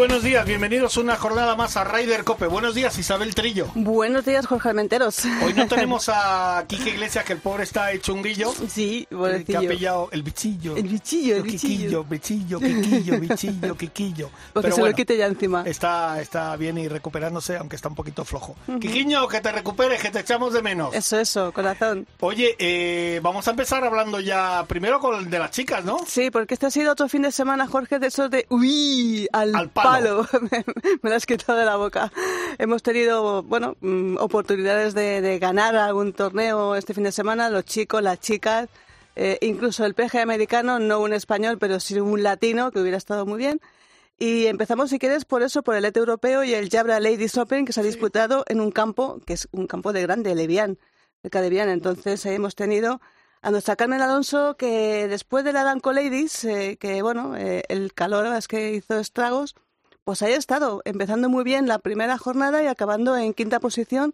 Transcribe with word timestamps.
Buenos 0.00 0.22
días, 0.22 0.46
bienvenidos 0.46 0.96
una 0.96 1.14
jornada 1.14 1.56
más 1.56 1.76
a 1.76 1.84
Ryder 1.84 2.24
Cope. 2.24 2.46
Buenos 2.46 2.74
días, 2.74 2.96
Isabel 2.98 3.34
Trillo. 3.34 3.66
Buenos 3.74 4.24
días, 4.24 4.46
Jorge 4.46 4.70
Almenteros. 4.70 5.26
Hoy 5.44 5.52
no 5.52 5.66
tenemos 5.68 6.08
a 6.08 6.64
Quique 6.66 6.88
Iglesias, 6.88 7.22
que 7.22 7.34
el 7.34 7.38
pobre 7.38 7.64
está 7.64 7.92
hecho 7.92 8.14
un 8.14 8.22
guillo. 8.22 8.50
Sí, 8.66 9.06
eh, 9.10 9.44
Que 9.46 9.58
ha 9.58 9.60
pillado 9.60 10.08
el 10.12 10.22
bichillo. 10.22 10.74
El 10.74 10.84
bichillo, 10.88 11.36
el 11.36 11.42
bichillo. 11.42 12.04
bichillo, 12.04 12.58
quiquillo, 12.60 13.20
bichillo, 13.20 13.76
quiquillo. 13.76 14.30
Porque 14.54 14.68
Pero 14.68 14.74
se 14.74 14.80
bueno, 14.80 14.92
lo 14.92 14.96
quite 14.96 15.18
ya 15.18 15.26
encima. 15.26 15.64
Está, 15.66 16.18
está 16.22 16.56
bien 16.56 16.78
y 16.78 16.88
recuperándose, 16.88 17.58
aunque 17.58 17.76
está 17.76 17.88
un 17.88 17.94
poquito 17.94 18.24
flojo. 18.24 18.56
Quiquiño, 18.80 19.28
que 19.28 19.42
te 19.42 19.52
recuperes, 19.52 20.00
que 20.00 20.08
te 20.08 20.20
echamos 20.20 20.54
de 20.54 20.62
menos. 20.62 20.94
Eso, 20.94 21.18
eso, 21.18 21.52
corazón. 21.52 22.06
Oye, 22.20 22.56
eh, 22.58 23.20
vamos 23.22 23.46
a 23.48 23.50
empezar 23.50 23.84
hablando 23.84 24.18
ya 24.18 24.64
primero 24.66 24.98
con 24.98 25.18
el 25.18 25.28
de 25.28 25.38
las 25.38 25.50
chicas, 25.50 25.84
¿no? 25.84 25.98
Sí, 26.06 26.30
porque 26.30 26.54
este 26.54 26.64
ha 26.64 26.70
sido 26.70 26.92
otro 26.92 27.06
fin 27.06 27.20
de 27.20 27.32
semana, 27.32 27.66
Jorge, 27.66 27.98
de 27.98 28.06
esos 28.06 28.30
de 28.30 28.46
uy, 28.48 29.28
al, 29.30 29.54
Al 29.54 29.68
palo. 29.68 29.89
me 31.02 31.10
lo 31.10 31.16
has 31.16 31.26
quitado 31.26 31.58
de 31.58 31.64
la 31.64 31.76
boca. 31.76 32.12
Hemos 32.58 32.82
tenido, 32.82 33.42
bueno, 33.42 33.76
mm, 33.80 34.16
oportunidades 34.18 34.94
de, 34.94 35.20
de 35.20 35.38
ganar 35.38 35.76
algún 35.76 36.12
torneo 36.12 36.74
este 36.76 36.94
fin 36.94 37.04
de 37.04 37.12
semana, 37.12 37.50
los 37.50 37.64
chicos, 37.64 38.02
las 38.02 38.20
chicas, 38.20 38.68
eh, 39.16 39.38
incluso 39.42 39.84
el 39.84 39.94
PG 39.94 40.18
americano, 40.18 40.78
no 40.78 41.00
un 41.00 41.12
español, 41.12 41.58
pero 41.58 41.80
sí 41.80 41.98
un 41.98 42.22
latino, 42.22 42.70
que 42.70 42.80
hubiera 42.80 42.96
estado 42.96 43.26
muy 43.26 43.38
bien. 43.38 43.60
Y 44.18 44.46
empezamos, 44.46 44.90
si 44.90 44.98
quieres, 44.98 45.24
por 45.24 45.42
eso, 45.42 45.62
por 45.62 45.74
el 45.76 45.84
ET 45.84 45.96
europeo 45.96 46.44
y 46.44 46.54
el 46.54 46.68
Jabra 46.68 47.00
Ladies 47.00 47.36
Open, 47.38 47.64
que 47.64 47.72
se 47.72 47.80
ha 47.80 47.84
disputado 47.84 48.44
en 48.48 48.60
un 48.60 48.70
campo, 48.70 49.20
que 49.26 49.32
es 49.32 49.48
un 49.52 49.66
campo 49.66 49.92
de 49.92 50.02
grande, 50.02 50.34
Levian, 50.34 50.78
cerca 51.22 51.40
de 51.40 51.48
Levian. 51.48 51.70
Entonces, 51.70 52.24
ahí 52.26 52.34
hemos 52.34 52.54
tenido 52.54 53.00
a 53.42 53.50
nuestra 53.50 53.76
Carmen 53.76 54.02
Alonso, 54.02 54.56
que 54.56 55.08
después 55.08 55.44
de 55.44 55.52
la 55.52 55.64
Danco 55.64 55.92
Ladies, 55.92 56.44
eh, 56.44 56.76
que 56.78 57.02
bueno, 57.02 57.36
eh, 57.36 57.64
el 57.68 57.94
calor 57.94 58.26
es 58.36 58.48
que 58.48 58.74
hizo 58.74 58.98
estragos, 58.98 59.54
pues 60.10 60.22
ahí 60.22 60.32
ha 60.32 60.36
estado, 60.38 60.82
empezando 60.84 61.28
muy 61.28 61.44
bien 61.44 61.68
la 61.68 61.78
primera 61.78 62.18
jornada 62.18 62.60
y 62.64 62.66
acabando 62.66 63.16
en 63.16 63.32
quinta 63.32 63.60
posición, 63.60 64.12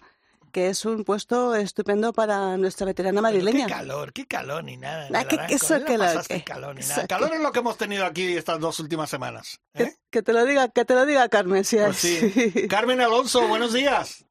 que 0.53 0.69
es 0.69 0.85
un 0.85 1.05
puesto 1.05 1.55
estupendo 1.55 2.13
para 2.13 2.59
nuestra 2.59 2.85
veterana 2.85 3.13
Pero 3.15 3.23
madrileña. 3.23 3.65
Qué 3.67 3.73
calor, 3.73 4.13
qué 4.13 4.27
calor 4.27 4.63
ni 4.63 4.77
nada. 4.77 5.09
Ah, 5.15 5.25
qué- 5.27 5.39
eso 5.55 5.79
no 5.79 5.87
que 5.87 5.97
lo 5.97 6.05
que- 6.29 6.45
calor 6.45 6.75
ni 6.75 6.83
nada. 6.87 7.07
Calor 7.07 7.33
es 7.33 7.41
lo 7.41 7.51
que 7.51 7.61
hemos 7.61 7.79
tenido 7.79 8.05
aquí 8.05 8.37
estas 8.37 8.61
dos 8.61 8.79
últimas 8.79 9.09
semanas. 9.09 9.59
¿eh? 9.73 9.85
Que, 9.85 9.93
que 10.11 10.23
te 10.23 10.35
lo 10.35 10.45
diga, 10.45 10.69
que 10.69 10.85
te 10.85 10.95
lo 10.95 11.07
diga 11.07 11.27
Carmen, 11.31 11.65
si 11.65 11.77
Pues 11.79 12.05
es. 12.05 12.35
sí. 12.35 12.69
Carmen 12.69 13.01
Alonso, 13.01 13.49
buenos 13.49 13.73
días. 13.73 14.27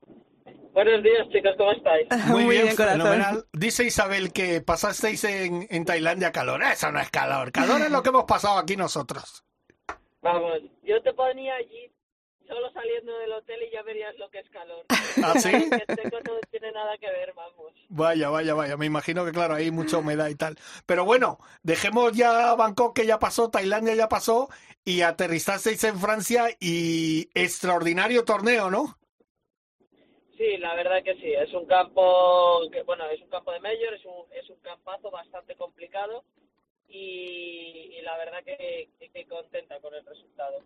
Buenos 0.73 1.02
días, 1.02 1.27
chicos, 1.31 1.52
¿cómo 1.57 1.72
estáis? 1.72 2.07
Muy 2.27 2.44
bien, 2.45 2.75
corazón. 2.75 3.02
fenomenal. 3.02 3.45
Dice 3.53 3.85
Isabel 3.85 4.31
que 4.33 4.61
pasasteis 4.61 5.23
en, 5.23 5.66
en 5.72 5.83
Tailandia 5.85 6.31
calor. 6.31 6.61
Eso 6.61 6.91
no 6.91 7.00
es 7.00 7.09
calor. 7.09 7.52
Calor 7.52 7.81
es 7.81 7.89
lo 7.89 8.03
que 8.03 8.09
hemos 8.09 8.25
pasado 8.25 8.59
aquí 8.59 8.75
nosotros. 8.75 9.44
Vamos, 10.25 10.59
yo 10.81 10.99
te 11.03 11.13
ponía 11.13 11.53
allí 11.53 11.91
solo 12.47 12.72
saliendo 12.72 13.16
del 13.19 13.31
hotel 13.33 13.61
y 13.61 13.72
ya 13.72 13.83
verías 13.83 14.17
lo 14.17 14.27
que 14.31 14.39
es 14.39 14.50
calor. 14.50 14.83
¿Ah, 15.23 15.33
sí? 15.38 15.51
Seco 15.95 16.17
no 16.25 16.39
tiene 16.50 16.72
nada 16.72 16.97
que 16.97 17.05
ver, 17.05 17.31
vamos. 17.35 17.72
Vaya, 17.89 18.29
vaya, 18.29 18.55
vaya. 18.55 18.75
Me 18.75 18.88
imagino 18.88 19.23
que, 19.23 19.31
claro, 19.31 19.53
hay 19.53 19.69
mucha 19.69 20.00
humedad 20.00 20.29
y 20.29 20.35
tal. 20.35 20.57
Pero 20.88 21.05
bueno, 21.05 21.38
dejemos 21.61 22.13
ya 22.13 22.55
Bangkok, 22.55 22.95
que 22.95 23.05
ya 23.05 23.19
pasó, 23.19 23.51
Tailandia 23.51 23.94
ya 23.94 24.09
pasó, 24.09 24.50
y 24.83 25.01
aterrizasteis 25.01 25.83
en 25.83 26.00
Francia 26.00 26.47
y 26.59 27.29
extraordinario 27.35 28.25
torneo, 28.25 28.71
¿no? 28.71 28.97
Sí, 30.38 30.57
la 30.57 30.73
verdad 30.73 31.03
que 31.03 31.13
sí, 31.17 31.33
es 31.33 31.53
un 31.53 31.67
campo, 31.67 32.61
que, 32.71 32.81
bueno, 32.81 33.07
es 33.11 33.21
un 33.21 33.29
campo 33.29 33.51
de 33.51 33.59
mayor, 33.59 33.94
es 33.94 34.03
un, 34.05 34.25
es 34.33 34.50
un 34.50 34.57
campazo 34.61 35.11
bastante 35.11 35.55
complicado 35.55 36.23
y, 36.88 37.97
y 37.97 38.01
la 38.01 38.18
verdad 38.18 38.44
que, 38.44 38.90
que, 39.00 39.09
que 39.09 39.25
contenta 39.28 39.79
con 39.79 39.94
el 39.94 40.06
resultado. 40.06 40.63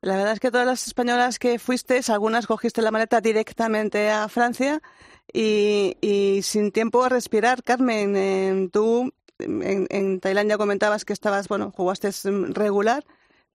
La 0.00 0.16
verdad 0.16 0.34
es 0.34 0.40
que 0.40 0.50
todas 0.50 0.66
las 0.66 0.86
españolas 0.86 1.38
que 1.38 1.58
fuisteis, 1.58 2.08
algunas 2.10 2.46
cogiste 2.46 2.82
la 2.82 2.90
maleta 2.90 3.20
directamente 3.20 4.10
a 4.10 4.28
Francia 4.28 4.80
y, 5.32 5.96
y 6.00 6.42
sin 6.42 6.70
tiempo 6.70 7.02
a 7.02 7.08
respirar. 7.08 7.62
Carmen, 7.64 8.70
tú 8.70 9.12
en, 9.38 9.86
en 9.90 10.20
Tailandia 10.20 10.56
comentabas 10.56 11.04
que 11.04 11.12
estabas, 11.12 11.48
bueno, 11.48 11.72
jugaste 11.76 12.10
regular, 12.50 13.04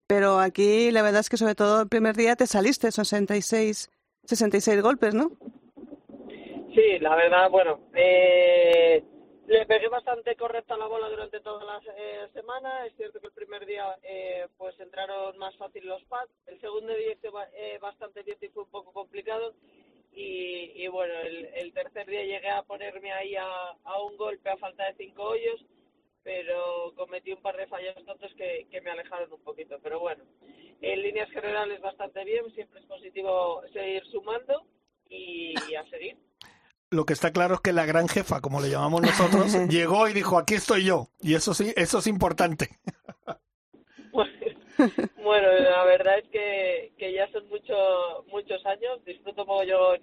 pero 0.06 0.40
aquí 0.40 0.90
la 0.90 1.02
verdad 1.02 1.20
es 1.20 1.28
que 1.28 1.36
sobre 1.36 1.54
todo 1.54 1.82
el 1.82 1.88
primer 1.88 2.16
día 2.16 2.36
te 2.36 2.46
saliste, 2.46 2.90
son 2.90 3.04
66, 3.04 3.90
66 4.24 4.82
golpes, 4.82 5.14
¿no? 5.14 5.30
Sí, 6.74 6.98
la 7.00 7.14
verdad, 7.14 7.50
bueno, 7.50 7.80
eh, 7.94 9.04
le 9.46 9.66
pegué 9.66 9.88
bastante 9.88 10.36
correcta 10.36 10.76
la 10.76 10.86
bola 10.86 11.08
durante 11.08 11.40
toda 11.40 11.64
la 11.64 11.80
eh, 11.96 12.28
semana. 12.32 12.86
Es 12.86 12.94
cierto 12.96 13.20
que 13.20 13.26
el 13.26 13.32
primer 13.32 13.66
día 13.66 13.96
eh, 14.02 14.46
pues 14.56 14.78
entraron 14.80 15.36
más 15.38 15.56
fácil 15.56 15.86
los 15.86 16.02
pads. 16.04 16.30
El 16.46 16.60
segundo 16.60 16.94
día 16.94 17.12
hice 17.12 17.28
eh, 17.54 17.78
bastante 17.80 18.22
bien 18.22 18.38
y 18.40 18.48
fue 18.48 18.62
un 18.62 18.70
poco 18.70 18.92
complicado. 18.92 19.54
Y, 20.12 20.72
y 20.74 20.86
bueno, 20.88 21.14
el, 21.20 21.46
el 21.54 21.72
tercer 21.72 22.06
día 22.06 22.22
llegué 22.22 22.50
a 22.50 22.62
ponerme 22.62 23.12
ahí 23.12 23.34
a, 23.34 23.74
un 24.02 24.16
golpe 24.16 24.50
a 24.50 24.58
falta 24.58 24.84
de 24.84 24.94
cinco 24.94 25.22
hoyos, 25.22 25.64
pero 26.22 26.92
cometí 26.94 27.32
un 27.32 27.40
par 27.40 27.56
de 27.56 27.66
fallos 27.66 27.94
tontos 28.04 28.32
que, 28.34 28.66
me 28.82 28.90
alejaron 28.90 29.32
un 29.32 29.42
poquito. 29.42 29.78
Pero 29.82 30.00
bueno, 30.00 30.22
en 30.82 31.02
líneas 31.02 31.30
generales 31.30 31.80
bastante 31.80 32.24
bien, 32.24 32.48
siempre 32.54 32.80
es 32.80 32.86
positivo 32.86 33.62
seguir 33.72 34.04
sumando 34.06 34.64
y 35.08 35.74
a 35.74 35.84
seguir. 35.90 36.16
Lo 36.92 37.06
que 37.06 37.14
está 37.14 37.32
claro 37.32 37.54
es 37.54 37.60
que 37.60 37.72
la 37.72 37.86
gran 37.86 38.06
jefa, 38.06 38.42
como 38.42 38.60
le 38.60 38.68
llamamos 38.68 39.00
nosotros, 39.00 39.52
llegó 39.68 40.08
y 40.08 40.12
dijo, 40.12 40.36
aquí 40.36 40.54
estoy 40.54 40.84
yo. 40.84 41.08
Y 41.20 41.34
eso 41.34 41.54
sí, 41.54 41.72
eso 41.76 41.98
es 41.98 42.06
importante. 42.06 42.68
Bueno, 45.22 45.46
la 45.52 45.84
verdad 45.84 46.18
es 46.18 46.28
que, 46.30 46.92
que 46.98 47.12
ya 47.12 47.30
son 47.30 47.48
mucho, 47.48 48.24
muchos 48.32 48.66
años, 48.66 49.04
disfruto 49.04 49.46
mogollón 49.46 50.00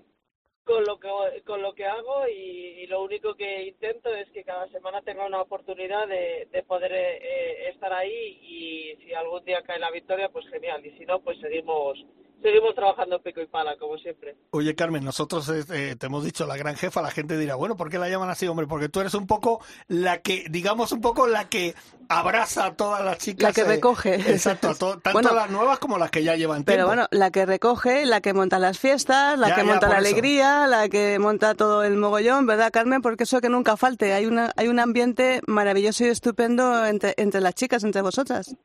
con 0.64 0.86
lo 0.86 1.00
que 1.00 1.10
con 1.46 1.62
lo 1.62 1.74
que 1.74 1.86
hago 1.86 2.28
y, 2.30 2.84
y 2.84 2.88
lo 2.88 3.04
único 3.04 3.36
que 3.36 3.64
intento 3.64 4.14
es 4.14 4.30
que 4.30 4.44
cada 4.44 4.70
semana 4.70 5.02
tenga 5.02 5.26
una 5.26 5.42
oportunidad 5.42 6.08
de, 6.08 6.48
de 6.52 6.64
poder 6.64 6.94
eh, 6.94 7.18
eh, 7.18 7.70
estar 7.74 7.92
ahí 7.92 8.40
y 8.42 8.96
si 9.04 9.14
algún 9.14 9.44
día 9.44 9.64
cae 9.64 9.80
la 9.80 9.92
victoria 9.92 10.30
pues 10.30 10.48
genial 10.48 10.86
y 10.86 10.92
si 10.98 11.06
no 11.06 11.20
pues 11.20 11.40
seguimos 11.40 11.98
seguimos 12.42 12.74
trabajando 12.76 13.22
pico 13.22 13.42
y 13.42 13.48
pala 13.48 13.76
como 13.78 13.98
siempre 13.98 14.36
Oye, 14.52 14.76
Carmen, 14.76 15.04
nosotros 15.04 15.50
eh, 15.50 15.96
te 15.98 16.06
hemos 16.06 16.24
dicho 16.24 16.46
la 16.48 16.58
gran 16.58 16.76
jefa, 16.76 17.02
la 17.02 17.12
gente 17.12 17.38
dirá, 17.38 17.56
bueno, 17.56 17.76
¿por 17.78 17.90
qué 17.90 17.98
la 18.00 18.10
llaman 18.10 18.30
así, 18.30 18.48
hombre? 18.48 18.66
Porque 18.68 18.90
tú 18.90 19.00
eres 19.02 19.14
un 19.14 19.28
poco 19.28 19.62
la 19.88 20.20
que, 20.22 20.46
digamos, 20.50 20.92
un 20.92 21.02
poco 21.02 21.28
la 21.28 21.50
que 21.50 21.76
abraza 22.08 22.66
a 22.66 22.74
todas 22.76 23.04
las 23.06 23.18
chicas. 23.20 23.50
La 23.50 23.54
que 23.54 23.62
eh, 23.62 23.76
recoge. 23.76 24.16
Exacto, 24.16 24.70
a 24.70 24.76
to- 24.76 25.00
tanto 25.04 25.12
Bueno, 25.14 25.34
las 25.34 25.50
nuevas 25.52 25.80
como 25.80 25.98
las 25.98 26.10
que 26.12 26.24
ya 26.24 26.36
llevan 26.36 26.64
Pero 26.64 26.78
tiempo. 26.78 26.88
bueno, 26.88 27.08
la 27.12 27.30
que 27.32 27.46
recoge, 27.46 28.06
la 28.06 28.22
que 28.22 28.34
monta 28.34 28.58
las 28.60 28.80
fiestas, 28.80 29.38
la 29.38 29.50
Ya, 29.50 29.56
que 29.56 29.62
ya, 29.62 29.68
monta 29.68 29.88
la 29.90 30.00
eso. 30.00 30.08
alegría, 30.08 30.68
la 30.68 30.90
que 30.90 31.20
monta 31.20 31.54
todo 31.56 31.84
el 31.84 31.98
mogollón, 31.98 32.46
¿verdad, 32.48 32.72
Carmen? 32.72 33.02
Porque 33.02 33.24
eso 33.24 33.42
que 33.42 33.50
nunca 33.50 33.78
falte. 33.78 34.14
Hay, 34.14 34.26
una, 34.26 34.52
hay 34.56 34.68
un 34.70 34.80
ambiente 34.80 35.42
maravilloso 35.46 36.06
y 36.06 36.08
estupendo 36.08 36.86
entre, 36.86 37.14
entre 37.18 37.42
las 37.42 37.54
chicas, 37.54 37.84
entre 37.84 38.02
vosotras. 38.02 38.56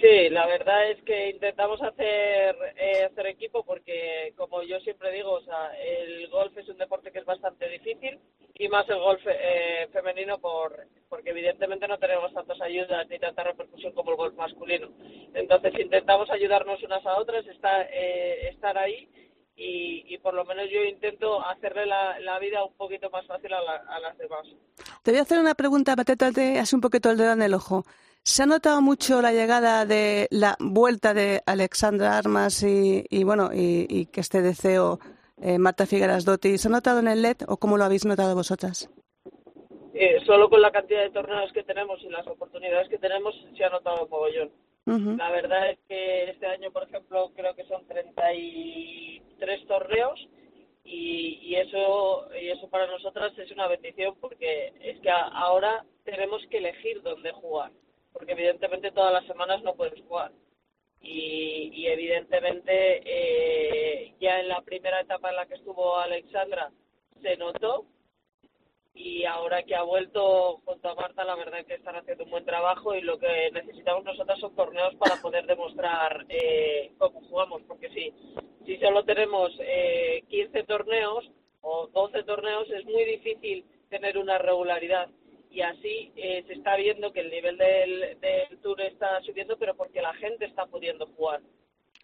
Sí, 0.00 0.28
la 0.30 0.46
verdad 0.46 0.90
es 0.90 1.02
que 1.04 1.30
intentamos 1.30 1.80
hacer, 1.82 2.56
eh, 2.76 3.04
hacer 3.10 3.26
equipo 3.28 3.64
porque, 3.64 4.32
como 4.36 4.62
yo 4.62 4.78
siempre 4.80 5.10
digo, 5.12 5.32
o 5.32 5.40
sea, 5.42 5.72
el 5.78 6.28
golf 6.28 6.56
es 6.58 6.68
un 6.68 6.76
deporte 6.76 7.10
que 7.10 7.20
es 7.20 7.24
bastante 7.24 7.68
difícil 7.68 8.18
y 8.58 8.68
más 8.68 8.86
el 8.88 8.98
golf 8.98 9.22
eh, 9.26 9.88
femenino 9.92 10.38
por, 10.38 10.86
porque 11.08 11.30
evidentemente 11.30 11.88
no 11.88 11.98
tenemos 11.98 12.32
tantas 12.34 12.60
ayudas 12.60 13.08
ni 13.08 13.18
tanta 13.18 13.44
repercusión 13.44 13.92
como 13.94 14.10
el 14.10 14.16
golf 14.16 14.34
masculino. 14.34 14.88
Entonces 15.34 15.72
intentamos 15.78 16.28
ayudarnos 16.30 16.82
unas 16.82 17.04
a 17.06 17.16
otras, 17.18 17.46
estar, 17.46 17.88
eh, 17.90 18.48
estar 18.50 18.76
ahí 18.76 19.08
y, 19.56 20.04
y 20.14 20.18
por 20.18 20.34
lo 20.34 20.44
menos 20.44 20.68
yo 20.70 20.82
intento 20.84 21.40
hacerle 21.46 21.86
la, 21.86 22.20
la 22.20 22.38
vida 22.38 22.62
un 22.64 22.74
poquito 22.76 23.08
más 23.08 23.26
fácil 23.26 23.52
a, 23.54 23.62
la- 23.62 23.84
a 23.88 24.00
las 24.00 24.18
demás. 24.18 24.46
Te 25.02 25.10
voy 25.12 25.20
a 25.20 25.22
hacer 25.22 25.38
una 25.38 25.54
pregunta, 25.54 25.96
métete 25.96 26.58
así 26.58 26.74
un 26.74 26.80
poquito 26.82 27.10
el 27.10 27.16
dedo 27.16 27.32
en 27.32 27.42
el 27.42 27.54
ojo. 27.54 27.84
¿Se 28.28 28.42
ha 28.42 28.46
notado 28.46 28.82
mucho 28.82 29.22
la 29.22 29.30
llegada 29.30 29.86
de 29.86 30.26
la 30.32 30.56
vuelta 30.58 31.14
de 31.14 31.42
Alexandra 31.46 32.18
Armas 32.18 32.60
y, 32.64 33.04
y 33.08 33.22
bueno, 33.22 33.50
y, 33.54 33.86
y 33.88 34.06
que 34.06 34.18
este 34.20 34.42
deseo 34.42 34.98
eh, 35.40 35.58
Marta 35.60 35.86
Figueras 35.86 36.24
Dotti? 36.24 36.58
¿Se 36.58 36.66
ha 36.66 36.72
notado 36.72 36.98
en 36.98 37.06
el 37.06 37.22
LED 37.22 37.36
o 37.46 37.56
cómo 37.56 37.76
lo 37.78 37.84
habéis 37.84 38.04
notado 38.04 38.34
vosotras? 38.34 38.90
eh, 39.94 40.18
solo 40.26 40.50
con 40.50 40.60
la 40.60 40.72
cantidad 40.72 41.02
de 41.04 41.10
torneos 41.10 41.52
que 41.52 41.62
tenemos 41.62 42.02
y 42.02 42.08
las 42.08 42.26
oportunidades 42.26 42.88
que 42.88 42.98
tenemos 42.98 43.32
se 43.56 43.64
ha 43.64 43.70
notado 43.70 44.02
un 44.04 44.10
mogollón. 44.10 44.50
La 45.16 45.30
verdad 45.30 45.70
es 45.70 45.78
que 45.88 46.30
este 46.30 46.46
año, 46.46 46.72
por 46.72 46.82
ejemplo, 46.82 47.30
creo 47.36 47.54
que 47.54 47.64
son 47.66 47.86
33 47.86 49.66
torneos 49.68 50.28
y, 50.82 51.38
y 51.42 51.54
eso 51.54 52.28
y 52.34 52.48
eso 52.48 52.68
para 52.68 52.88
nosotras 52.88 53.38
es 53.38 53.52
una 53.52 53.68
bendición 53.68 54.16
porque 54.20 54.72
es 54.80 54.98
que 55.00 55.10
ahora 55.10 55.84
tenemos 56.04 56.42
que 56.50 56.58
elegir 56.58 57.02
dónde 57.02 57.30
jugar 57.30 57.70
porque 58.16 58.32
evidentemente 58.32 58.92
todas 58.92 59.12
las 59.12 59.26
semanas 59.26 59.62
no 59.62 59.74
puedes 59.74 60.00
jugar. 60.04 60.32
Y, 61.02 61.86
evidentemente 61.86 63.02
eh, 63.04 64.14
ya 64.18 64.40
en 64.40 64.48
la 64.48 64.60
primera 64.62 65.00
etapa 65.00 65.30
en 65.30 65.36
la 65.36 65.46
que 65.46 65.54
estuvo 65.54 65.96
Alexandra 65.98 66.72
se 67.22 67.36
notó. 67.36 67.84
Y 68.94 69.24
ahora 69.24 69.62
que 69.62 69.74
ha 69.74 69.82
vuelto 69.82 70.62
junto 70.64 70.88
a 70.88 70.94
Marta, 70.94 71.22
la 71.24 71.36
verdad 71.36 71.60
es 71.60 71.66
que 71.66 71.74
están 71.74 71.96
haciendo 71.96 72.24
un 72.24 72.30
buen 72.30 72.46
trabajo 72.46 72.94
y 72.94 73.02
lo 73.02 73.18
que 73.18 73.50
necesitamos 73.52 74.04
nosotros 74.04 74.40
son 74.40 74.56
torneos 74.56 74.94
para 74.96 75.16
poder 75.20 75.44
demostrar 75.44 76.24
eh, 76.30 76.92
cómo 76.96 77.20
jugamos, 77.20 77.60
porque 77.68 77.90
si, 77.90 78.14
si 78.64 78.78
solo 78.78 79.04
tenemos 79.04 79.52
eh, 79.60 80.24
15 80.28 80.62
torneos 80.62 81.30
o 81.60 81.88
12 81.88 82.22
torneos 82.22 82.70
es 82.70 82.86
muy 82.86 83.04
difícil 83.04 83.66
tener 83.90 84.16
una 84.16 84.38
regularidad 84.38 85.10
y 85.50 85.60
así 85.60 86.12
eh, 86.16 86.44
se 86.46 86.54
está 86.54 86.76
viendo 86.76 87.12
que 87.12 87.20
el 87.20 87.30
nivel 87.30 87.56
del, 87.56 88.18
del 88.20 88.58
tour 88.62 88.80
está 88.80 89.20
subiendo, 89.22 89.56
pero 89.58 89.76
porque 89.76 90.02
la 90.02 90.14
gente 90.14 90.44
está 90.44 90.66
pudiendo 90.66 91.06
jugar. 91.06 91.40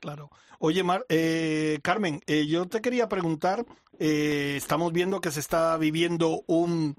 Claro. 0.03 0.31
Oye, 0.59 0.83
Mar, 0.83 1.07
eh, 1.09 1.79
Carmen, 1.81 2.21
eh, 2.27 2.45
yo 2.49 2.67
te 2.67 2.81
quería 2.81 3.09
preguntar, 3.09 3.65
eh, 4.01 4.55
estamos 4.57 4.93
viendo 4.93 5.21
que 5.21 5.31
se 5.31 5.39
está 5.39 5.77
viviendo 5.77 6.43
un, 6.49 6.97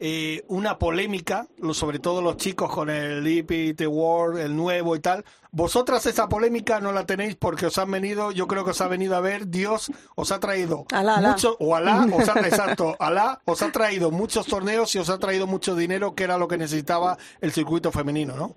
eh, 0.00 0.42
una 0.48 0.78
polémica, 0.78 1.46
lo- 1.58 1.74
sobre 1.74 1.98
todo 1.98 2.22
los 2.22 2.36
chicos 2.38 2.72
con 2.74 2.88
el 2.90 3.24
EPT 3.26 3.86
World, 3.86 4.40
el 4.40 4.56
nuevo 4.56 4.96
y 4.96 5.00
tal. 5.00 5.24
Vosotras 5.52 6.06
esa 6.06 6.28
polémica 6.28 6.80
no 6.80 6.92
la 6.92 7.04
tenéis 7.06 7.36
porque 7.36 7.66
os 7.66 7.76
han 7.78 7.90
venido, 7.90 8.32
yo 8.32 8.46
creo 8.46 8.64
que 8.64 8.70
os 8.70 8.80
ha 8.80 8.88
venido 8.88 9.14
a 9.16 9.20
ver, 9.20 9.48
Dios 9.48 9.90
os 10.16 10.32
ha 10.32 10.40
traído 10.40 10.86
Alá, 10.92 11.16
alá. 11.16 11.28
mucho, 11.32 11.56
o 11.60 11.76
Alá, 11.76 12.06
os 12.12 12.28
ha, 12.28 12.40
exacto, 12.40 12.96
Alá 12.98 13.40
os 13.44 13.60
ha 13.62 13.70
traído 13.70 14.10
muchos 14.10 14.46
torneos 14.46 14.94
y 14.94 14.98
os 14.98 15.10
ha 15.10 15.18
traído 15.18 15.46
mucho 15.46 15.74
dinero, 15.76 16.14
que 16.14 16.24
era 16.24 16.38
lo 16.38 16.48
que 16.48 16.56
necesitaba 16.58 17.16
el 17.40 17.52
circuito 17.52 17.92
femenino, 17.92 18.34
¿no? 18.36 18.56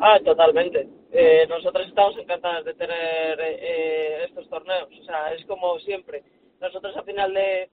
Ah, 0.00 0.18
totalmente. 0.24 0.88
Eh, 1.12 1.46
nosotros 1.48 1.86
estamos 1.88 2.16
encantadas 2.16 2.64
de 2.64 2.74
tener 2.74 3.38
eh, 3.40 4.24
estos 4.24 4.48
torneos. 4.48 4.88
O 5.00 5.04
sea, 5.04 5.32
es 5.34 5.44
como 5.46 5.78
siempre. 5.80 6.22
Nosotros 6.60 6.96
a 6.96 7.02
final 7.02 7.32
de 7.34 7.68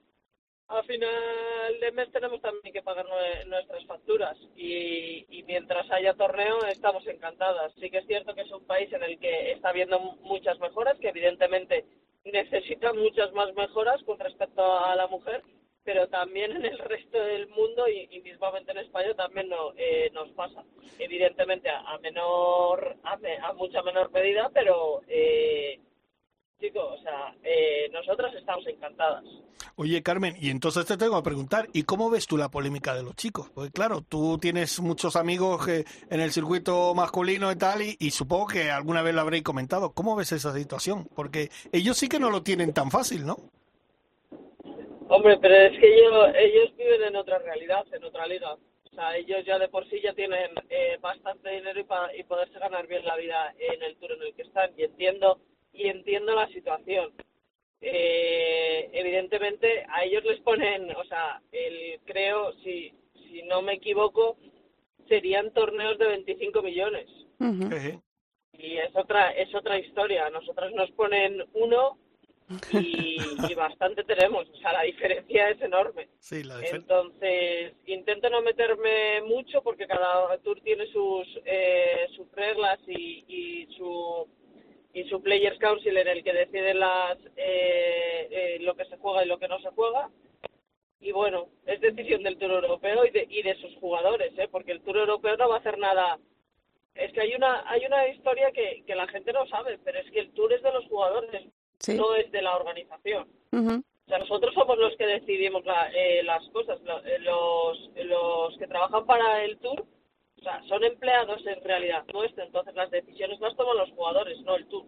a 0.68 0.82
final 0.82 1.80
de 1.80 1.92
mes 1.92 2.10
tenemos 2.12 2.40
también 2.40 2.72
que 2.72 2.82
pagar 2.82 3.06
nue- 3.06 3.44
nuestras 3.46 3.84
facturas 3.86 4.36
y, 4.56 5.24
y 5.30 5.42
mientras 5.44 5.90
haya 5.90 6.14
torneo 6.14 6.64
estamos 6.66 7.06
encantadas. 7.06 7.72
Sí 7.80 7.90
que 7.90 7.98
es 7.98 8.06
cierto 8.06 8.34
que 8.34 8.42
es 8.42 8.50
un 8.50 8.64
país 8.66 8.92
en 8.92 9.02
el 9.02 9.18
que 9.18 9.52
está 9.52 9.70
habiendo 9.70 9.98
mu- 9.98 10.16
muchas 10.22 10.58
mejoras, 10.60 10.98
que 10.98 11.08
evidentemente 11.08 11.84
necesita 12.24 12.92
muchas 12.92 13.32
más 13.32 13.54
mejoras 13.54 14.02
con 14.04 14.18
respecto 14.18 14.62
a 14.78 14.94
la 14.94 15.06
mujer, 15.06 15.42
pero 15.84 16.06
también 16.08 16.52
en 16.54 16.66
el 16.66 16.78
resto 16.78 17.18
del 17.18 17.48
mundo 17.48 17.88
y, 17.88 18.06
y 18.10 18.20
mismamente 18.20 18.72
en 18.72 18.78
España 18.78 19.14
también 19.14 19.48
no, 19.48 19.72
eh, 19.76 20.10
nos 20.12 20.28
pasa. 20.32 20.62
Evidentemente 20.98 21.70
a, 21.70 21.96
menor, 21.98 22.96
a, 23.04 23.16
a 23.42 23.52
mucha 23.54 23.82
menor 23.82 24.10
medida, 24.10 24.50
pero 24.52 25.00
eh, 25.08 25.80
chicos, 26.58 26.82
o 26.98 27.02
sea, 27.02 27.34
eh, 27.42 27.88
nosotras 27.92 28.34
estamos 28.34 28.66
encantadas. 28.66 29.24
Oye, 29.76 30.02
Carmen, 30.02 30.34
y 30.40 30.50
entonces 30.50 30.84
te 30.86 30.96
tengo 30.96 31.16
que 31.16 31.24
preguntar, 31.24 31.68
¿y 31.72 31.84
cómo 31.84 32.10
ves 32.10 32.26
tú 32.26 32.36
la 32.36 32.48
polémica 32.48 32.94
de 32.94 33.02
los 33.04 33.14
chicos? 33.14 33.50
Porque 33.54 33.70
claro, 33.70 34.02
tú 34.08 34.38
tienes 34.38 34.80
muchos 34.80 35.14
amigos 35.16 35.66
eh, 35.68 35.84
en 36.10 36.20
el 36.20 36.32
circuito 36.32 36.94
masculino 36.94 37.50
y 37.52 37.56
tal, 37.56 37.82
y, 37.82 37.96
y 38.00 38.10
supongo 38.10 38.48
que 38.48 38.70
alguna 38.70 39.02
vez 39.02 39.14
lo 39.14 39.20
habréis 39.20 39.44
comentado. 39.44 39.92
¿Cómo 39.92 40.16
ves 40.16 40.32
esa 40.32 40.52
situación? 40.52 41.08
Porque 41.14 41.48
ellos 41.72 41.96
sí 41.96 42.08
que 42.08 42.18
no 42.18 42.30
lo 42.30 42.42
tienen 42.42 42.72
tan 42.72 42.90
fácil, 42.90 43.24
¿no? 43.24 43.36
Hombre, 45.08 45.38
pero 45.40 45.54
es 45.54 45.78
que 45.78 45.94
ellos, 45.94 46.28
ellos 46.36 46.76
viven 46.76 47.02
en 47.04 47.16
otra 47.16 47.38
realidad, 47.38 47.84
en 47.92 48.04
otra 48.04 48.26
liga. 48.26 48.52
O 48.54 48.94
sea, 48.94 49.16
ellos 49.16 49.44
ya 49.46 49.58
de 49.58 49.68
por 49.68 49.88
sí 49.88 50.00
ya 50.02 50.12
tienen 50.12 50.50
eh, 50.70 50.98
bastante 51.00 51.50
dinero 51.50 51.78
y, 51.80 51.84
pa- 51.84 52.14
y 52.16 52.24
poderse 52.24 52.58
ganar 52.58 52.86
bien 52.88 53.04
la 53.04 53.16
vida 53.16 53.54
en 53.58 53.82
el 53.82 53.96
tour 53.96 54.12
en 54.12 54.22
el 54.22 54.34
que 54.34 54.42
están. 54.42 54.70
Y 54.76 54.82
entiendo, 54.82 55.38
y 55.78 55.88
entiendo 55.88 56.34
la 56.34 56.48
situación. 56.48 57.12
Eh, 57.80 58.90
evidentemente 58.92 59.86
a 59.88 60.04
ellos 60.04 60.24
les 60.24 60.40
ponen, 60.40 60.90
o 60.96 61.04
sea, 61.04 61.40
el, 61.52 62.00
creo, 62.04 62.52
si, 62.64 62.92
si 63.14 63.42
no 63.44 63.62
me 63.62 63.74
equivoco, 63.74 64.36
serían 65.08 65.52
torneos 65.52 65.96
de 65.98 66.08
25 66.08 66.62
millones. 66.62 67.06
Y 68.52 68.76
es 68.78 68.90
otra, 68.94 69.30
es 69.30 69.54
otra 69.54 69.78
historia. 69.78 70.26
A 70.26 70.30
nosotros 70.30 70.72
nos 70.72 70.90
ponen 70.90 71.44
uno 71.54 71.96
y, 72.72 73.18
y 73.48 73.54
bastante 73.54 74.02
tenemos. 74.02 74.48
O 74.48 74.56
sea, 74.56 74.72
la 74.72 74.82
diferencia 74.82 75.50
es 75.50 75.60
enorme. 75.62 76.08
Sí, 76.18 76.42
la 76.42 76.58
diferencia. 76.58 76.76
Entonces, 76.78 77.74
intento 77.86 78.28
no 78.28 78.42
meterme 78.42 79.22
mucho 79.22 79.62
porque 79.62 79.86
cada 79.86 80.36
tour 80.38 80.60
tiene 80.62 80.86
sus, 80.86 81.28
eh, 81.44 82.08
sus 82.16 82.28
reglas 82.32 82.80
y, 82.88 83.24
y 83.28 83.68
su 83.76 84.26
y 84.92 85.04
su 85.04 85.20
Players 85.22 85.58
Council 85.58 85.96
en 85.96 86.08
el 86.08 86.24
que 86.24 86.32
deciden 86.32 86.80
las 86.80 87.18
eh, 87.36 88.28
eh, 88.30 88.58
lo 88.60 88.74
que 88.74 88.84
se 88.86 88.96
juega 88.96 89.24
y 89.24 89.28
lo 89.28 89.38
que 89.38 89.48
no 89.48 89.58
se 89.60 89.70
juega. 89.70 90.10
Y 91.00 91.12
bueno, 91.12 91.48
es 91.66 91.80
decisión 91.80 92.22
del 92.22 92.38
Tour 92.38 92.50
Europeo 92.52 93.04
y 93.04 93.10
de, 93.10 93.26
y 93.30 93.42
de 93.42 93.54
sus 93.56 93.74
jugadores, 93.76 94.32
¿eh? 94.38 94.48
porque 94.50 94.72
el 94.72 94.80
Tour 94.82 94.96
Europeo 94.98 95.36
no 95.36 95.48
va 95.48 95.56
a 95.56 95.58
hacer 95.58 95.78
nada. 95.78 96.18
Es 96.94 97.12
que 97.12 97.20
hay 97.20 97.34
una 97.34 97.68
hay 97.70 97.84
una 97.86 98.08
historia 98.08 98.50
que, 98.50 98.82
que 98.86 98.94
la 98.96 99.06
gente 99.06 99.32
no 99.32 99.46
sabe, 99.46 99.78
pero 99.84 100.00
es 100.00 100.10
que 100.10 100.18
el 100.20 100.32
Tour 100.32 100.52
es 100.52 100.62
de 100.62 100.72
los 100.72 100.84
jugadores, 100.86 101.44
Sí. 101.80 101.94
no 101.94 102.12
es 102.16 102.28
de 102.32 102.42
la 102.42 102.56
organización. 102.56 103.28
O 103.52 104.08
sea, 104.08 104.18
nosotros 104.18 104.52
somos 104.54 104.76
los 104.78 104.96
que 104.96 105.06
decidimos 105.06 105.64
la- 105.64 105.88
eh, 105.94 106.22
las 106.24 106.42
cosas. 106.48 106.80
Eh, 107.04 107.18
Los, 107.20 107.90
los 108.04 108.58
que 108.58 108.66
trabajan 108.66 109.06
para 109.06 109.44
el 109.44 109.58
tour, 109.58 109.84
son 110.68 110.84
empleados 110.84 111.40
en 111.46 111.62
realidad 111.64 112.04
nuestro. 112.12 112.44
Entonces 112.44 112.74
las 112.74 112.90
decisiones 112.90 113.40
las 113.40 113.56
toman 113.56 113.76
los 113.76 113.90
jugadores, 113.90 114.40
no 114.42 114.56
el 114.56 114.66
tour. 114.66 114.84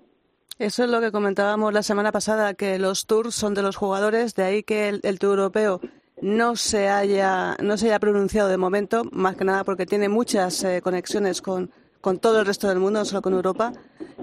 Eso 0.58 0.85
es 0.85 0.91
lo 0.91 1.00
que 1.00 1.11
comentábamos 1.11 1.73
la 1.73 1.82
semana 1.82 2.12
pasada, 2.12 2.52
que 2.52 2.79
los 2.79 3.06
tours 3.06 3.35
son 3.35 3.55
de 3.55 3.62
los 3.62 3.76
jugadores, 3.76 4.35
de 4.35 4.43
ahí 4.43 4.62
que 4.62 4.91
el, 4.91 5.00
el 5.05 5.19
Tour 5.19 5.38
Europeo 5.38 5.81
no 6.20 6.55
se 6.55 6.88
haya 6.88 7.56
no 7.62 7.79
se 7.79 7.87
haya 7.87 7.99
pronunciado 7.99 8.50
de 8.50 8.58
momento, 8.58 9.05
más 9.11 9.37
que 9.37 9.45
nada 9.45 9.64
porque 9.64 9.87
tiene 9.87 10.11
muchas 10.11 10.62
eh, 10.64 10.83
conexiones 10.83 11.40
con, 11.40 11.71
con 12.00 12.19
todo 12.19 12.40
el 12.40 12.47
resto 12.47 12.69
del 12.69 12.78
mundo, 12.78 13.00
no 13.00 13.04
solo 13.04 13.23
con 13.23 13.33
Europa. 13.33 13.73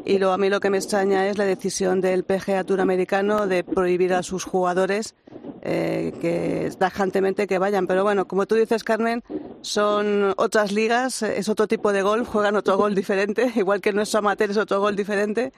Y 0.05 0.19
lo, 0.19 0.31
a 0.31 0.37
mí 0.37 0.49
lo 0.49 0.59
que 0.59 0.69
me 0.69 0.77
extraña 0.77 1.27
es 1.27 1.37
la 1.37 1.45
decisión 1.45 2.01
del 2.01 2.23
PGA 2.23 2.63
Tour 2.63 2.81
americano 2.81 3.47
de 3.47 3.63
prohibir 3.63 4.13
a 4.13 4.23
sus 4.23 4.43
jugadores 4.43 5.15
eh, 5.69 6.13
que 6.21 6.71
tajantemente 6.79 7.45
que 7.45 7.59
vayan. 7.59 7.87
Pero 7.87 8.03
bueno, 8.03 8.25
como 8.25 8.45
tú 8.45 8.55
dices, 8.55 8.85
Carmen, 8.85 9.21
son 9.61 10.33
otras 10.37 10.71
ligas, 10.71 11.21
es 11.23 11.49
otro 11.49 11.67
tipo 11.67 11.91
de 11.91 12.01
golf, 12.03 12.29
juegan 12.29 12.55
otro 12.55 12.77
gol 12.77 12.95
diferente, 12.95 13.51
igual 13.55 13.81
que 13.81 13.91
nuestro 13.91 14.19
amateur 14.19 14.49
es 14.49 14.57
otro 14.57 14.79
gol 14.79 14.95
diferente 14.95 15.51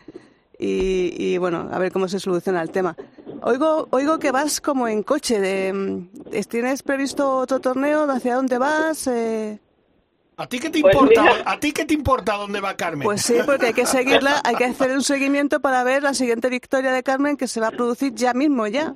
y, 0.57 1.13
y, 1.15 1.37
bueno, 1.37 1.69
a 1.71 1.77
ver 1.77 1.91
cómo 1.91 2.07
se 2.07 2.19
soluciona 2.19 2.61
el 2.63 2.71
tema. 2.71 2.95
Oigo, 3.43 3.87
oigo 3.91 4.17
que 4.17 4.31
vas 4.31 4.59
como 4.59 4.87
en 4.87 5.03
coche. 5.03 5.39
De, 5.39 5.71
mm, 5.71 6.41
¿Tienes 6.49 6.81
previsto 6.83 7.37
otro 7.37 7.59
torneo? 7.59 8.09
¿Hacia 8.11 8.35
dónde 8.35 8.57
vas? 8.57 9.07
Eh, 9.07 9.59
¿A 10.35 10.47
ti 10.47 10.59
qué 10.59 10.69
te 10.69 10.81
Pues 10.81 10.95
importa? 10.95 11.21
mira. 11.21 11.43
¿A 11.45 11.59
ti 11.59 11.71
qué 11.71 11.85
te 11.85 11.93
importa 11.93 12.35
dónde 12.35 12.59
va 12.61 12.75
Carmen? 12.75 13.03
pues 13.05 13.21
sí, 13.21 13.35
porque 13.45 13.67
hay 13.67 13.73
que 13.73 13.85
seguirla, 13.97 14.41
hay 14.43 14.55
que 14.55 14.65
hacer 14.65 14.91
un 14.91 15.03
seguimiento 15.03 15.59
para 15.61 15.83
ver 15.83 16.01
la 16.03 16.13
siguiente 16.13 16.49
victoria 16.49 16.91
de 16.91 17.03
Carmen 17.03 17.37
que 17.37 17.47
se 17.47 17.59
va 17.61 17.67
a 17.67 17.71
producir 17.71 18.13
ya 18.15 18.33
mismo, 18.33 18.65
ya. 18.67 18.95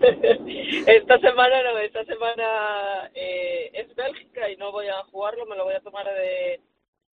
Esta 0.00 1.18
semana 1.18 1.62
no, 1.62 1.78
esta 1.78 2.04
semana 2.04 3.10
eh, 3.14 3.70
es 3.74 3.94
Bélgica 3.94 4.50
y 4.50 4.56
no 4.56 4.72
voy 4.72 4.86
a 4.88 5.02
jugarlo, 5.04 5.46
me 5.46 5.56
lo 5.56 5.64
voy 5.64 5.74
a 5.74 5.80
tomar 5.80 6.06
de, 6.06 6.60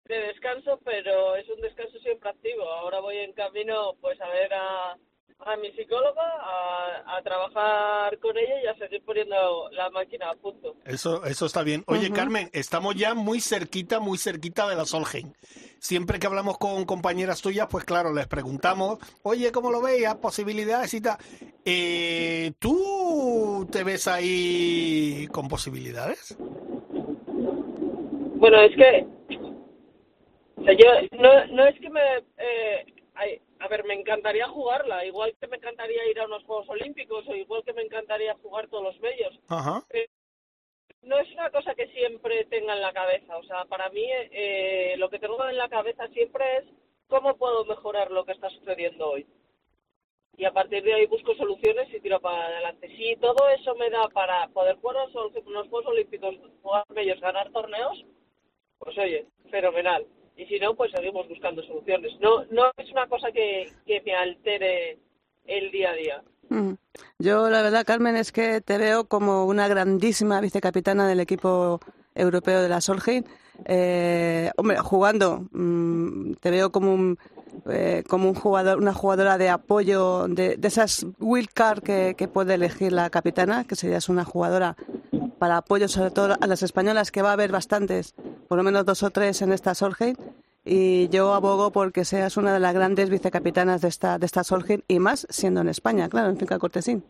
de 0.05 0.19
descanso, 0.19 0.79
pero 0.85 1.37
es 1.37 1.49
un 1.49 1.61
descanso 1.61 1.99
siempre 2.01 2.31
activo. 2.31 2.65
Ahora 2.65 3.01
voy 3.01 3.19
en 3.19 3.33
camino 3.33 3.95
pues 4.01 4.21
a 4.21 4.29
ver 4.29 4.53
a, 4.53 4.97
a 5.41 5.57
mi 5.57 5.71
psicóloga, 5.73 6.23
a, 6.23 7.17
a 7.17 7.23
trabajar 7.23 8.19
con 8.19 8.37
ella 8.39 8.63
y 8.63 8.67
a 8.67 8.75
seguir 8.77 9.03
poniendo 9.05 9.69
la 9.73 9.91
máquina 9.91 10.31
a 10.31 10.35
punto. 10.35 10.77
Eso, 10.85 11.25
eso 11.25 11.47
está 11.47 11.63
bien. 11.63 11.85
Oye. 11.87 12.11
Carmen, 12.11 12.49
estamos 12.53 12.95
ya 12.95 13.15
muy 13.15 13.41
cerquita, 13.41 14.01
muy 14.01 14.19
cerquita 14.19 14.69
de 14.69 14.77
la 14.77 14.85
Solheim. 14.85 15.33
Siempre 15.79 16.19
que 16.19 16.27
hablamos 16.27 16.57
con 16.59 16.85
compañeras 16.85 17.43
tuyas, 17.43 17.69
pues 17.71 17.85
claro, 17.85 18.15
les 18.15 18.27
preguntamos, 18.27 18.99
oye, 19.23 19.53
¿cómo 19.53 19.71
lo 19.71 19.83
veis? 19.83 20.07
¿Posibilidades 20.15 20.95
y 20.95 21.01
tal? 21.01 21.19
Eh, 21.65 22.53
¿Tú 22.59 23.69
te 23.71 23.85
ves 23.85 24.09
ahí 24.09 25.27
con 25.33 25.49
posibilidades? 25.49 26.37
Bueno, 28.37 28.61
es 28.63 28.77
que 28.77 29.07
o 30.57 30.65
sea, 30.65 30.75
yo 30.75 31.19
no, 31.19 31.47
no 31.47 31.67
es 31.67 31.79
que 31.81 31.91
me 31.91 32.01
eh, 32.39 32.87
ay, 33.15 33.41
a 33.65 33.69
ver, 33.69 33.85
me 33.85 33.95
encantaría 33.95 34.47
jugarla, 34.47 35.07
igual 35.07 35.35
que 35.41 35.47
me 35.47 35.57
encantaría 35.57 36.07
ir 36.11 36.21
a 36.21 36.27
unos 36.27 36.45
Juegos 36.45 36.69
Olímpicos 36.69 37.27
o 37.27 37.35
igual 37.35 37.65
que 37.65 37.73
me 37.73 37.83
encantaría 37.83 38.35
jugar 38.43 38.69
todos 38.69 38.85
los 38.85 39.01
medios. 39.01 39.39
Ajá. 39.49 39.83
no 41.03 41.19
es 41.19 41.33
una 41.33 41.51
cosa 41.51 41.75
que 41.75 41.87
siempre 41.89 42.45
tenga 42.45 42.75
en 42.75 42.83
la 42.83 42.93
cabeza. 42.93 43.39
O 43.39 43.43
sea, 43.45 43.65
para 43.65 43.89
mí 43.89 44.05
eh, 44.07 44.97
lo 44.99 45.09
que 45.09 45.19
tengo 45.19 45.43
en 45.49 45.57
la 45.57 45.71
cabeza 45.71 46.07
siempre 46.09 46.59
es 46.59 46.65
cómo 47.09 47.37
puedo 47.37 47.65
mejorar 47.65 48.11
lo 48.11 48.27
que 48.27 48.33
está 48.33 48.51
sucediendo 48.51 49.13
hoy. 49.13 49.27
Y 50.37 50.45
a 50.45 50.53
partir 50.53 50.83
de 50.83 50.93
ahí 50.93 51.07
busco 51.07 51.35
soluciones 51.35 51.89
y 51.95 52.01
tiro 52.01 52.21
para 52.21 52.47
adelante. 52.47 52.89
Si 52.89 53.17
todo 53.17 53.49
eso 53.49 53.75
me 53.77 53.89
da 53.89 54.09
para 54.09 54.47
poder 54.49 54.77
jugar 54.77 55.09
unos 55.47 55.69
Juegos 55.69 55.87
Olímpicos, 55.87 56.35
jugar 56.61 56.85
ellos, 56.97 57.21
ganar 57.21 57.51
torneos, 57.51 58.05
pues 58.79 58.99
oye, 58.99 59.27
fenomenal. 59.51 60.07
Y 60.37 60.47
si 60.47 60.59
no, 60.59 60.75
pues 60.75 60.91
seguimos 60.93 61.29
buscando 61.29 61.63
soluciones. 61.63 62.13
No, 62.21 62.45
no 62.51 62.71
es 62.77 62.91
una 62.91 63.07
cosa 63.07 63.31
que, 63.33 63.71
que 63.87 64.01
me 64.03 64.15
altere 64.15 64.99
el 65.47 65.71
día 65.71 65.91
a 65.91 65.95
día. 65.95 66.23
Mm. 66.49 66.75
Yo, 67.19 67.49
la 67.51 67.63
verdad, 67.63 67.85
Carmen, 67.87 68.17
es 68.17 68.33
que 68.33 68.61
te 68.61 68.79
veo 68.79 69.05
como 69.05 69.45
una 69.45 69.69
grandísima 69.69 70.41
vicecapitana 70.41 71.07
del 71.07 71.21
equipo 71.21 71.81
europeo 72.15 72.63
de 72.63 72.69
la 72.69 72.81
Solheim. 72.81 73.25
Eh, 73.65 74.51
hombre, 74.57 74.79
jugando, 74.79 75.47
mm, 75.53 76.35
te 76.35 76.51
veo 76.51 76.71
como 76.73 76.93
un, 76.93 77.19
eh, 77.71 78.03
como 78.09 78.29
un 78.29 78.35
jugador, 78.35 78.79
una 78.79 78.93
jugadora 78.93 79.39
de 79.39 79.49
apoyo 79.49 80.27
de, 80.29 80.57
de 80.57 80.69
esas 80.69 81.07
wildcard 81.21 81.83
que, 81.83 82.15
que 82.17 82.29
puede 82.29 82.55
elegir 82.55 82.93
la 82.93 83.11
capitana, 83.11 83.65
que 83.65 83.77
serías 83.77 84.09
una 84.09 84.25
jugadora 84.25 84.77
para 85.39 85.59
apoyo 85.59 85.89
sobre 85.89 86.11
todo 86.11 86.37
a 86.41 86.47
las 86.47 86.63
españolas, 86.63 87.11
que 87.11 87.23
va 87.23 87.31
a 87.31 87.35
haber 87.35 87.53
bastantes, 87.53 88.15
por 88.49 88.59
lo 88.59 88.65
menos 88.65 88.85
dos 88.85 89.03
o 89.03 89.11
tres 89.11 89.43
en 89.43 89.53
esta 89.53 89.75
Solheim 89.75 90.17
y 90.65 91.09
yo 91.11 91.35
abogo 91.35 91.71
porque 91.71 92.05
seas 92.05 92.37
una 92.37 92.55
de 92.55 92.61
las 92.61 92.75
grandes 92.75 93.11
vicecapitanas 93.11 93.83
de 93.83 93.89
esta, 93.89 94.19
de 94.19 94.27
esta 94.27 94.45
Solheim 94.45 94.81
y 94.89 94.99
más 94.99 95.27
siendo 95.29 95.61
en 95.61 95.69
España, 95.69 96.09
claro, 96.09 96.31
en 96.31 96.39
Finca 96.39 96.59
Cortesín. 96.59 97.05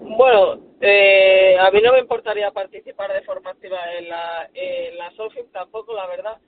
Bueno, 0.00 0.58
eh, 0.80 1.56
a 1.58 1.70
mí 1.70 1.80
no 1.80 1.92
me 1.92 2.00
importaría 2.00 2.50
participar 2.50 3.12
de 3.12 3.22
forma 3.22 3.50
activa 3.50 3.78
en 3.96 4.08
la, 4.08 4.50
en 4.52 4.98
la 4.98 5.12
Solheim 5.12 5.46
tampoco, 5.52 5.94
la 5.94 6.08
verdad, 6.08 6.38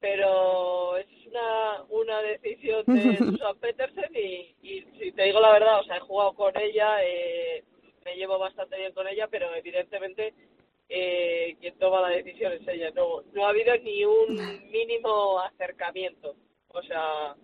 pero 0.00 0.96
es 0.96 1.06
una, 1.26 1.82
una 1.90 2.22
decisión 2.22 2.84
de 2.86 3.16
Susan 3.18 3.58
Petersen 3.60 4.10
y, 4.14 4.54
y, 4.62 4.86
si 4.98 5.12
te 5.12 5.24
digo 5.24 5.40
la 5.40 5.52
verdad, 5.52 5.80
o 5.80 5.84
sea, 5.84 5.96
he 5.96 6.00
jugado 6.00 6.32
con 6.32 6.56
ella, 6.56 7.04
eh, 7.04 7.62
me 8.06 8.16
llevo 8.16 8.38
bastante 8.38 8.78
bien 8.78 8.92
con 8.92 9.06
ella, 9.06 9.28
pero 9.30 9.54
evidentemente 9.54 10.32
eh, 10.88 11.56
quien 11.60 11.78
toma 11.78 12.00
la 12.00 12.08
decisión 12.08 12.52
es 12.52 12.66
ella. 12.66 12.90
No, 12.94 13.22
no 13.32 13.46
ha 13.46 13.50
habido 13.50 13.74
ni 13.82 14.04
un 14.04 14.36
mínimo 14.70 15.40
acercamiento. 15.40 16.34
O 16.68 16.82
sea, 16.82 17.34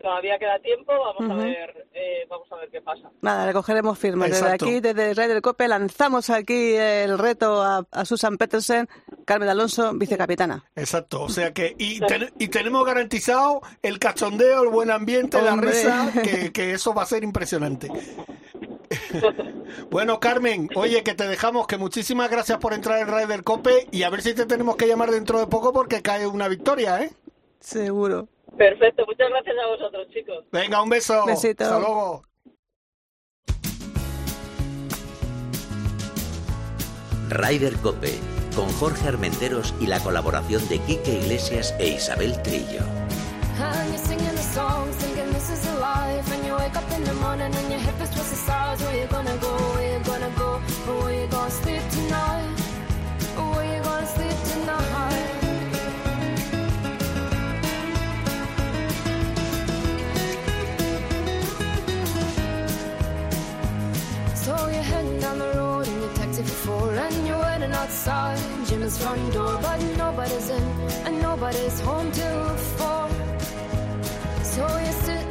todavía 0.00 0.38
queda 0.38 0.58
tiempo, 0.58 0.92
vamos 0.92 1.30
a 1.30 1.34
ver, 1.44 1.88
eh, 1.92 2.26
vamos 2.28 2.50
a 2.52 2.56
ver 2.56 2.70
qué 2.70 2.80
pasa. 2.80 3.10
Nada, 3.22 3.46
recogeremos 3.46 3.98
firmas. 3.98 4.30
Desde 4.30 4.50
aquí, 4.50 4.80
desde 4.80 5.14
Rey 5.14 5.28
del 5.28 5.42
Cope, 5.42 5.66
lanzamos 5.68 6.30
aquí 6.30 6.74
el 6.74 7.18
reto 7.18 7.62
a, 7.62 7.86
a, 7.90 8.04
Susan 8.04 8.36
Petersen, 8.36 8.88
Carmen 9.24 9.48
Alonso, 9.48 9.92
vicecapitana. 9.94 10.64
Exacto, 10.76 11.22
o 11.22 11.28
sea 11.28 11.52
que, 11.52 11.74
y, 11.78 12.00
ten, 12.00 12.32
y 12.38 12.48
tenemos 12.48 12.84
garantizado 12.84 13.62
el 13.82 13.98
cachondeo, 13.98 14.62
el 14.62 14.68
buen 14.68 14.90
ambiente, 14.90 15.36
Hombre. 15.38 15.70
la 15.70 15.72
risa, 15.72 16.22
que, 16.22 16.52
que 16.52 16.72
eso 16.72 16.94
va 16.94 17.02
a 17.02 17.06
ser 17.06 17.24
impresionante. 17.24 17.88
Bueno, 19.90 20.20
Carmen, 20.20 20.68
oye, 20.74 21.02
que 21.02 21.14
te 21.14 21.26
dejamos, 21.26 21.66
que 21.66 21.76
muchísimas 21.76 22.30
gracias 22.30 22.58
por 22.58 22.72
entrar 22.72 23.00
en 23.00 23.08
Ryder 23.08 23.42
Cope 23.42 23.88
y 23.90 24.02
a 24.02 24.10
ver 24.10 24.22
si 24.22 24.34
te 24.34 24.46
tenemos 24.46 24.76
que 24.76 24.86
llamar 24.86 25.10
dentro 25.10 25.38
de 25.38 25.46
poco 25.46 25.72
porque 25.72 26.02
cae 26.02 26.26
una 26.26 26.48
victoria, 26.48 27.02
¿eh? 27.02 27.10
Seguro. 27.60 28.28
Perfecto, 28.56 29.04
muchas 29.06 29.28
gracias 29.30 29.56
a 29.62 29.66
vosotros, 29.66 30.08
chicos. 30.12 30.44
Venga, 30.52 30.82
un 30.82 30.90
beso. 30.90 31.24
Besito. 31.26 31.64
Hasta 31.64 31.78
luego. 31.78 32.22
Ryder 37.30 37.74
Cope, 37.78 38.12
con 38.54 38.68
Jorge 38.74 39.08
Armenteros 39.08 39.74
y 39.80 39.86
la 39.86 39.98
colaboración 40.00 40.66
de 40.68 40.78
Quique 40.80 41.12
Iglesias 41.12 41.74
e 41.78 41.88
Isabel 41.88 42.40
Trillo. 42.42 42.82
Wake 46.64 46.76
up 46.76 46.90
in 46.92 47.04
the 47.04 47.14
morning 47.14 47.54
and 47.54 47.70
your 47.70 47.80
hip 47.80 48.00
is 48.00 48.10
twisted 48.10 48.38
sides. 48.38 48.82
Where 48.82 48.96
you 49.00 49.06
gonna 49.06 49.36
go? 49.36 49.52
Where 49.74 49.98
you 49.98 50.04
gonna 50.04 50.30
go? 50.38 50.50
Where 50.58 51.20
you 51.20 51.26
gonna 51.26 51.50
sleep 51.50 51.82
tonight? 51.96 52.58
Where 53.36 53.76
you 53.76 53.82
gonna 53.82 54.06
sleep 54.06 54.38
tonight? 54.52 55.30
So 64.44 64.52
you're 64.74 64.88
heading 64.92 65.20
down 65.20 65.38
the 65.38 65.52
road 65.58 65.86
in 65.88 66.00
your 66.00 66.14
taxi 66.14 66.42
for 66.42 66.58
four, 66.64 66.94
and 66.94 67.26
you're 67.26 67.42
waiting 67.46 67.72
outside 67.72 68.38
Jim's 68.66 68.96
front 69.02 69.32
door, 69.32 69.58
but 69.62 69.78
nobody's 69.98 70.48
in 70.50 70.64
and 71.06 71.20
nobody's 71.20 71.80
home 71.80 72.10
till 72.12 72.48
four. 72.78 73.08
So 74.42 74.66
sitting 74.92 75.16
there 75.16 75.23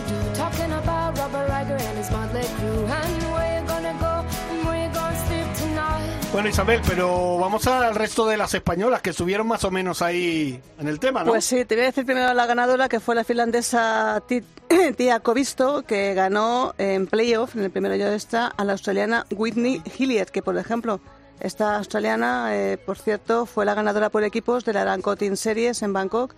do, 0.00 0.34
talking 0.34 0.72
about 0.72 1.18
Robert 1.18 1.48
Riger 1.48 1.80
and 1.80 1.98
his 1.98 2.10
motley 2.10 2.42
crew, 2.58 2.86
and 2.86 3.22
where 3.32 3.60
you 3.60 3.66
gonna 3.66 3.94
go 3.98 4.24
and 4.50 4.66
where 4.66 4.86
you 4.86 4.92
gonna 4.92 5.26
sleep 5.26 5.46
tonight. 5.54 6.32
Bueno, 6.32 6.48
Isabel, 6.48 6.80
pero 6.86 7.38
vamos 7.38 7.66
al 7.66 7.94
resto 7.94 8.26
de 8.26 8.36
las 8.36 8.52
españolas 8.54 9.00
que 9.00 9.10
estuvieron 9.10 9.46
más 9.46 9.64
o 9.64 9.70
menos 9.70 10.02
ahí 10.02 10.60
en 10.78 10.88
el 10.88 10.98
tema, 10.98 11.24
¿no? 11.24 11.30
Pues 11.30 11.44
sí, 11.44 11.64
te 11.64 11.74
voy 11.74 11.84
a 11.84 11.86
decir 11.86 12.04
primero 12.04 12.32
la 12.34 12.46
ganadora, 12.46 12.88
que 12.88 13.00
fue 13.00 13.14
la 13.14 13.24
finlandesa 13.24 14.22
Tia 14.96 15.20
Kovisto, 15.20 15.82
que 15.82 16.14
ganó 16.14 16.74
en 16.78 17.06
playoff, 17.06 17.56
en 17.56 17.64
el 17.64 17.70
primero 17.70 17.96
yo 17.96 18.10
de 18.10 18.16
esta, 18.16 18.48
a 18.48 18.64
la 18.64 18.72
australiana 18.72 19.26
Whitney 19.30 19.82
Hilliard, 19.98 20.28
que 20.28 20.42
por 20.42 20.58
ejemplo, 20.58 21.00
esta 21.40 21.76
australiana, 21.76 22.56
eh, 22.56 22.78
por 22.78 22.98
cierto, 22.98 23.46
fue 23.46 23.64
la 23.64 23.74
ganadora 23.74 24.10
por 24.10 24.24
equipos 24.24 24.64
de 24.64 24.72
la 24.72 24.82
Aranco 24.82 25.16
Team 25.16 25.36
Series 25.36 25.82
en 25.82 25.92
Bangkok 25.92 26.34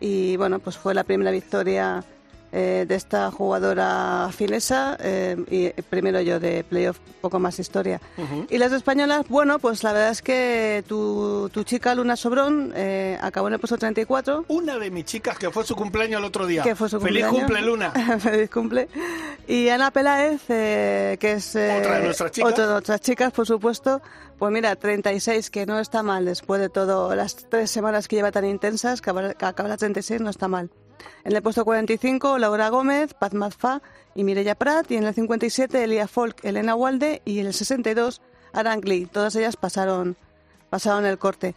y 0.00 0.36
bueno, 0.36 0.58
pues 0.58 0.76
fue 0.76 0.94
la 0.94 1.04
primera 1.04 1.30
victoria 1.30 2.04
eh, 2.52 2.84
de 2.86 2.94
esta 2.94 3.30
jugadora 3.30 4.28
finesa 4.30 4.96
eh, 5.00 5.36
y 5.50 5.70
primero 5.82 6.20
yo 6.20 6.38
de 6.38 6.64
playoff, 6.64 6.98
poco 7.20 7.38
más 7.38 7.58
historia. 7.58 8.00
Uh 8.18 8.22
-huh. 8.22 8.46
Y 8.50 8.58
las 8.58 8.72
españolas, 8.72 9.26
bueno, 9.28 9.58
pues 9.58 9.82
la 9.82 9.92
verdad 9.92 10.10
es 10.10 10.20
que 10.22 10.84
tu, 10.86 11.48
tu 11.52 11.64
chica 11.64 11.94
Luna 11.94 12.14
Sobrón 12.16 12.72
eh, 12.76 13.18
acabó 13.22 13.48
en 13.48 13.54
el 13.54 13.60
puesto 13.60 13.78
34. 13.78 14.44
Una 14.48 14.78
de 14.78 14.90
mis 14.90 15.04
chicas 15.06 15.38
que 15.38 15.50
fue 15.50 15.64
su 15.64 15.74
cumpleaños 15.74 16.18
el 16.18 16.24
otro 16.26 16.46
día. 16.46 16.62
Que 16.62 16.74
fue 16.76 16.88
su 16.88 17.00
Feliz 17.00 17.24
cumpleaños. 17.26 17.50
cumple, 17.50 17.62
Luna. 17.62 17.90
Feliz 18.20 18.50
cumple. 18.50 18.88
Y 19.48 19.68
Ana 19.68 19.90
Peláez, 19.90 20.42
eh, 20.48 21.16
que 21.18 21.32
es 21.32 21.48
otra 21.50 21.98
de 21.98 22.04
nuestras 22.04 22.30
chicas. 22.32 22.52
Otra 22.52 22.66
de 22.66 22.72
nuestras 22.72 23.00
chicas, 23.00 23.32
por 23.32 23.46
supuesto. 23.46 24.02
Pues 24.38 24.52
mira, 24.52 24.74
36, 24.76 25.50
que 25.50 25.66
no 25.66 25.78
está 25.78 26.02
mal 26.02 26.24
después 26.24 26.60
de 26.60 26.68
todo, 26.68 27.14
las 27.14 27.36
tres 27.48 27.70
semanas 27.70 28.08
que 28.08 28.16
lleva 28.16 28.32
tan 28.32 28.44
intensas, 28.44 29.00
que 29.00 29.10
acaba 29.10 29.68
la 29.68 29.76
36, 29.76 30.20
no 30.20 30.30
está 30.30 30.48
mal. 30.48 30.68
En 31.24 31.34
el 31.34 31.42
puesto 31.42 31.64
45, 31.64 32.38
Laura 32.38 32.68
Gómez, 32.68 33.14
Paz 33.14 33.34
Mazfa 33.34 33.82
y 34.14 34.24
Mireia 34.24 34.54
Prat. 34.54 34.90
Y 34.90 34.96
en 34.96 35.04
el 35.04 35.14
57, 35.14 35.84
Elia 35.84 36.08
Folk, 36.08 36.44
Elena 36.44 36.74
Walde. 36.74 37.22
Y 37.24 37.40
en 37.40 37.46
el 37.46 37.54
62, 37.54 38.20
Arangli. 38.52 39.06
Todas 39.06 39.34
ellas 39.36 39.56
pasaron, 39.56 40.16
pasaron 40.70 41.06
el 41.06 41.18
corte. 41.18 41.54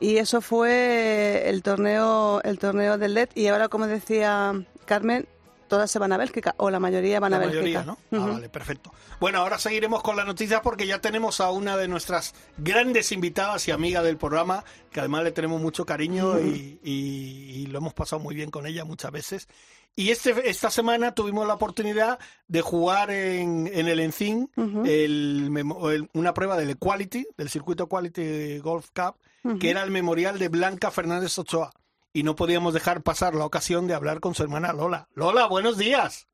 Y 0.00 0.18
eso 0.18 0.40
fue 0.40 1.48
el 1.48 1.62
torneo, 1.62 2.40
el 2.42 2.58
torneo 2.58 2.98
del 2.98 3.14
LED. 3.14 3.30
Y 3.34 3.48
ahora, 3.48 3.68
como 3.68 3.86
decía 3.86 4.52
Carmen, 4.84 5.26
todas 5.68 5.90
se 5.90 5.98
van 5.98 6.12
a 6.12 6.16
Bélgica, 6.16 6.54
o 6.58 6.70
la 6.70 6.80
mayoría 6.80 7.20
van 7.20 7.30
la 7.30 7.36
a 7.36 7.40
mayoría, 7.40 7.82
Bélgica. 7.82 7.84
¿no? 7.84 7.98
Uh 8.10 8.20
-huh. 8.22 8.28
ah, 8.28 8.32
vale, 8.32 8.48
perfecto. 8.48 8.92
Bueno, 9.20 9.38
ahora 9.38 9.58
seguiremos 9.58 10.02
con 10.02 10.16
las 10.16 10.26
noticias 10.26 10.60
porque 10.62 10.86
ya 10.86 11.00
tenemos 11.00 11.40
a 11.40 11.50
una 11.50 11.76
de 11.76 11.86
nuestras 11.86 12.34
grandes 12.56 13.12
invitadas 13.12 13.68
y 13.68 13.70
amiga 13.70 14.02
del 14.02 14.16
programa, 14.16 14.64
que 14.90 15.00
además 15.00 15.22
le 15.24 15.32
tenemos 15.32 15.60
mucho 15.60 15.84
cariño 15.86 16.30
uh 16.30 16.34
-huh. 16.36 16.46
y, 16.46 16.80
y, 16.82 17.62
y, 17.62 17.66
lo 17.66 17.78
hemos 17.78 17.94
pasado 17.94 18.20
muy 18.20 18.34
bien 18.34 18.50
con 18.50 18.66
ella 18.66 18.84
muchas 18.84 19.12
veces. 19.12 19.48
Y 19.94 20.10
este, 20.10 20.48
esta 20.48 20.70
semana 20.70 21.12
tuvimos 21.12 21.46
la 21.46 21.54
oportunidad 21.54 22.18
de 22.46 22.60
jugar 22.60 23.10
en, 23.10 23.68
en 23.72 23.88
el 23.88 23.98
Encin 24.00 24.48
uh 24.56 24.62
-huh. 24.62 24.88
el, 24.88 25.52
el, 25.92 26.08
una 26.14 26.32
prueba 26.34 26.56
del 26.56 26.70
Equality, 26.70 27.26
del 27.36 27.48
circuito 27.50 27.84
Equality 27.84 28.58
Golf 28.60 28.90
Cup, 28.94 29.16
que 29.58 29.70
era 29.70 29.82
el 29.82 29.90
memorial 29.90 30.38
de 30.38 30.48
Blanca 30.48 30.90
Fernández 30.90 31.36
Ochoa 31.38 31.72
y 32.12 32.22
no 32.22 32.36
podíamos 32.36 32.74
dejar 32.74 33.02
pasar 33.02 33.34
la 33.34 33.44
ocasión 33.44 33.86
de 33.86 33.94
hablar 33.94 34.20
con 34.20 34.34
su 34.34 34.42
hermana 34.42 34.72
Lola. 34.72 35.08
Lola, 35.14 35.46
buenos 35.46 35.76
días. 35.78 36.28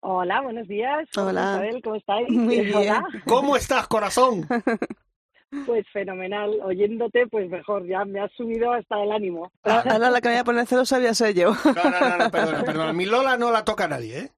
Hola, 0.00 0.40
buenos 0.40 0.66
días. 0.66 1.08
Hola. 1.16 1.52
Isabel, 1.52 1.82
¿cómo 1.82 1.96
estáis? 1.96 2.28
Muy 2.30 2.60
bien. 2.60 2.74
Hola. 2.74 3.04
¿Cómo 3.26 3.56
estás, 3.56 3.86
corazón? 3.88 4.46
Pues 5.66 5.84
fenomenal. 5.92 6.60
Oyéndote, 6.62 7.26
pues 7.26 7.50
mejor. 7.50 7.84
Ya 7.84 8.04
me 8.04 8.20
has 8.20 8.30
subido 8.36 8.72
hasta 8.72 9.02
el 9.02 9.10
ánimo. 9.10 9.50
Ahora 9.64 10.10
la 10.10 10.20
que 10.20 10.28
me 10.28 10.34
voy 10.34 10.40
a 10.42 10.44
poner 10.44 10.66
celosa 10.68 10.98
voy 10.98 11.08
a 11.08 11.14
ser 11.14 11.34
yo. 11.34 11.56
No, 11.64 11.90
no, 11.90 11.90
no, 11.90 12.18
no 12.18 12.30
perdona, 12.30 12.62
perdona. 12.62 12.92
Mi 12.92 13.04
Lola 13.04 13.36
no 13.36 13.50
la 13.50 13.64
toca 13.64 13.86
a 13.86 13.88
nadie, 13.88 14.18
¿eh? 14.20 14.32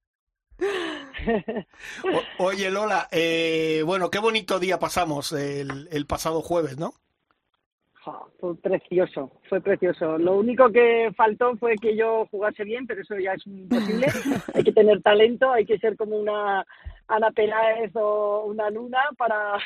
O, 2.39 2.45
oye, 2.45 2.71
Lola, 2.71 3.07
eh, 3.11 3.83
bueno, 3.85 4.09
qué 4.09 4.17
bonito 4.17 4.59
día 4.59 4.79
pasamos 4.79 5.31
el, 5.33 5.87
el 5.91 6.07
pasado 6.07 6.41
jueves, 6.41 6.79
¿no? 6.79 6.95
Fue 8.39 8.55
precioso, 8.57 9.31
fue 9.49 9.61
precioso. 9.61 10.17
Lo 10.17 10.35
único 10.35 10.69
que 10.71 11.11
faltó 11.15 11.55
fue 11.57 11.75
que 11.75 11.95
yo 11.95 12.27
jugase 12.31 12.63
bien, 12.63 12.85
pero 12.85 13.01
eso 13.01 13.17
ya 13.17 13.33
es 13.33 13.45
imposible. 13.47 14.07
hay 14.53 14.63
que 14.63 14.71
tener 14.71 15.01
talento, 15.01 15.51
hay 15.51 15.65
que 15.65 15.79
ser 15.79 15.95
como 15.95 16.17
una 16.17 16.65
Ana 17.07 17.31
Peláez 17.31 17.95
o 17.95 18.45
una 18.45 18.69
luna 18.69 18.99
para 19.17 19.57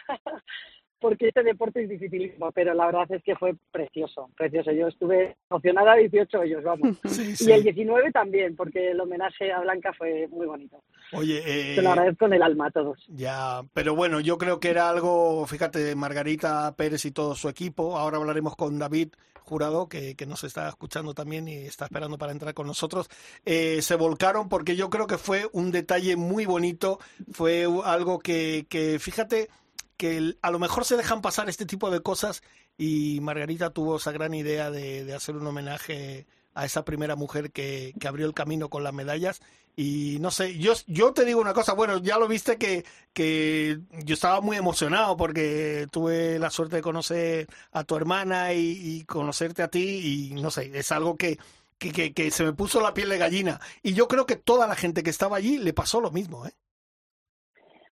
porque 1.00 1.28
este 1.28 1.44
deporte 1.44 1.84
es 1.84 1.90
dificilísimo, 1.90 2.52
pero 2.52 2.74
la 2.74 2.88
verdad 2.88 3.06
es 3.10 3.24
que 3.24 3.36
fue 3.36 3.56
precioso, 3.72 4.30
precioso. 4.36 4.72
Yo 4.72 4.88
estuve 4.88 5.38
emocionada 5.50 5.96
18 5.96 6.44
ellos, 6.44 6.64
vamos. 6.64 6.98
Y 7.40 7.52
el 7.52 7.64
19 7.64 8.12
también, 8.12 8.56
porque 8.56 8.92
el 8.92 9.00
homenaje 9.00 9.52
a 9.52 9.60
Blanca 9.62 9.94
fue 9.94 10.28
muy 10.30 10.46
bonito. 10.46 10.82
Oye, 11.14 11.42
eh, 11.46 11.76
Te 11.76 11.82
lo 11.82 11.90
agradezco 11.90 12.26
en 12.26 12.34
el 12.34 12.42
alma 12.42 12.68
a 12.68 12.72
todos. 12.72 13.06
Ya, 13.10 13.62
pero 13.74 13.96
bueno, 13.96 14.20
yo 14.20 14.38
creo 14.38 14.60
que 14.60 14.70
era 14.70 14.90
algo, 14.90 15.46
fíjate, 15.46 15.96
Margarita 15.96 16.76
Pérez 16.76 17.06
y 17.06 17.12
todo 17.12 17.36
su 17.36 17.50
equipo. 17.50 17.98
Ahora 17.98 18.18
hablaremos 18.18 18.56
con 18.56 18.80
David 18.80 19.10
Jurado, 19.48 19.88
que, 19.88 20.16
que 20.16 20.26
nos 20.26 20.44
está 20.44 20.68
escuchando 20.68 21.14
también 21.14 21.48
y 21.48 21.56
está 21.56 21.86
esperando 21.86 22.18
para 22.18 22.34
entrar 22.34 22.54
con 22.54 22.68
nosotros. 22.68 23.10
Eh, 23.46 23.82
se 23.82 23.96
volcaron 23.96 24.50
porque 24.50 24.76
yo 24.76 24.90
creo 24.90 25.08
que 25.08 25.18
fue 25.18 25.48
un 25.54 25.72
detalle 25.72 26.18
muy 26.18 26.46
bonito, 26.46 27.00
fue 27.32 27.66
algo 27.86 28.20
que, 28.20 28.66
que 28.70 29.00
fíjate, 29.00 29.50
que 29.98 30.36
a 30.42 30.52
lo 30.52 30.60
mejor 30.60 30.86
se 30.86 30.96
dejan 30.96 31.22
pasar 31.22 31.50
este 31.50 31.66
tipo 31.66 31.90
de 31.90 32.02
cosas 32.02 32.44
y 32.78 33.20
Margarita 33.22 33.72
tuvo 33.72 33.98
esa 33.98 34.12
gran 34.12 34.34
idea 34.34 34.72
de, 34.72 35.14
hacer 35.14 35.36
un 35.36 35.48
homenaje 35.48 36.28
a 36.54 36.66
esa 36.66 36.86
primera 36.86 37.16
mujer 37.16 37.52
que, 37.52 37.94
que, 38.00 38.08
abrió 38.08 38.26
el 38.28 38.34
camino 38.34 38.70
con 38.70 38.84
las 38.84 38.94
medallas. 38.94 39.42
Y 39.76 40.18
no 40.22 40.32
sé, 40.32 40.58
yo, 40.58 40.74
yo 40.88 41.14
te 41.14 41.24
digo 41.24 41.40
una 41.40 41.54
cosa, 41.54 41.74
bueno, 41.74 42.00
ya 42.00 42.18
lo 42.18 42.28
viste 42.28 42.58
que, 42.58 42.84
que 43.14 43.80
yo 44.04 44.16
estaba 44.16 44.42
muy 44.42 44.58
emocionado 44.58 45.18
porque 45.18 45.88
tuve 45.92 46.40
la 46.40 46.50
suerte 46.50 46.78
de 46.78 46.82
conocer 46.82 47.48
a 47.72 47.84
tu 47.84 47.96
hermana 47.96 48.54
y, 48.54 49.04
conocerte 49.06 49.62
a 49.62 49.68
ti 49.68 50.32
y 50.34 50.42
no 50.42 50.50
sé, 50.50 50.72
es 50.74 50.92
algo 50.92 51.16
que, 51.16 51.38
que, 51.78 51.92
que, 51.92 52.14
que 52.14 52.32
se 52.32 52.44
me 52.44 52.54
puso 52.54 52.82
la 52.82 52.94
piel 52.94 53.10
de 53.10 53.20
gallina. 53.20 53.60
Y 53.84 53.94
yo 53.94 54.08
creo 54.08 54.26
que 54.26 54.36
toda 54.36 54.68
la 54.68 54.76
gente 54.76 55.04
que 55.04 55.12
estaba 55.12 55.38
allí 55.38 55.60
le 55.60 55.74
pasó 55.74 56.02
lo 56.02 56.12
mismo, 56.12 56.48
¿eh? 56.48 56.54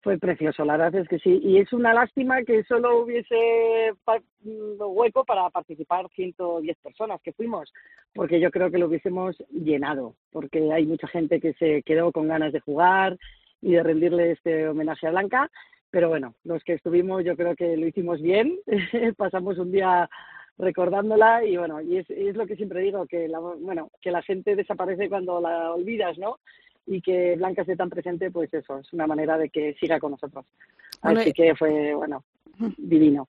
Fue 0.03 0.19
precioso, 0.19 0.65
la 0.65 0.77
verdad 0.77 1.03
es 1.03 1.09
que 1.09 1.19
sí. 1.19 1.41
Y 1.43 1.59
es 1.59 1.73
una 1.73 1.93
lástima 1.93 2.43
que 2.43 2.65
solo 2.65 3.03
hubiese 3.03 3.93
mm, 4.43 4.81
hueco 4.81 5.25
para 5.25 5.49
participar 5.51 6.09
110 6.15 6.77
personas 6.79 7.21
que 7.23 7.33
fuimos, 7.33 7.73
porque 8.15 8.41
yo 8.41 8.51
creo 8.51 8.71
que 8.71 8.79
lo 8.79 8.87
hubiésemos 8.87 9.37
llenado, 9.51 10.15
porque 10.33 10.73
hay 10.73 10.87
mucha 10.87 11.07
gente 11.09 11.41
que 11.41 11.53
se 11.55 11.83
quedó 11.83 12.13
con 12.13 12.29
ganas 12.29 12.53
de 12.53 12.61
jugar 12.61 13.19
y 13.61 13.73
de 13.73 13.83
rendirle 13.83 14.33
este 14.33 14.69
homenaje 14.69 15.07
a 15.07 15.11
Blanca. 15.11 15.51
Pero 15.91 16.09
bueno, 16.09 16.35
los 16.45 16.63
que 16.63 16.75
estuvimos 16.75 17.25
yo 17.25 17.37
creo 17.37 17.55
que 17.57 17.77
lo 17.77 17.87
hicimos 17.87 18.23
bien, 18.23 18.59
pasamos 19.17 19.59
un 19.59 19.73
día 19.73 20.09
recordándola 20.57 21.45
y 21.45 21.57
bueno, 21.57 21.81
y 21.81 21.99
es, 21.99 22.09
es 22.11 22.37
lo 22.37 22.47
que 22.47 22.57
siempre 22.57 22.81
digo, 22.81 23.07
que 23.07 23.29
la, 23.29 23.39
bueno, 23.39 23.91
que 24.01 24.11
la 24.11 24.23
gente 24.23 24.57
desaparece 24.57 25.09
cuando 25.09 25.41
la 25.41 25.73
olvidas, 25.73 26.17
¿no? 26.19 26.39
Y 26.87 27.01
que 27.01 27.37
Blanca 27.37 27.63
esté 27.63 27.77
tan 27.77 27.91
presente, 27.91 28.31
pues 28.31 28.53
eso, 28.53 28.79
es 28.79 28.93
una 28.93 29.07
manera 29.07 29.39
de 29.39 29.51
que 29.51 29.75
siga 29.81 29.99
con 29.99 30.13
nosotros. 30.13 30.45
Así 31.03 31.33
que 31.33 31.55
fue, 31.55 31.95
bueno, 31.95 32.25
divino. 32.77 33.29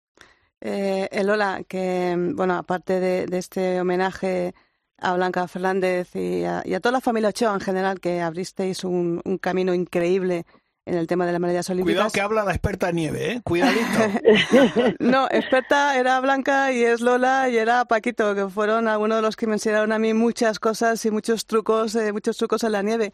Eh, 0.59 1.07
Elola, 1.11 1.63
que, 1.67 2.15
bueno, 2.35 2.55
aparte 2.55 2.99
de, 2.99 3.37
este 3.37 3.81
homenaje 3.81 4.53
a 4.97 5.15
Blanca 5.15 5.47
Fernández 5.47 6.15
y 6.15 6.43
a, 6.43 6.63
toda 6.79 6.93
la 6.93 7.01
familia 7.01 7.29
Ochoa 7.29 7.53
en 7.53 7.59
general, 7.59 7.99
que 7.99 8.21
abristeis 8.21 8.83
un, 8.83 9.21
un 9.25 9.37
camino 9.37 9.73
increíble 9.73 10.45
en 10.85 10.95
el 10.95 11.07
tema 11.07 11.25
de 11.25 11.31
las 11.33 11.41
medallas 11.41 11.69
olímpicas. 11.69 11.95
Cuidado 11.95 12.11
que 12.11 12.21
habla 12.21 12.43
la 12.43 12.51
experta 12.51 12.91
nieve, 12.91 13.33
¿eh? 13.33 13.41
Cuidadito. 13.43 14.95
no, 14.99 15.27
experta 15.29 15.97
era 15.97 16.19
Blanca 16.19 16.71
y 16.71 16.83
es 16.83 17.01
Lola 17.01 17.49
y 17.49 17.57
era 17.57 17.85
Paquito, 17.85 18.33
que 18.35 18.49
fueron 18.49 18.87
algunos 18.87 19.17
de 19.17 19.21
los 19.21 19.35
que 19.35 19.47
me 19.47 19.53
enseñaron 19.53 19.91
a 19.91 19.99
mí 19.99 20.13
muchas 20.13 20.59
cosas 20.59 21.05
y 21.05 21.11
muchos 21.11 21.45
trucos, 21.45 21.95
eh, 21.95 22.11
muchos 22.11 22.37
trucos 22.37 22.63
en 22.63 22.71
la 22.71 22.81
nieve. 22.81 23.13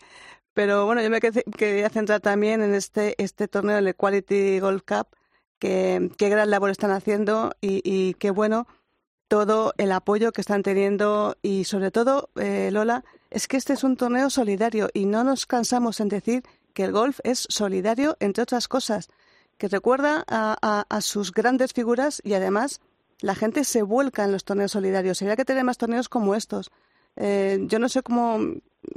Pero 0.53 0.85
bueno, 0.85 1.01
yo 1.01 1.09
me 1.09 1.19
quería 1.19 1.89
centrar 1.89 2.21
también 2.21 2.61
en 2.63 2.73
este, 2.73 3.15
este 3.21 3.47
torneo, 3.47 3.77
el 3.77 3.87
Equality 3.87 4.59
Golf 4.59 4.83
Cup, 4.87 5.07
que 5.59 6.09
qué 6.17 6.29
gran 6.29 6.49
labor 6.49 6.71
están 6.71 6.91
haciendo 6.91 7.53
y, 7.61 7.81
y 7.83 8.15
qué 8.15 8.31
bueno 8.31 8.67
todo 9.27 9.73
el 9.77 9.91
apoyo 9.91 10.31
que 10.31 10.41
están 10.41 10.63
teniendo 10.63 11.37
y 11.41 11.65
sobre 11.65 11.91
todo, 11.91 12.29
eh, 12.35 12.69
Lola, 12.71 13.03
es 13.29 13.47
que 13.47 13.57
este 13.57 13.73
es 13.73 13.83
un 13.83 13.97
torneo 13.97 14.29
solidario 14.29 14.89
y 14.93 15.05
no 15.05 15.23
nos 15.23 15.45
cansamos 15.45 15.99
en 15.99 16.09
decir 16.09 16.43
que 16.77 16.83
el 16.83 16.91
golf 16.91 17.19
es 17.23 17.47
solidario, 17.49 18.17
entre 18.19 18.43
otras 18.43 18.67
cosas, 18.67 19.09
que 19.57 19.67
recuerda 19.67 20.23
a, 20.27 21.01
sus 21.01 21.33
grandes 21.33 21.73
figuras 21.73 22.21
y 22.23 22.35
además 22.35 22.81
la 23.19 23.33
gente 23.33 23.63
se 23.63 23.81
vuelca 23.81 24.23
en 24.23 24.31
los 24.31 24.45
torneos 24.45 24.73
solidarios. 24.73 25.17
Sería 25.17 25.35
que 25.35 25.43
tener 25.43 25.63
más 25.63 25.79
torneos 25.79 26.07
como 26.07 26.35
estos. 26.35 26.69
Eh, 27.15 27.57
yo 27.61 27.79
no 27.79 27.89
sé 27.89 28.03
cómo, 28.03 28.37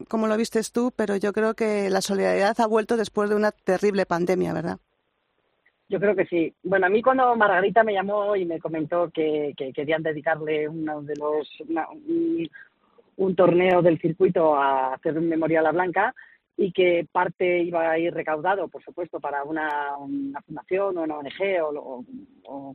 cómo 0.09 0.27
lo 0.27 0.37
vistes 0.37 0.73
tú, 0.73 0.93
pero 0.95 1.17
yo 1.17 1.33
creo 1.33 1.55
que 1.55 1.89
la 1.89 2.03
solidaridad 2.03 2.61
ha 2.61 2.67
vuelto 2.67 2.99
después 2.99 3.31
de 3.31 3.37
una 3.37 3.51
terrible 3.51 4.05
pandemia, 4.05 4.53
¿verdad? 4.53 4.79
Yo 5.89 5.99
creo 5.99 6.15
que 6.15 6.27
sí. 6.27 6.53
Bueno, 6.63 6.85
a 6.85 6.91
mí 6.91 7.01
cuando 7.01 7.35
Margarita 7.35 7.83
me 7.83 7.95
llamó 7.95 8.37
y 8.37 8.45
me 8.45 8.61
comentó 8.61 9.09
que, 9.09 9.55
querían 9.57 10.03
dedicarle 10.03 10.69
uno 10.69 11.01
de 11.01 11.17
los 11.17 11.49
un, 13.17 13.35
torneo 13.35 13.81
del 13.81 13.99
circuito 13.99 14.55
a 14.55 14.93
hacer 14.93 15.17
un 15.17 15.31
memorial 15.31 15.65
a 15.65 15.73
Blanca, 15.73 16.15
y 16.61 16.73
que 16.73 17.07
parte 17.11 17.63
iba 17.63 17.91
a 17.91 17.99
ir 17.99 18.13
recaudado, 18.13 18.69
por 18.69 18.85
supuesto, 18.85 19.19
para 19.19 19.45
una, 19.45 19.97
fundación 20.45 20.99
o 20.99 21.03
una 21.05 21.17
ONG 21.17 21.63
o, 21.65 22.05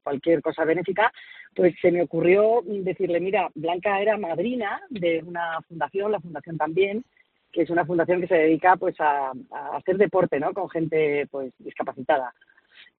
cualquier 0.03 0.41
cosa 0.41 0.65
benéfica, 0.65 1.11
pues 1.55 1.75
se 1.79 1.91
me 1.91 2.01
ocurrió 2.01 2.63
decirle, 2.65 3.19
mira, 3.19 3.47
Blanca 3.53 4.01
era 4.01 4.17
madrina 4.17 4.81
de 4.89 5.21
una 5.23 5.61
fundación, 5.67 6.11
la 6.11 6.19
fundación 6.19 6.57
también, 6.57 7.05
que 7.51 7.61
es 7.61 7.69
una 7.69 7.85
fundación 7.85 8.21
que 8.21 8.27
se 8.27 8.35
dedica 8.35 8.75
pues 8.75 8.99
a, 8.99 9.31
a 9.51 9.77
hacer 9.77 9.97
deporte, 9.97 10.39
¿no? 10.39 10.51
Con 10.51 10.67
gente 10.67 11.27
pues 11.29 11.53
discapacitada. 11.59 12.33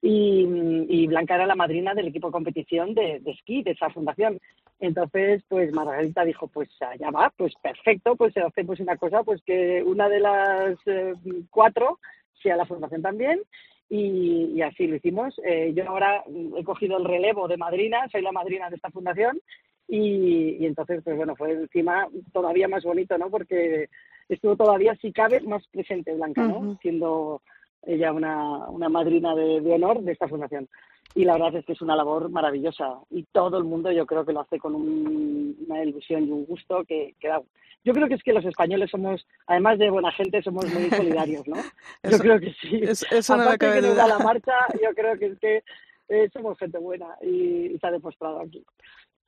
Y, 0.02 1.06
Blanca 1.06 1.34
era 1.34 1.46
la 1.46 1.54
madrina 1.54 1.94
del 1.94 2.08
equipo 2.08 2.28
de 2.28 2.32
competición 2.32 2.94
de, 2.94 3.22
esquí 3.26 3.62
de 3.62 3.72
esa 3.72 3.90
fundación. 3.90 4.38
Entonces, 4.78 5.42
pues 5.48 5.72
Margarita 5.72 6.24
dijo, 6.24 6.48
pues 6.48 6.68
allá 6.80 7.10
va, 7.10 7.32
pues 7.36 7.54
perfecto, 7.62 8.14
pues 8.14 8.36
hacemos 8.36 8.78
una 8.80 8.96
cosa, 8.96 9.22
pues 9.22 9.42
que 9.42 9.82
una 9.82 10.08
de 10.08 10.20
las 10.20 10.78
eh, 10.86 11.14
cuatro 11.50 11.98
sea 12.42 12.56
la 12.56 12.66
fundación 12.66 13.02
también 13.02 13.40
y, 13.88 14.60
así 14.62 14.86
lo 14.86 14.96
hicimos. 14.96 15.40
Eh, 15.44 15.72
yo 15.74 15.88
ahora 15.88 16.24
he 16.56 16.64
cogido 16.64 16.98
el 16.98 17.04
relevo 17.04 17.48
de 17.48 17.56
madrina, 17.56 18.06
soy 18.10 18.22
la 18.22 18.32
madrina 18.32 18.68
de 18.68 18.76
esta 18.76 18.90
fundación 18.90 19.40
y, 19.88 20.64
entonces, 20.66 21.02
pues 21.04 21.16
bueno, 21.16 21.36
fue 21.36 21.52
encima 21.52 22.08
todavía 22.32 22.68
más 22.68 22.84
bonito, 22.84 23.16
¿no? 23.18 23.30
Porque 23.30 23.88
estuvo 24.28 24.56
todavía, 24.56 24.96
si 24.96 25.12
cabe, 25.12 25.40
más 25.40 25.66
presente 25.68 26.14
Blanca, 26.14 26.42
¿no? 26.42 26.76
Siendo 26.82 27.42
ella 27.86 28.12
una, 28.12 28.68
una 28.68 28.88
madrina 28.88 29.34
de, 29.34 29.60
honor 29.72 30.02
de 30.02 30.12
esta 30.12 30.28
fundación. 30.28 30.68
Y 31.14 31.24
la 31.24 31.34
verdad 31.34 31.56
es 31.56 31.64
que 31.64 31.72
es 31.72 31.80
una 31.80 31.96
labor 31.96 32.28
maravillosa 32.28 32.98
y 33.10 33.22
todo 33.32 33.56
el 33.56 33.64
mundo 33.64 33.90
yo 33.90 34.04
creo 34.04 34.26
que 34.26 34.34
lo 34.34 34.40
hace 34.40 34.58
con 34.58 34.74
una 34.74 35.82
ilusión 35.82 36.24
y 36.26 36.30
un 36.30 36.44
gusto 36.44 36.84
que, 36.84 37.14
que 37.18 37.28
da. 37.28 37.40
Yo 37.84 37.92
creo 37.94 38.08
que 38.08 38.14
es 38.14 38.22
que 38.22 38.32
los 38.32 38.44
españoles 38.44 38.90
somos, 38.90 39.26
además 39.46 39.78
de 39.78 39.88
buena 39.88 40.12
gente, 40.12 40.42
somos 40.42 40.66
muy 40.74 40.90
solidarios, 40.90 41.46
¿no? 41.46 41.56
yo 42.02 42.18
creo 42.18 42.40
que 42.40 42.52
sí. 42.60 42.80
eso 42.82 43.34
Aparte 43.34 43.58
que 43.58 43.80
nos 43.80 43.96
da 43.96 44.08
la 44.08 44.18
marcha, 44.18 44.52
yo 44.82 44.92
creo 44.94 45.16
que 45.18 45.26
es 45.26 45.38
que 45.38 45.62
eh, 46.08 46.28
somos 46.32 46.58
gente 46.58 46.78
buena 46.78 47.06
y, 47.22 47.66
y 47.66 47.78
se 47.78 47.86
ha 47.86 47.92
demostrado 47.92 48.40
aquí. 48.40 48.64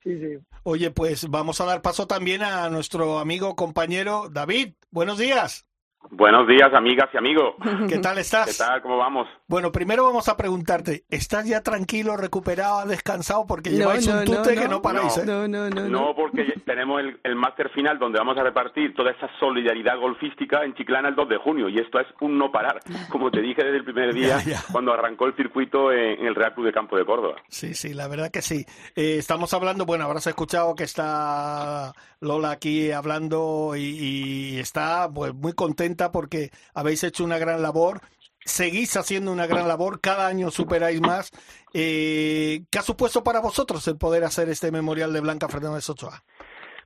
Sí, 0.03 0.19
sí. 0.19 0.39
Oye, 0.65 0.91
pues 0.91 1.29
vamos 1.31 1.61
a 1.61 1.65
dar 1.65 1.83
paso 1.83 2.07
también 2.07 2.43
a 2.43 2.69
nuestro 2.69 3.19
amigo 3.19 3.57
compañero 3.57 4.29
David. 4.31 4.75
Buenos 4.91 5.19
días. 5.19 5.68
Buenos 6.11 6.47
días, 6.49 6.73
amigas 6.75 7.09
y 7.13 7.17
amigos. 7.17 7.55
¿Qué 7.89 7.99
tal 7.99 8.19
estás? 8.19 8.47
¿Qué 8.47 8.65
tal? 8.65 8.81
¿Cómo 8.83 8.97
vamos? 8.97 9.29
Bueno, 9.49 9.73
primero 9.73 10.05
vamos 10.05 10.29
a 10.29 10.37
preguntarte, 10.37 11.05
¿estás 11.09 11.47
ya 11.47 11.63
tranquilo, 11.63 12.19
recuperado, 12.19 12.87
descansado? 12.87 13.47
Porque 13.47 13.71
lleváis 13.71 14.07
un 14.07 14.23
tute 14.27 14.55
que 14.55 14.69
no 14.69 14.83
paráis, 14.83 15.17
¿eh? 15.17 15.23
No, 15.25 15.49
no, 15.49 15.71
no. 15.71 15.89
No, 15.89 16.15
porque 16.15 16.53
tenemos 16.67 17.01
el, 17.01 17.19
el 17.25 17.35
máster 17.35 17.71
final 17.71 17.99
donde 17.99 18.19
vamos 18.19 18.37
a 18.37 18.43
repartir 18.43 18.95
toda 18.95 19.11
esa 19.13 19.27
solidaridad 19.41 19.99
golfística 19.99 20.63
en 20.65 20.75
Chiclana 20.75 21.09
el 21.09 21.15
2 21.15 21.31
de 21.31 21.39
junio 21.39 21.71
y 21.71 21.79
esto 21.79 21.99
es 21.99 22.07
un 22.21 22.37
no 22.37 22.53
parar, 22.53 22.81
como 23.11 23.31
te 23.31 23.41
dije 23.41 23.65
desde 23.65 23.79
el 23.79 23.85
primer 23.85 24.13
día 24.13 24.39
cuando 24.71 24.93
arrancó 24.93 25.25
el 25.25 25.35
circuito 25.35 25.93
en, 25.93 26.27
el 26.27 26.35
Real 26.35 26.53
Club 26.53 26.67
de 26.67 26.73
Campo 26.73 26.99
de 26.99 27.07
Córdoba. 27.07 27.37
Sí, 27.49 27.73
sí, 27.73 27.95
la 27.95 28.07
verdad 28.07 28.31
que 28.31 28.43
sí. 28.43 28.67
Eh, 28.97 29.17
estamos 29.17 29.55
hablando, 29.55 29.87
bueno, 29.87 30.05
habrás 30.05 30.27
escuchado 30.27 30.75
que 30.75 30.85
está 30.85 31.95
Lola 32.21 32.51
aquí 32.51 32.93
hablando 32.93 33.77
y, 33.77 33.81
y 33.81 34.59
está 34.59 35.09
pues 35.09 35.33
muy 35.33 35.55
contenta 35.55 36.13
porque 36.13 36.51
habéis 36.75 37.03
hecho 37.03 37.25
una 37.25 37.39
gran 37.39 37.63
labor, 37.63 38.03
seguís 38.49 38.97
haciendo 38.97 39.33
una 39.33 39.47
gran 39.47 39.69
labor, 39.69 40.01
cada 40.01 40.27
año 40.27 40.51
superáis 40.51 41.01
más. 41.01 41.31
Eh, 41.73 42.63
¿Qué 42.71 42.79
ha 42.79 42.83
supuesto 42.83 43.23
para 43.23 43.41
vosotros 43.41 43.87
el 43.89 43.97
poder 43.97 44.25
hacer 44.25 44.49
este 44.49 44.73
memorial 44.73 45.13
de 45.13 45.21
Blanca 45.21 45.49
Fernández 45.49 45.89
Ochoa? 45.91 46.23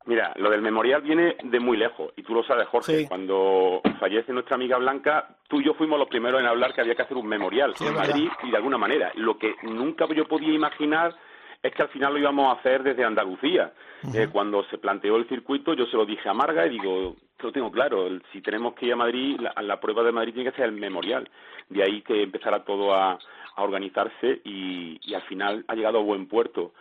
Mira, 0.04 0.32
lo 0.36 0.50
del 0.50 0.62
memorial 0.62 1.00
viene 1.00 1.36
de 1.44 1.60
muy 1.60 1.76
lejos, 1.76 2.12
y 2.16 2.24
tú 2.24 2.34
lo 2.34 2.42
sabes, 2.42 2.66
Jorge. 2.68 3.06
Cuando 3.06 3.80
fallece 4.00 4.32
nuestra 4.32 4.56
amiga 4.56 4.76
Blanca, 4.76 5.36
tú 5.48 5.60
y 5.60 5.64
yo 5.64 5.74
fuimos 5.74 5.96
los 5.98 6.08
primeros 6.08 6.40
en 6.40 6.46
hablar 6.46 6.74
que 6.74 6.80
había 6.80 6.96
que 6.96 7.02
hacer 7.02 7.16
un 7.16 7.28
memorial 7.28 7.72
en 7.78 7.94
Madrid 7.94 8.28
y 8.42 8.50
de 8.50 8.56
alguna 8.56 8.78
manera. 8.78 9.12
Lo 9.14 9.38
que 9.38 9.54
nunca 9.62 10.06
yo 10.12 10.26
podía 10.26 10.52
imaginar 10.52 11.14
es 11.62 11.72
que 11.72 11.82
al 11.82 11.88
final 11.90 12.14
lo 12.14 12.18
íbamos 12.18 12.48
a 12.48 12.58
hacer 12.58 12.82
desde 12.82 13.04
Andalucía. 13.04 13.72
Eh, 14.12 14.26
cuando 14.32 14.64
se 14.64 14.78
planteó 14.78 15.16
el 15.16 15.28
circuito, 15.28 15.74
yo 15.74 15.86
se 15.86 15.96
lo 15.96 16.04
dije 16.04 16.28
a 16.28 16.34
Marga 16.34 16.66
y 16.66 16.70
digo, 16.70 17.14
lo 17.46 17.52
tengo 17.52 17.70
claro. 17.70 18.08
Si 18.32 18.40
tenemos 18.40 18.74
que 18.74 18.86
ir 18.86 18.92
a 18.92 18.96
Madrid, 18.96 19.38
la, 19.40 19.54
la 19.62 19.80
prueba 19.80 20.02
de 20.02 20.12
Madrid 20.12 20.34
tiene 20.34 20.50
que 20.50 20.56
ser 20.56 20.66
el 20.66 20.72
memorial. 20.72 21.28
De 21.68 21.82
ahí 21.82 22.02
que 22.02 22.22
empezara 22.22 22.64
todo 22.64 22.94
a, 22.94 23.18
a 23.56 23.62
organizarse 23.62 24.40
y, 24.44 25.00
y 25.02 25.14
al 25.14 25.22
final 25.22 25.64
ha 25.68 25.74
llegado 25.74 25.98
a 25.98 26.02
buen 26.02 26.26
puerto 26.26 26.72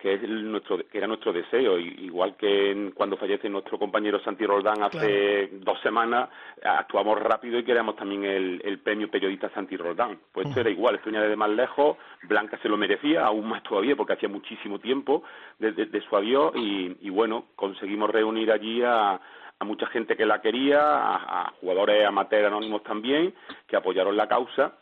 que 0.00 0.14
es 0.14 0.22
nuestro 0.22 0.78
que 0.78 0.98
era 0.98 1.06
nuestro 1.06 1.32
deseo 1.32 1.78
igual 1.78 2.34
que 2.36 2.90
cuando 2.94 3.16
fallece 3.16 3.48
nuestro 3.48 3.78
compañero 3.78 4.18
Santi 4.20 4.46
Roldán 4.46 4.82
hace 4.82 5.48
dos 5.52 5.78
semanas 5.82 6.30
actuamos 6.62 7.20
rápido 7.20 7.58
y 7.58 7.64
queremos 7.64 7.96
también 7.96 8.24
el, 8.24 8.78
premio 8.78 9.10
periodista 9.10 9.50
Santi 9.50 9.76
Roldán 9.76 10.18
pues 10.32 10.48
esto 10.48 10.60
era 10.60 10.70
igual 10.70 10.94
esto 10.94 11.06
venía 11.06 11.22
desde 11.22 11.36
más 11.36 11.50
lejos 11.50 11.98
Blanca 12.22 12.58
se 12.62 12.68
lo 12.68 12.78
merecía 12.78 13.26
aún 13.26 13.48
más 13.48 13.62
todavía 13.62 13.94
porque 13.94 14.14
hacía 14.14 14.28
muchísimo 14.28 14.78
tiempo 14.78 15.22
desde 15.58 16.00
su 16.00 16.16
adiós 16.16 16.52
y, 16.56 17.10
bueno 17.10 17.46
conseguimos 17.54 18.08
reunir 18.10 18.50
allí 18.50 18.82
a, 18.82 19.20
mucha 19.64 19.86
gente 19.86 20.16
que 20.16 20.26
la 20.26 20.40
quería, 20.40 20.80
a, 20.80 21.46
a 21.46 21.52
jugadores 21.60 22.06
amateurs 22.06 22.46
anónimos 22.46 22.82
también, 22.82 23.34
que 23.66 23.76
apoyaron 23.76 24.16
la 24.16 24.28
causa 24.28 24.74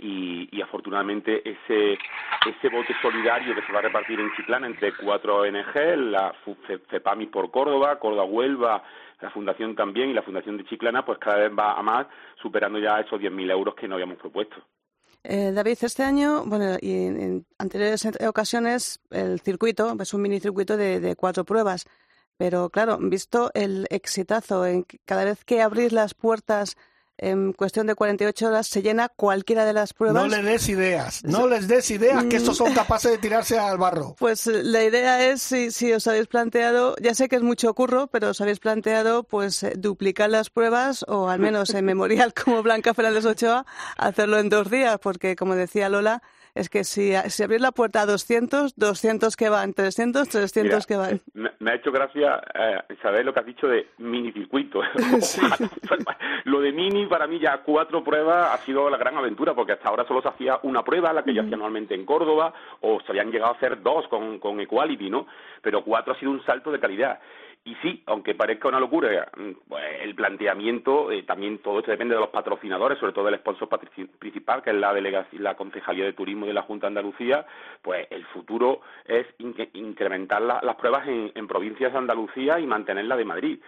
y, 0.00 0.48
y, 0.56 0.62
afortunadamente 0.62 1.42
ese, 1.48 1.92
ese 1.92 2.68
bote 2.70 2.94
solidario 3.02 3.54
que 3.54 3.62
se 3.62 3.72
va 3.72 3.80
a 3.80 3.82
repartir 3.82 4.18
en 4.20 4.32
Chiclana 4.36 4.66
entre 4.66 4.92
cuatro 4.96 5.38
ONG, 5.38 5.74
la 5.96 6.34
CEPAMI 6.90 7.26
por 7.26 7.50
Córdoba, 7.50 7.98
Córdoba 7.98 8.24
Huelva, 8.24 8.82
la 9.20 9.30
Fundación 9.30 9.74
también 9.74 10.10
y 10.10 10.14
la 10.14 10.22
Fundación 10.22 10.56
de 10.56 10.64
Chiclana, 10.64 11.04
pues 11.04 11.18
cada 11.18 11.38
vez 11.38 11.52
va 11.56 11.72
a 11.72 11.82
más, 11.82 12.06
superando 12.40 12.78
ya 12.78 13.00
esos 13.00 13.20
10.000 13.20 13.50
euros 13.50 13.74
que 13.74 13.88
no 13.88 13.94
habíamos 13.94 14.18
propuesto. 14.18 14.56
Eh, 15.24 15.50
David, 15.52 15.78
este 15.82 16.04
año, 16.04 16.44
bueno, 16.46 16.76
y 16.80 17.06
en, 17.06 17.44
anteriores 17.58 18.08
ocasiones, 18.26 19.00
el 19.10 19.40
circuito 19.40 19.96
es 20.00 20.14
un 20.14 20.22
mini 20.22 20.38
circuito 20.38 20.76
de 20.76 21.16
cuatro 21.16 21.44
pruebas. 21.44 21.86
Pero 22.38 22.70
claro, 22.70 22.98
visto 23.00 23.50
el 23.52 23.86
exitazo 23.90 24.64
en 24.64 24.86
cada 25.04 25.24
vez 25.24 25.44
que 25.44 25.60
abrís 25.60 25.92
las 25.92 26.14
puertas 26.14 26.76
en 27.18 27.52
cuestión 27.52 27.88
de 27.88 27.96
48 27.96 28.46
horas 28.46 28.68
se 28.68 28.80
llena 28.80 29.08
cualquiera 29.08 29.64
de 29.64 29.72
las 29.72 29.92
pruebas. 29.92 30.22
No 30.22 30.28
le 30.28 30.42
des 30.42 30.68
ideas, 30.68 31.24
no 31.24 31.48
les 31.48 31.66
des 31.66 31.90
ideas 31.90 32.24
que 32.24 32.36
estos 32.36 32.56
son 32.56 32.72
capaces 32.74 33.10
de 33.10 33.18
tirarse 33.18 33.58
al 33.58 33.76
barro. 33.76 34.14
Pues 34.18 34.46
eh, 34.46 34.62
la 34.62 34.84
idea 34.84 35.28
es, 35.28 35.42
si, 35.42 35.72
si 35.72 35.92
os 35.92 36.06
habéis 36.06 36.28
planteado, 36.28 36.94
ya 37.02 37.14
sé 37.14 37.28
que 37.28 37.36
es 37.36 37.42
mucho 37.42 37.74
curro, 37.74 38.06
pero 38.06 38.30
os 38.30 38.40
habéis 38.40 38.60
planteado 38.60 39.24
pues 39.24 39.64
eh, 39.64 39.74
duplicar 39.76 40.30
las 40.30 40.48
pruebas 40.48 41.04
o 41.08 41.28
al 41.28 41.40
menos 41.40 41.74
en 41.74 41.84
memorial 41.84 42.32
como 42.32 42.62
Blanca 42.62 42.94
Fernández 42.94 43.26
Ochoa, 43.26 43.66
hacerlo 43.96 44.38
en 44.38 44.48
dos 44.48 44.70
días, 44.70 44.98
porque 45.02 45.34
como 45.34 45.56
decía 45.56 45.88
Lola, 45.88 46.22
es 46.54 46.68
que 46.68 46.84
si, 46.84 47.12
si 47.28 47.42
abrís 47.42 47.60
la 47.60 47.72
puerta 47.72 48.02
a 48.02 48.06
200, 48.06 48.76
200 48.76 49.36
que 49.36 49.48
van, 49.48 49.74
300, 49.74 50.28
300 50.28 50.86
que 50.86 50.96
van. 50.96 51.20
Me, 51.34 51.70
ha 51.70 51.74
hecho 51.74 51.92
gracia 51.92 52.40
eh, 52.54 52.96
saber 53.02 53.24
lo 53.24 53.32
que 53.32 53.40
has 53.40 53.46
dicho 53.46 53.68
de 53.68 53.88
mini 53.98 54.32
circuito. 54.32 54.80
lo 56.44 56.60
de 56.60 56.72
mini 56.72 57.06
para 57.06 57.26
mí 57.26 57.38
ya 57.38 57.62
cuatro 57.62 58.02
pruebas 58.02 58.54
ha 58.54 58.64
sido 58.64 58.88
la 58.90 58.96
gran 58.96 59.16
aventura 59.16 59.54
porque 59.54 59.72
hasta 59.72 59.88
ahora 59.88 60.06
solo 60.06 60.22
se 60.22 60.28
hacía 60.28 60.58
una 60.62 60.82
prueba, 60.82 61.12
la 61.12 61.22
que 61.22 61.34
yo 61.34 61.42
hacía 61.42 61.56
anualmente 61.56 61.94
en 61.94 62.04
Córdoba, 62.04 62.52
o 62.80 63.00
se 63.00 63.12
habían 63.12 63.30
llegado 63.30 63.52
a 63.52 63.56
hacer 63.56 63.82
dos 63.82 64.06
con, 64.08 64.38
con 64.38 64.60
Equality, 64.60 65.10
¿no? 65.10 65.26
Pero 65.62 65.84
cuatro 65.84 66.12
ha 66.12 66.18
sido 66.18 66.30
un 66.30 66.44
salto 66.44 66.70
de 66.70 66.80
calidad. 66.80 67.20
Y 67.68 67.74
sí, 67.82 68.02
aunque 68.06 68.34
parezca 68.34 68.68
una 68.68 68.80
locura, 68.80 69.28
mm, 69.36 69.68
pues 69.68 69.84
el 70.00 70.14
planteamiento, 70.14 71.12
eh, 71.12 71.24
también 71.24 71.58
todo 71.58 71.80
esto 71.80 71.90
depende 71.90 72.14
de 72.14 72.20
los 72.20 72.30
patrocinadores, 72.30 72.98
sobre 72.98 73.12
todo 73.12 73.26
del 73.26 73.40
sponsor 73.40 73.68
principal, 74.18 74.62
que 74.62 74.70
es 74.70 74.76
la 74.76 74.94
delegación, 74.94 75.42
la 75.42 75.54
Concejalía 75.54 76.06
de 76.06 76.14
Turismo 76.14 76.46
de 76.46 76.54
la 76.54 76.62
Junta 76.62 76.86
de 76.86 76.92
Andalucía, 76.92 77.44
pues 77.82 78.06
el 78.10 78.24
futuro 78.24 78.80
es 79.04 79.26
incrementar 79.74 80.40
las 80.40 80.76
pruebas 80.76 81.06
en, 81.08 81.30
en 81.34 81.46
provincias 81.46 81.92
de 81.92 81.98
Andalucía 81.98 82.58
y 82.58 82.66
mantenerla 82.66 83.18
de 83.18 83.24
Madrid. 83.26 83.58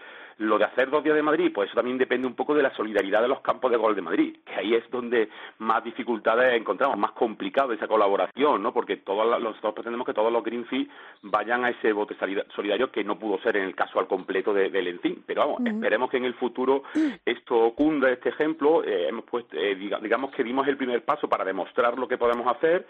Lo 0.41 0.57
de 0.57 0.65
hacer 0.65 0.89
dos 0.89 1.05
días 1.05 1.17
de 1.17 1.23
Madrid, 1.23 1.53
pues 1.55 1.69
eso 1.69 1.77
también 1.77 1.99
depende 1.99 2.27
un 2.27 2.35
poco 2.35 2.55
de 2.55 2.63
la 2.63 2.75
solidaridad 2.75 3.21
de 3.21 3.29
los 3.29 3.43
campos 3.43 3.71
de 3.71 3.77
gol 3.77 3.95
de 3.95 4.01
Madrid, 4.01 4.39
que 4.43 4.55
ahí 4.55 4.75
es 4.75 4.91
donde 4.91 5.29
más 5.59 5.85
dificultades 5.85 6.59
encontramos, 6.59 6.97
más 6.97 7.11
complicado 7.13 7.75
esa 7.75 7.87
colaboración, 7.87 8.63
¿no? 8.63 8.73
Porque 8.73 8.97
todos 8.97 9.39
nosotros 9.39 9.75
pretendemos 9.75 10.07
que 10.07 10.15
todos 10.15 10.33
los 10.33 10.43
Greenfield 10.43 10.89
vayan 11.21 11.67
a 11.67 11.69
ese 11.69 11.93
bote 11.93 12.17
solidario 12.57 12.91
que 12.91 13.05
no 13.05 13.19
pudo 13.19 13.39
ser 13.43 13.59
en 13.59 13.65
el 13.65 13.75
caso 13.75 14.01
al 14.01 14.07
completo 14.07 14.55
de, 14.55 14.71
del 14.71 14.89
Encín. 14.89 15.23
Pero 15.27 15.43
vamos, 15.43 15.61
esperemos 15.67 16.09
que 16.09 16.17
en 16.17 16.25
el 16.25 16.33
futuro 16.33 16.85
esto 17.27 17.75
cunda 17.77 18.11
este 18.11 18.31
ejemplo. 18.31 18.83
Eh, 18.83 19.09
hemos 19.09 19.27
puesto, 19.27 19.59
eh, 19.59 19.75
digamos 19.75 20.31
que 20.31 20.43
dimos 20.43 20.67
el 20.69 20.79
primer 20.79 21.05
paso 21.05 21.29
para 21.29 21.45
demostrar 21.45 21.99
lo 21.99 22.09
que 22.09 22.17
podemos 22.17 22.47
hacer 22.47 22.87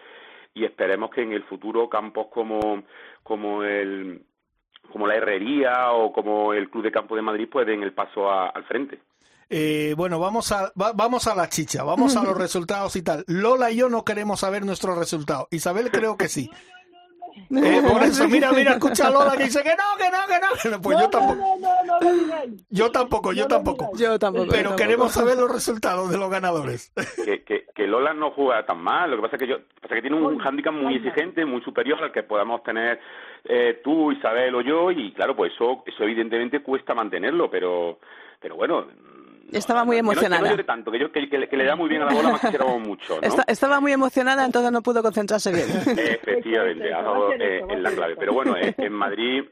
y 0.54 0.64
esperemos 0.64 1.10
que 1.10 1.22
en 1.22 1.32
el 1.32 1.42
futuro 1.42 1.88
campos 1.88 2.28
como, 2.28 2.84
como 3.24 3.64
el 3.64 4.22
como 4.90 5.06
la 5.06 5.16
Herrería 5.16 5.92
o 5.92 6.12
como 6.12 6.52
el 6.52 6.68
Club 6.70 6.84
de 6.84 6.92
Campo 6.92 7.16
de 7.16 7.22
Madrid 7.22 7.48
pues 7.50 7.66
den 7.66 7.82
el 7.82 7.92
paso 7.92 8.30
al 8.30 8.64
frente. 8.64 8.98
Eh, 9.52 9.94
bueno, 9.96 10.20
vamos 10.20 10.52
a, 10.52 10.70
vamos 10.76 11.26
a 11.26 11.34
la 11.34 11.48
chicha, 11.48 11.82
vamos 11.82 12.16
a 12.16 12.22
los 12.22 12.36
resultados 12.38 12.94
y 12.94 13.02
tal. 13.02 13.24
Lola 13.26 13.72
y 13.72 13.76
yo 13.76 13.88
no 13.88 14.04
queremos 14.04 14.40
saber 14.40 14.64
nuestros 14.64 14.96
resultados. 14.96 15.48
Isabel 15.50 15.90
creo 15.90 16.16
que 16.16 16.28
sí. 16.28 16.50
Eh, 17.52 17.82
por 17.88 18.02
eso, 18.02 18.28
mira, 18.28 18.52
mira, 18.52 18.72
escucha 18.74 19.06
a 19.06 19.10
Lola 19.10 19.36
que 19.36 19.44
dice 19.44 19.62
que 19.62 19.70
no, 19.70 19.96
que 19.96 20.10
no, 20.10 20.18
que 20.26 20.70
no. 20.70 20.80
Pues 20.80 21.00
yo 21.00 21.10
tampoco. 21.10 21.58
Yo 22.68 22.90
tampoco, 22.90 23.32
yo 23.32 23.46
tampoco. 23.46 23.90
Yo 23.96 24.18
tampoco. 24.18 24.46
Pero 24.50 24.76
queremos 24.76 25.12
saber 25.12 25.36
los 25.36 25.50
resultados 25.50 26.10
de 26.10 26.18
los 26.18 26.30
ganadores. 26.30 26.92
Que, 27.24 27.42
que, 27.42 27.66
que, 27.74 27.86
Lola 27.86 28.12
no 28.14 28.30
juega 28.32 28.64
tan 28.66 28.82
mal. 28.82 29.10
Lo 29.10 29.16
que 29.16 29.22
pasa 29.22 29.36
es 29.36 29.40
que 29.40 29.48
yo, 29.48 29.56
pasa 29.80 29.94
que 29.94 30.02
tiene 30.02 30.16
un 30.16 30.38
hándicap 30.38 30.72
muy 30.72 30.96
exigente, 30.96 31.44
muy 31.44 31.62
superior 31.62 32.02
al 32.02 32.12
que 32.12 32.22
podamos 32.22 32.62
tener 32.62 33.00
eh, 33.44 33.80
tú, 33.82 34.12
Isabel 34.12 34.54
o 34.54 34.60
yo. 34.60 34.90
Y 34.90 35.12
claro, 35.12 35.36
pues 35.36 35.52
eso, 35.52 35.82
eso 35.86 36.04
evidentemente 36.04 36.60
cuesta 36.60 36.94
mantenerlo, 36.94 37.50
pero, 37.50 37.98
pero 38.40 38.56
bueno 38.56 38.86
estaba 39.58 39.84
muy 39.84 39.96
emocionada. 39.96 40.50
Que 40.50 40.56
no, 40.56 40.64
tanto, 40.64 40.90
que, 40.90 40.98
yo, 40.98 41.10
que, 41.12 41.20
le 41.26 41.64
da 41.64 41.76
muy 41.76 41.88
bien 41.88 42.02
a 42.02 42.06
la 42.06 42.14
bola, 42.14 42.30
más 42.30 42.40
que 42.40 42.58
mucho. 42.58 43.18
estaba 43.46 43.80
muy 43.80 43.92
emocionada, 43.92 44.44
entonces 44.44 44.70
no 44.72 44.82
pudo 44.82 45.02
concentrarse 45.02 45.52
bien. 45.52 45.66
Efectivamente, 45.98 46.92
ha 46.92 47.02
dado 47.02 47.32
eh, 47.32 47.64
en 47.68 47.82
la 47.82 47.90
clave. 47.90 48.16
Pero 48.16 48.32
bueno, 48.32 48.56
eh, 48.56 48.74
en 48.76 48.92
Madrid 48.92 49.44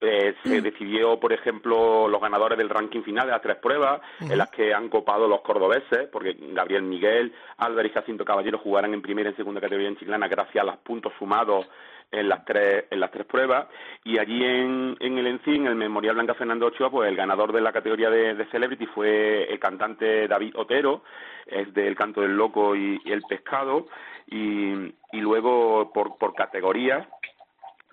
eh, 0.00 0.34
se 0.44 0.60
decidió, 0.60 1.18
por 1.18 1.32
ejemplo, 1.32 2.06
los 2.06 2.20
ganadores 2.20 2.58
del 2.58 2.68
ranking 2.68 3.02
final 3.02 3.26
de 3.26 3.32
las 3.32 3.40
tres 3.40 3.56
pruebas, 3.56 4.00
en 4.20 4.36
las 4.36 4.50
que 4.50 4.74
han 4.74 4.88
copado 4.90 5.26
los 5.26 5.40
cordobeses, 5.40 6.08
porque 6.12 6.36
Gabriel 6.38 6.82
Miguel, 6.82 7.32
Álvarez 7.56 7.92
y 7.92 7.94
Jacinto 7.94 8.24
Caballero 8.24 8.58
jugarán 8.58 8.92
en 8.92 9.00
primera 9.00 9.30
y 9.30 9.32
en 9.32 9.36
segunda 9.36 9.60
categoría 9.60 9.88
en 9.88 9.96
Chiclana 9.96 10.28
gracias 10.28 10.62
a 10.62 10.66
los 10.66 10.76
puntos 10.78 11.12
sumados 11.18 11.66
en 12.12 12.28
las 12.28 12.44
tres 12.44 12.84
en 12.90 13.00
las 13.00 13.10
tres 13.10 13.26
pruebas. 13.26 13.66
Y 14.04 14.18
allí 14.18 14.44
en, 14.44 14.96
en 15.00 15.18
el 15.18 15.26
ENCI, 15.26 15.56
en 15.56 15.66
el 15.66 15.74
Memorial 15.74 16.14
Blanca 16.14 16.34
Fernando 16.34 16.66
Ochoa, 16.66 16.90
pues 16.90 17.08
el 17.08 17.16
ganador 17.16 17.52
de 17.52 17.60
la 17.60 17.72
categoría 17.72 18.10
de, 18.10 18.46
Celebrity 18.50 18.86
fue 18.86 19.44
el 19.50 19.58
cantante 19.58 20.28
David 20.28 20.54
Otero, 20.56 21.02
es 21.46 21.72
del 21.74 21.96
Canto 21.96 22.20
del 22.20 22.36
Loco 22.36 22.76
y, 22.76 23.00
el 23.06 23.22
Pescado. 23.22 23.86
Y, 24.28 24.92
y 25.12 25.20
luego 25.20 25.92
por, 25.92 26.18
por 26.18 26.34
categorías 26.34 27.06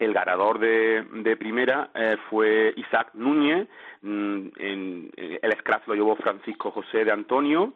el 0.03 0.13
ganador 0.13 0.59
de, 0.59 1.03
de 1.11 1.37
primera 1.37 1.89
eh, 1.95 2.17
fue 2.29 2.73
Isaac 2.77 3.09
Núñez, 3.13 3.67
mm, 4.01 4.47
en, 4.57 5.11
el 5.17 5.51
scratch 5.59 5.87
lo 5.87 5.95
llevó 5.95 6.15
Francisco 6.15 6.71
José 6.71 7.05
de 7.05 7.11
Antonio, 7.11 7.73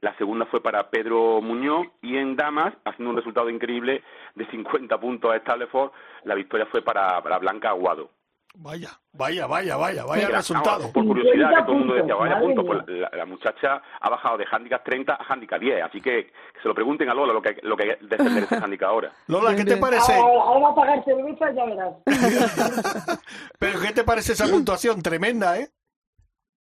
la 0.00 0.16
segunda 0.16 0.46
fue 0.46 0.62
para 0.62 0.88
Pedro 0.90 1.40
Muñoz. 1.42 1.88
Y 2.02 2.16
en 2.16 2.36
damas, 2.36 2.74
haciendo 2.84 3.10
un 3.10 3.16
resultado 3.16 3.50
increíble 3.50 4.02
de 4.34 4.46
50 4.46 4.98
puntos 4.98 5.30
a 5.30 5.38
Stableford, 5.38 5.92
la 6.24 6.34
victoria 6.34 6.66
fue 6.66 6.82
para, 6.82 7.22
para 7.22 7.38
Blanca 7.38 7.68
Aguado. 7.68 8.10
Vaya, 8.54 8.90
vaya, 9.12 9.46
vaya, 9.46 9.76
vaya, 9.76 10.04
vaya 10.04 10.28
resultado. 10.28 10.92
por 10.92 11.06
curiosidad, 11.06 11.50
que 11.50 11.62
todo 11.62 11.72
el 11.72 11.78
mundo 11.78 11.94
decía, 11.94 12.14
vaya 12.16 12.40
punto, 12.40 12.66
pues 12.66 12.78
la, 12.88 13.24
muchacha 13.24 13.80
ha 14.00 14.10
bajado 14.10 14.38
de 14.38 14.46
handicap 14.50 14.82
30 14.84 15.14
a 15.14 15.32
handicap 15.32 15.60
10, 15.60 15.82
así 15.84 16.00
que, 16.00 16.26
que 16.26 16.60
se 16.60 16.66
lo 16.66 16.74
pregunten 16.74 17.08
a 17.08 17.14
Lola 17.14 17.32
lo 17.32 17.40
que, 17.40 17.56
lo 17.62 17.76
que 17.76 17.96
defender 18.00 18.44
ese 18.44 18.56
handicap 18.56 18.90
ahora. 18.90 19.12
Lola, 19.28 19.54
¿qué 19.54 19.64
te 19.64 19.76
parece? 19.76 20.14
Ahora, 20.14 20.66
va 20.66 20.68
a 20.70 20.74
pagar 20.74 21.04
cerveza, 21.04 21.52
ya 21.52 21.64
verás. 21.64 21.94
Pero 23.58 23.80
¿qué 23.80 23.92
te 23.92 24.04
parece 24.04 24.32
esa 24.32 24.48
puntuación? 24.48 25.00
Tremenda, 25.00 25.58
¿eh? 25.58 25.68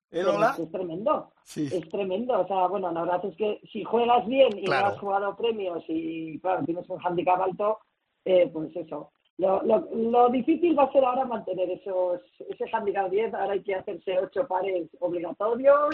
¿Eh 0.10 0.24
Lola? 0.24 0.56
Es, 0.58 0.72
tremendo, 0.72 1.34
sí. 1.44 1.68
es 1.72 1.90
tremendo. 1.90 2.40
O 2.40 2.48
sea, 2.48 2.68
bueno, 2.68 2.92
la 2.92 3.02
verdad 3.02 3.26
es 3.26 3.36
que 3.36 3.60
si 3.72 3.84
juegas 3.84 4.26
bien 4.26 4.58
y 4.58 4.64
no 4.64 4.74
has 4.74 5.00
jugado 5.00 5.36
premios 5.36 5.84
y, 5.90 6.40
claro, 6.40 6.64
tienes 6.64 6.90
un 6.90 7.00
handicap 7.04 7.42
alto, 7.42 7.80
eh, 8.24 8.50
pues 8.54 8.74
eso, 8.76 9.12
lo, 9.38 9.64
lo, 9.64 9.90
lo, 9.94 10.30
difícil 10.30 10.78
va 10.78 10.84
a 10.84 10.92
ser 10.92 11.04
ahora 11.04 11.26
mantener 11.26 11.70
esos, 11.72 12.22
ese 12.50 12.66
handicap 12.72 13.10
10. 13.10 13.34
Ahora 13.34 13.54
hay 13.54 13.64
que 13.64 13.76
hacerse 13.76 14.18
ocho 14.20 14.48
pares 14.48 14.88
obligatorios 15.00 15.90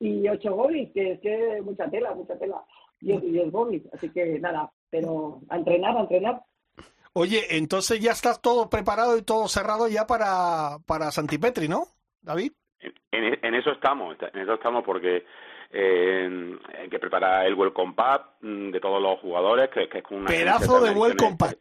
y 0.00 0.26
ocho 0.28 0.54
bobbies, 0.54 0.90
que 0.92 1.12
es 1.12 1.20
que 1.20 1.60
mucha 1.62 1.88
tela, 1.90 2.14
mucha 2.14 2.38
tela. 2.38 2.62
y 3.00 3.12
10 3.16 3.52
bobbies. 3.52 3.82
Así 3.92 4.10
que 4.10 4.38
nada, 4.40 4.70
pero 4.90 5.40
a 5.50 5.56
entrenar, 5.56 5.96
a 5.96 6.00
entrenar. 6.00 6.42
Oye, 7.12 7.56
entonces 7.56 8.00
ya 8.00 8.12
está 8.12 8.34
todo 8.40 8.70
preparado 8.70 9.18
y 9.18 9.22
todo 9.22 9.48
cerrado 9.48 9.88
ya 9.88 10.06
para, 10.06 10.78
para 10.86 11.10
Santipetri, 11.10 11.68
¿no, 11.68 11.84
David? 12.22 12.52
En, 13.10 13.44
en 13.44 13.54
eso 13.54 13.72
estamos, 13.72 14.16
en 14.32 14.40
eso 14.40 14.54
estamos 14.54 14.84
porque 14.84 15.24
eh, 15.72 16.58
hay 16.78 16.88
que 16.88 16.98
preparar 16.98 17.46
el 17.46 17.54
Welcome 17.54 17.94
Pack 17.94 18.36
mm, 18.40 18.70
de 18.70 18.80
todos 18.80 19.02
los 19.02 19.18
jugadores, 19.20 19.68
que, 19.70 19.88
que 19.88 19.98
es 19.98 20.04
una... 20.10 20.26
Pedazo 20.26 20.80
de 20.80 20.92
Welcome 20.92 21.36
Pack 21.36 21.58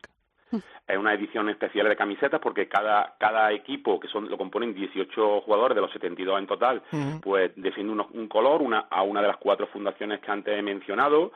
Es 0.51 0.97
una 0.97 1.13
edición 1.13 1.49
especial 1.49 1.89
de 1.89 1.95
camisetas 1.95 2.39
porque 2.39 2.67
cada, 2.67 3.15
cada 3.19 3.51
equipo, 3.51 3.99
que 3.99 4.07
son 4.07 4.29
lo 4.29 4.37
componen 4.37 4.73
18 4.73 5.41
jugadores 5.41 5.75
de 5.75 5.81
los 5.81 5.91
72 5.91 6.39
en 6.39 6.47
total, 6.47 6.81
pues 7.21 7.51
defiende 7.55 7.93
un 8.13 8.27
color 8.27 8.61
una, 8.61 8.87
a 8.89 9.01
una 9.03 9.21
de 9.21 9.27
las 9.27 9.37
cuatro 9.37 9.67
fundaciones 9.67 10.21
que 10.21 10.31
antes 10.31 10.57
he 10.57 10.61
mencionado 10.61 11.31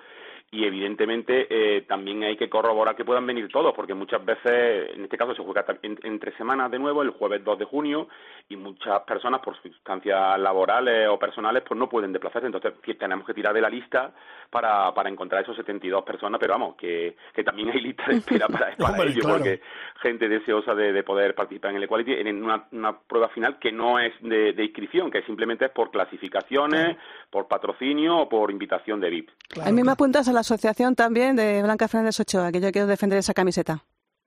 y 0.53 0.65
evidentemente 0.65 1.47
eh, 1.49 1.83
también 1.83 2.23
hay 2.23 2.35
que 2.35 2.49
corroborar 2.49 2.93
que 2.93 3.05
puedan 3.05 3.25
venir 3.25 3.47
todos, 3.47 3.73
porque 3.73 3.93
muchas 3.93 4.23
veces, 4.25 4.89
en 4.93 5.05
este 5.05 5.17
caso 5.17 5.33
se 5.33 5.41
juega 5.41 5.65
entre 5.81 6.35
semanas 6.35 6.69
de 6.69 6.77
nuevo, 6.77 7.01
el 7.01 7.11
jueves 7.11 7.41
2 7.41 7.59
de 7.59 7.65
junio, 7.65 8.09
y 8.49 8.57
muchas 8.57 8.99
personas 9.03 9.39
por 9.39 9.55
circunstancias 9.61 10.37
laborales 10.37 11.07
o 11.07 11.17
personales 11.17 11.63
pues 11.65 11.79
no 11.79 11.87
pueden 11.87 12.11
desplazarse, 12.11 12.47
entonces 12.47 12.73
tenemos 12.99 13.25
que 13.25 13.33
tirar 13.33 13.53
de 13.53 13.61
la 13.61 13.69
lista 13.69 14.13
para, 14.49 14.93
para 14.93 15.09
encontrar 15.09 15.41
esos 15.41 15.55
72 15.55 16.03
personas, 16.03 16.37
pero 16.37 16.51
vamos, 16.51 16.75
que, 16.75 17.15
que 17.33 17.45
también 17.45 17.69
hay 17.69 17.79
lista 17.79 18.03
de 18.07 18.17
espera 18.17 18.47
para, 18.47 18.75
para 18.77 19.03
ello, 19.05 19.21
porque 19.25 19.61
gente 20.01 20.27
deseosa 20.27 20.75
de, 20.75 20.91
de, 20.91 21.03
poder 21.03 21.33
participar 21.33 21.71
en 21.71 21.77
el 21.77 21.83
Equality 21.83 22.11
en 22.11 22.43
una, 22.43 22.65
una 22.73 22.99
prueba 22.99 23.29
final 23.29 23.57
que 23.57 23.71
no 23.71 23.99
es 23.99 24.11
de, 24.19 24.51
de, 24.51 24.63
inscripción, 24.65 25.09
que 25.09 25.21
simplemente 25.23 25.65
es 25.65 25.71
por 25.71 25.91
clasificaciones, 25.91 26.97
por 27.29 27.47
patrocinio 27.47 28.17
o 28.17 28.29
por 28.29 28.51
invitación 28.51 28.99
de 28.99 29.09
VIP. 29.09 29.29
a 29.63 29.71
mí 29.71 29.81
me 29.81 29.93
apuntas 29.93 30.27
a 30.27 30.33
la 30.33 30.40
asociación 30.41 30.95
también 30.95 31.35
de 31.35 31.63
Blanca 31.63 31.87
Fernández 31.87 32.19
Ochoa, 32.19 32.51
que 32.51 32.59
yo 32.59 32.71
quiero 32.71 32.87
defender 32.87 33.17
esa 33.17 33.33
camiseta. 33.33 33.83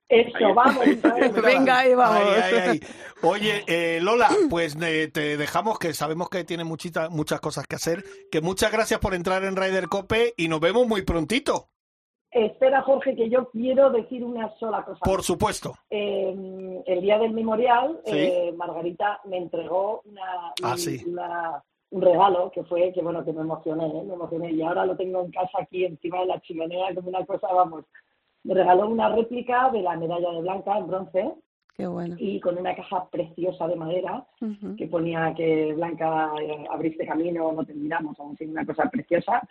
Eso, 0.07 0.53
vamos. 0.53 0.85
Venga, 1.43 1.79
ahí 1.79 1.95
vamos. 1.95 2.21
Oye, 3.23 3.63
eh, 3.67 3.99
Lola, 4.01 4.29
pues 4.49 4.77
eh, 4.81 5.09
te 5.11 5.35
dejamos 5.37 5.79
que 5.79 5.93
sabemos 5.93 6.29
que 6.29 6.43
tiene 6.43 6.63
muchita, 6.63 7.09
muchas 7.09 7.41
cosas 7.41 7.65
que 7.65 7.75
hacer. 7.75 8.03
Que 8.31 8.41
muchas 8.41 8.71
gracias 8.71 8.99
por 8.99 9.15
entrar 9.15 9.43
en 9.43 9.55
Ryder 9.55 9.87
Cope 9.87 10.33
y 10.37 10.47
nos 10.47 10.59
vemos 10.59 10.87
muy 10.87 11.01
prontito. 11.01 11.69
Espera, 12.35 12.81
Jorge, 12.81 13.15
que 13.15 13.29
yo 13.29 13.49
quiero 13.49 13.89
decir 13.91 14.21
una 14.21 14.53
sola 14.59 14.83
cosa. 14.83 14.99
Por 14.99 15.23
supuesto. 15.23 15.73
Eh, 15.89 16.83
el 16.85 17.01
día 17.01 17.17
del 17.17 17.31
memorial, 17.31 18.01
eh, 18.05 18.53
Margarita 18.57 19.21
me 19.23 19.37
entregó 19.37 20.01
una, 20.03 20.53
ah, 20.61 20.75
una 21.07 21.63
un 21.95 22.01
regalo 22.01 22.51
que 22.51 22.63
fue 22.65 22.91
que 22.91 23.01
bueno 23.01 23.23
que 23.23 23.31
me 23.31 23.41
emocioné 23.41 23.85
¿eh? 23.85 24.03
me 24.05 24.15
emocioné 24.15 24.51
y 24.51 24.61
ahora 24.61 24.85
lo 24.85 24.97
tengo 24.97 25.23
en 25.23 25.31
casa 25.31 25.59
aquí 25.61 25.85
encima 25.85 26.19
de 26.19 26.25
la 26.25 26.41
chimenea 26.41 26.93
como 26.93 27.07
una 27.07 27.25
cosa 27.25 27.47
vamos 27.53 27.85
me 28.43 28.53
regaló 28.53 28.89
una 28.89 29.15
réplica 29.15 29.69
de 29.69 29.81
la 29.81 29.95
medalla 29.95 30.31
de 30.31 30.41
Blanca 30.41 30.77
en 30.77 30.87
bronce 30.87 31.33
Qué 31.77 31.87
bueno. 31.87 32.15
y 32.19 32.39
con 32.41 32.57
una 32.57 32.75
caja 32.75 33.07
preciosa 33.09 33.67
de 33.67 33.75
madera 33.77 34.25
que 34.77 34.87
ponía 34.87 35.33
que 35.35 35.73
Blanca 35.73 36.31
eh, 36.41 36.65
abriste 36.69 37.07
camino 37.07 37.53
no 37.53 37.63
terminamos 37.63 38.19
aún 38.19 38.35
sin 38.37 38.51
una 38.51 38.65
cosa 38.65 38.89
preciosa 38.89 39.41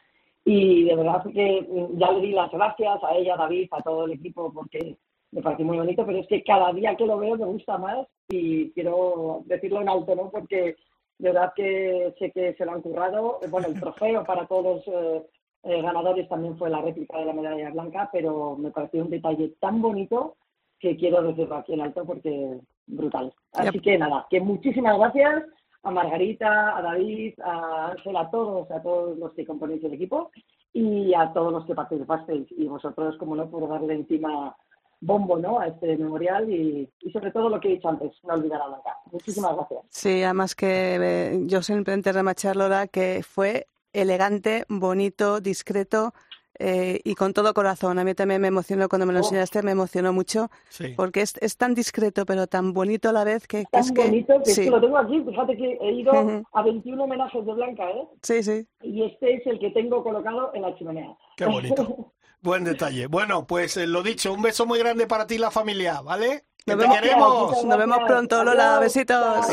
y 0.45 0.85
de 0.85 0.97
verdad 0.97 1.25
que 1.33 1.67
ya 1.95 2.13
le 2.13 2.21
di 2.21 2.33
las 2.33 2.51
gracias 2.53 3.03
a 3.03 3.15
ella, 3.15 3.33
a 3.33 3.39
David, 3.39 3.69
a 3.71 3.81
todo 3.81 4.05
el 4.05 4.13
equipo 4.13 4.53
porque 4.53 4.99
me 5.33 5.41
pareció 5.41 5.65
muy 5.65 5.79
bonito, 5.79 6.05
pero 6.05 6.19
es 6.19 6.29
que 6.29 6.45
cada 6.45 6.71
día 6.73 6.95
que 6.95 7.07
lo 7.07 7.19
veo 7.19 7.37
me 7.37 7.47
gusta 7.47 7.79
más 7.79 8.07
y 8.29 8.71
quiero 8.73 9.43
decirlo 9.47 9.81
en 9.81 9.89
alto, 9.89 10.15
¿no? 10.15 10.31
Porque 10.31 10.77
de 11.19 11.33
verdad 11.33 11.53
que 11.55 12.15
sé 12.19 12.31
que 12.33 12.55
se 12.55 12.65
lo 12.65 12.73
han 12.73 12.83
currado. 12.83 13.41
Bueno, 13.51 13.69
el 13.69 13.81
trofeo 13.81 14.25
para 14.25 14.47
todos 14.47 14.87
los 14.87 14.89
eh, 14.89 15.27
eh, 15.65 15.83
ganadores 15.83 16.29
también 16.29 16.59
fue 16.59 16.71
la 16.71 16.83
réplica 16.83 17.19
de 17.19 17.27
la 17.27 17.33
medalla 17.33 17.71
blanca, 17.71 18.11
pero 18.13 18.57
me 18.57 18.71
pareció 18.71 19.03
un 19.03 19.11
detalle 19.11 19.55
tan 19.61 19.81
bonito 19.81 20.37
que 20.79 20.97
quiero 20.97 21.23
decirlo 21.23 21.57
aquí 21.57 21.73
en 21.73 21.81
alto 21.81 22.05
porque 22.05 22.59
brutal. 22.87 23.33
Así 23.53 23.81
que 23.81 23.97
nada, 23.97 24.27
que 24.29 24.41
muchísimas 24.41 24.99
gracias 24.99 25.45
a 25.83 25.91
Margarita, 25.91 26.77
a 26.77 26.83
David, 26.83 27.35
a 27.43 27.93
Ángel, 27.93 28.17
a 28.17 28.31
todos, 28.31 28.71
a 28.71 28.83
todos 28.83 29.17
los 29.19 29.33
que 29.33 29.47
componéis 29.47 29.83
el 29.85 29.95
equipo 29.95 30.31
y 30.73 31.15
a 31.15 31.33
todos 31.33 31.53
los 31.53 31.65
que 31.67 31.75
participasteis 31.75 32.47
y 32.51 32.67
vosotros, 32.67 33.17
como 33.19 33.37
no, 33.37 33.49
por 33.49 33.69
darle 33.69 33.95
encima 33.95 34.57
bombo 35.05 35.39
¿no? 35.39 35.61
a 35.61 35.69
este 35.69 35.97
memorial 35.97 36.51
y, 36.51 36.91
sobre 37.13 37.31
todo 37.31 37.49
lo 37.49 37.61
que 37.61 37.69
he 37.69 37.73
dicho 37.73 37.89
antes, 37.89 38.13
no 38.25 38.35
olvidar 38.35 38.63
a 38.63 38.69
Blanca. 38.69 38.97
Muchísimas 39.13 39.55
gracias. 39.55 39.81
Sí, 39.91 40.23
además 40.23 40.55
que 40.55 40.99
eh, 41.01 41.41
yo 41.45 41.63
simplemente 41.63 42.13
remachar, 42.13 42.57
Laura, 42.57 42.87
que 42.87 43.23
fue 43.23 43.67
elegante, 43.93 44.65
bonito, 44.69 45.41
discreto. 45.41 46.13
Eh, 46.61 47.01
y 47.03 47.17
con 47.17 47.33
todo 47.33 47.53
corazón. 47.53 47.99
A 47.99 48.05
mí 48.05 48.15
también 48.15 48.41
me 48.41 48.47
emocionó 48.47 48.89
cuando 48.89 49.07
me 49.07 49.13
lo 49.13 49.19
oh. 49.19 49.23
enseñaste, 49.23 49.63
me 49.63 49.73
emocionó 49.73 50.13
mucho, 50.13 50.51
porque 50.97 51.23
es, 51.23 51.35
es, 51.41 51.57
tan 51.57 51.75
discreto 51.75 52.25
pero 52.27 52.47
tan 52.47 52.73
bonito 52.73 53.09
a 53.09 53.13
la 53.13 53.25
vez 53.25 53.49
que, 53.49 53.65
tan 53.65 53.81
es 53.81 53.93
bonito 53.93 54.41
que, 54.45 54.51
sí. 54.51 54.71
lo 54.71 54.81
tengo 54.81 54.97
aquí. 54.99 55.21
Fíjate 55.21 55.57
que 55.57 55.79
he 55.81 55.93
ido 55.95 56.13
a 56.53 56.63
21 56.63 57.03
homenajes 57.03 57.45
de 57.45 57.53
Blanca, 57.55 57.91
¿eh? 57.91 58.07
Sí, 58.23 58.43
sí. 58.45 58.69
Y 58.83 59.03
este 59.03 59.35
es 59.35 59.47
el 59.49 59.59
que 59.59 59.71
tengo 59.71 60.05
colocado 60.05 60.53
en 60.55 60.63
la 60.63 60.77
chimenea. 60.77 61.17
Qué 61.37 61.47
bonito. 61.47 62.13
Buen 62.45 62.63
detalle. 62.63 63.07
Bueno, 63.07 63.47
pues 63.47 63.79
eh, 63.79 63.87
lo 63.87 64.03
dicho, 64.03 64.31
un 64.31 64.43
beso 64.43 64.67
muy 64.67 64.79
grande 64.79 65.07
para 65.07 65.27
ti 65.27 65.37
y 65.37 65.39
la 65.39 65.51
familia, 65.51 66.03
¿vale? 66.03 66.45
Nos 66.67 66.77
vemos, 66.77 67.01
queremos. 67.01 67.65
Nos 67.65 67.79
vemos 67.79 67.99
pronto, 68.07 68.45
Lola. 68.45 68.79
Besitos. 68.81 69.47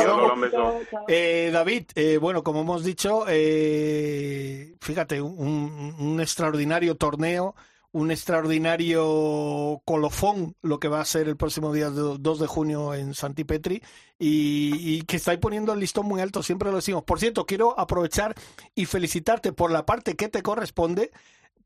Eh, 1.08 1.52
David, 1.54 1.86
eh, 1.96 2.18
bueno, 2.18 2.44
como 2.44 2.60
hemos 2.60 2.84
dicho, 2.84 3.24
eh, 3.30 4.76
fíjate, 4.82 5.22
un, 5.22 5.96
un, 5.98 6.20
extraordinario 6.20 6.96
torneo, 6.96 7.56
un 7.94 8.12
extraordinario 8.12 9.82
colofón, 9.86 10.58
lo 10.62 10.82
que 10.82 10.90
va 10.90 11.00
a 11.00 11.06
ser 11.06 11.30
el 11.30 11.38
próximo 11.38 11.72
día 11.72 11.90
2 11.90 12.40
de 12.40 12.48
junio 12.48 12.94
en 12.94 13.14
Santipetri, 13.14 13.82
y, 14.20 14.98
y 14.98 15.02
que 15.04 15.16
estáis 15.16 15.40
poniendo 15.40 15.72
el 15.72 15.80
listón 15.80 16.08
muy 16.08 16.20
alto, 16.20 16.44
siempre 16.44 16.72
lo 16.72 16.76
decimos. 16.76 17.04
Por 17.04 17.22
cierto, 17.22 17.46
quiero 17.46 17.80
aprovechar 17.80 18.36
y 18.76 18.86
felicitarte 18.86 19.54
por 19.54 19.72
la 19.72 19.86
parte 19.86 20.18
que 20.18 20.28
te 20.28 20.44
corresponde 20.44 21.12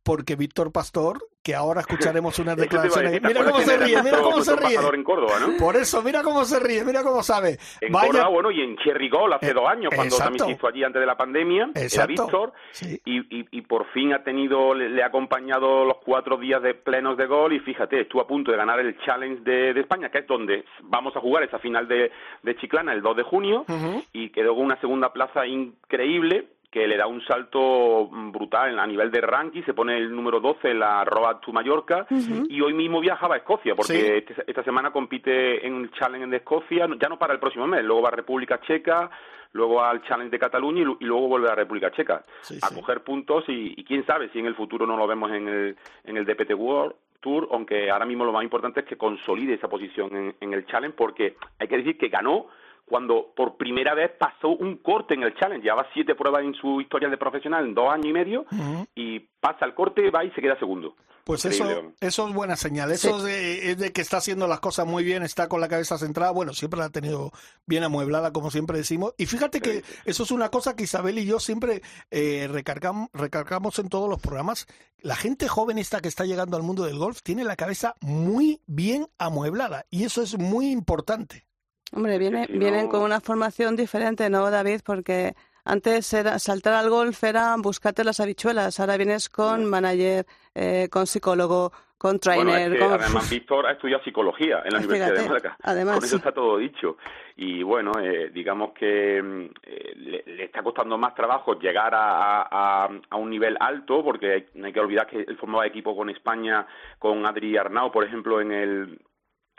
porque 0.06 0.36
Víctor 0.36 0.72
Pastor, 0.72 1.18
que 1.44 1.56
ahora 1.56 1.82
escucharemos 1.86 2.38
unas 2.40 2.56
declaraciones. 2.56 3.22
Mira 3.22 3.44
cómo 3.44 3.60
se 3.60 3.78
ríe, 3.78 4.02
mira 4.04 4.22
cómo 4.22 4.42
se 4.42 4.56
ríe. 4.56 4.78
En 4.94 5.04
Córdoba, 5.04 5.34
¿no? 5.40 5.58
Por 5.58 5.76
eso, 5.76 6.02
mira 6.04 6.22
cómo 6.22 6.46
se 6.46 6.60
ríe, 6.60 6.86
mira 6.86 7.04
cómo 7.04 7.24
sabe. 7.24 7.58
En 7.82 7.92
Córdoba, 7.92 8.30
bueno, 8.30 8.52
y 8.52 8.62
en 8.62 8.78
Cherry 8.78 9.10
Gol 9.10 9.34
hace 9.34 9.52
dos 9.52 9.68
años, 9.68 9.92
cuando 9.94 10.16
también 10.16 10.46
se 10.46 10.52
hizo 10.52 10.68
allí 10.68 10.84
antes 10.84 11.00
de 11.00 11.06
la 11.06 11.18
pandemia, 11.18 11.72
era 11.74 12.06
Víctor, 12.06 12.54
y, 12.82 13.18
y, 13.20 13.46
y, 13.52 13.62
por 13.62 13.86
fin 13.92 14.14
ha 14.14 14.24
tenido, 14.24 14.76
le, 14.76 15.02
ha 15.02 15.08
acompañado 15.08 15.84
los 15.86 15.98
cuatro 16.06 16.38
días 16.38 16.62
de 16.62 16.76
plenos 16.76 17.18
de 17.18 17.26
gol, 17.26 17.54
y 17.54 17.60
fíjate, 17.60 18.02
estuvo 18.02 18.22
a 18.22 18.28
punto 18.28 18.52
de 18.52 18.58
ganar 18.58 18.80
el 18.80 18.98
Challenge 19.00 19.42
de, 19.42 19.74
de 19.74 19.82
España, 19.82 20.10
que 20.10 20.20
es 20.20 20.28
donde 20.28 20.66
vamos 20.84 21.16
a 21.16 21.20
jugar 21.20 21.44
esa 21.44 21.58
final 21.58 21.88
de, 21.88 22.12
de 22.44 22.56
Chiclana 22.58 22.94
el 22.94 23.02
2 23.02 23.18
de 23.18 23.24
junio, 23.24 23.66
y 24.14 24.30
quedó 24.30 24.54
con 24.54 24.66
una 24.66 24.80
segunda 24.80 25.12
plaza 25.12 25.48
increíble, 25.48 26.48
que 26.76 26.86
le 26.86 26.98
da 26.98 27.08
un 27.08 27.24
salto 27.26 28.10
brutal 28.12 28.78
a 28.78 28.86
nivel 28.86 29.10
de 29.10 29.22
ranking, 29.22 29.64
se 29.64 29.74
pone 29.74 29.96
el 29.96 30.14
número 30.14 30.42
12 30.42 30.72
en 30.72 30.80
la 30.80 31.06
Road 31.06 31.38
to 31.38 31.54
Mallorca 31.54 32.06
y 32.10 32.60
hoy 32.60 32.74
mismo 32.74 33.00
viajaba 33.00 33.36
a 33.36 33.38
Escocia 33.38 33.74
porque 33.76 34.18
este, 34.18 34.44
esta 34.46 34.62
semana 34.62 34.92
compite 34.92 35.66
en 35.66 35.84
el 35.84 35.92
Challenge 35.92 36.28
de 36.28 36.36
Escocia, 36.36 36.86
ya 37.00 37.08
no 37.08 37.18
para 37.18 37.32
el 37.32 37.40
próximo 37.40 37.66
mes, 37.66 37.82
luego 37.82 38.02
va 38.02 38.10
a 38.10 38.12
República 38.12 38.60
Checa, 38.60 39.10
luego 39.54 39.82
al 39.82 40.04
Challenge 40.04 40.30
de 40.30 40.38
Cataluña 40.38 40.82
y, 41.00 41.06
luego 41.06 41.30
vuelve 41.30 41.50
a 41.50 41.56
República 41.56 41.92
Checa 41.92 42.26
a 42.62 42.76
coger 42.76 43.06
puntos 43.06 43.46
y, 43.48 43.82
quién 43.86 44.06
sabe 44.06 44.28
si 44.34 44.40
en 44.40 44.48
el 44.48 44.56
futuro 44.56 44.86
no 44.86 44.98
lo 44.98 45.08
vemos 45.08 45.32
en 45.32 45.48
el, 45.48 45.78
en 46.04 46.18
el 46.18 46.26
DPT 46.26 46.56
World 46.56 46.94
Tour, 47.22 47.48
aunque 47.52 47.90
ahora 47.90 48.06
mismo 48.06 48.26
lo 48.26 48.34
más 48.34 48.44
importante 48.44 48.82
es 48.82 48.86
que 48.86 48.98
consolide 48.98 49.54
esa 49.54 49.70
posición 49.70 50.14
en, 50.14 50.36
en 50.42 50.54
el 50.54 50.66
Challenge 50.66 50.98
porque 50.98 51.38
hay 51.58 51.70
que 51.70 51.78
decir 51.78 51.98
que 51.98 52.10
ganó 52.10 52.48
cuando 52.86 53.34
por 53.36 53.58
primera 53.58 53.94
vez 53.96 54.12
pasó 54.18 54.50
un 54.50 54.78
corte 54.78 55.16
en 55.16 55.24
el 55.24 55.36
challenge. 55.36 55.64
Llevaba 55.64 55.88
siete 55.94 56.16
pruebas 56.16 56.44
en 56.44 56.54
su 56.54 56.82
historia 56.82 57.10
de 57.10 57.18
profesional 57.18 57.66
en 57.66 57.74
dos 57.74 57.92
años 57.92 58.06
y 58.06 58.14
medio 58.14 58.46
y 58.94 59.20
pasa 59.20 59.66
el 59.66 59.74
corte, 59.74 60.10
va 60.12 60.24
y 60.24 60.32
se 60.32 60.42
queda 60.42 60.58
segundo. 60.60 60.96
Pues 61.26 61.44
eso, 61.44 61.92
eso 62.02 62.28
es 62.28 62.34
buena 62.36 62.56
señal. 62.56 62.92
Eso 62.92 63.28
es, 63.28 63.80
de, 63.80 63.92
que 63.92 64.02
está 64.02 64.18
haciendo 64.18 64.46
las 64.46 64.60
cosas 64.60 64.86
muy 64.86 65.04
bien, 65.04 65.24
está 65.24 65.48
con 65.50 65.60
la 65.60 65.68
cabeza 65.68 65.98
centrada. 65.98 66.30
Bueno, 66.30 66.54
siempre 66.54 66.80
la 66.80 66.86
ha 66.86 66.92
tenido 66.92 67.32
bien 67.66 67.84
amueblada, 67.84 68.32
como 68.32 68.52
siempre 68.52 68.78
decimos. 68.78 69.16
Y 69.18 69.26
fíjate 69.26 69.60
que 69.60 69.84
eso 70.06 70.22
es 70.22 70.30
una 70.30 70.50
cosa 70.50 70.76
que 70.76 70.84
Isabel 70.84 71.18
y 71.18 71.26
yo 71.26 71.40
siempre 71.40 71.82
eh, 72.12 72.48
recargamos, 72.52 73.10
recargamos 73.12 73.80
en 73.80 73.90
todos 73.90 74.08
los 74.08 74.22
programas. 74.22 74.68
La 75.00 75.16
gente 75.16 75.48
joven 75.48 75.80
esta 75.80 76.00
que 76.00 76.10
está 76.10 76.26
llegando 76.26 76.58
al 76.58 76.64
mundo 76.64 76.86
del 76.86 77.00
golf 77.00 77.24
tiene 77.24 77.44
la 77.44 77.56
cabeza 77.56 77.96
muy 78.02 78.62
bien 78.68 79.08
amueblada 79.18 79.88
y 79.90 80.04
eso 80.04 80.22
es 80.22 80.38
muy 80.38 80.70
importante. 80.70 81.48
Hombre, 81.96 82.18
viene, 82.20 82.46
vienen 82.50 82.90
con 82.90 83.02
una 83.02 83.22
formación 83.22 83.78
diferente, 83.78 84.30
¿no, 84.30 84.52
David? 84.52 84.82
Porque 84.86 85.34
antes 85.64 86.14
era, 86.14 86.38
saltar 86.40 86.74
al 86.74 86.90
golf 86.90 87.24
era 87.24 87.56
buscarte 87.58 88.04
las 88.04 88.20
habichuelas, 88.20 88.80
ahora 88.82 88.98
vienes 88.98 89.30
con 89.30 89.66
manager, 89.66 90.26
eh, 90.54 90.90
con 90.92 91.08
psicólogo, 91.08 91.72
con 91.98 92.20
trainer. 92.20 92.70
Bueno, 92.70 92.96
Además, 92.96 93.30
Víctor 93.32 93.66
ha 93.66 93.72
estudiado 93.72 94.04
psicología 94.04 94.62
en 94.66 94.74
la 94.74 94.80
Universidad 94.80 95.14
de 95.16 95.28
Málaga. 95.28 95.58
Además, 95.64 95.96
con 95.96 96.04
eso 96.04 96.18
está 96.18 96.34
todo 96.34 96.58
dicho. 96.58 96.98
Y 97.38 97.64
bueno, 97.64 97.94
eh, 98.02 98.30
digamos 98.30 98.74
que 98.74 99.24
mm, 99.24 99.46
eh, 99.64 99.94
le, 99.96 100.44
está 100.44 100.62
costando 100.62 100.98
más 100.98 101.16
trabajo 101.16 101.58
llegar 101.58 101.96
a, 101.96 102.42
a, 102.42 102.90
a, 103.10 103.16
un 103.16 103.30
nivel 103.30 103.56
alto, 103.60 104.04
porque 104.04 104.48
no 104.56 104.68
hay 104.68 104.74
que 104.74 104.82
olvidar 104.82 105.08
que 105.08 105.22
él 105.22 105.38
formaba 105.38 105.66
equipo 105.66 105.96
con 105.96 106.10
España, 106.10 106.68
con 107.00 107.26
Adri 107.26 107.56
Arnau, 107.56 107.90
por 107.90 108.04
ejemplo, 108.04 108.42
en 108.42 108.52
el 108.52 109.00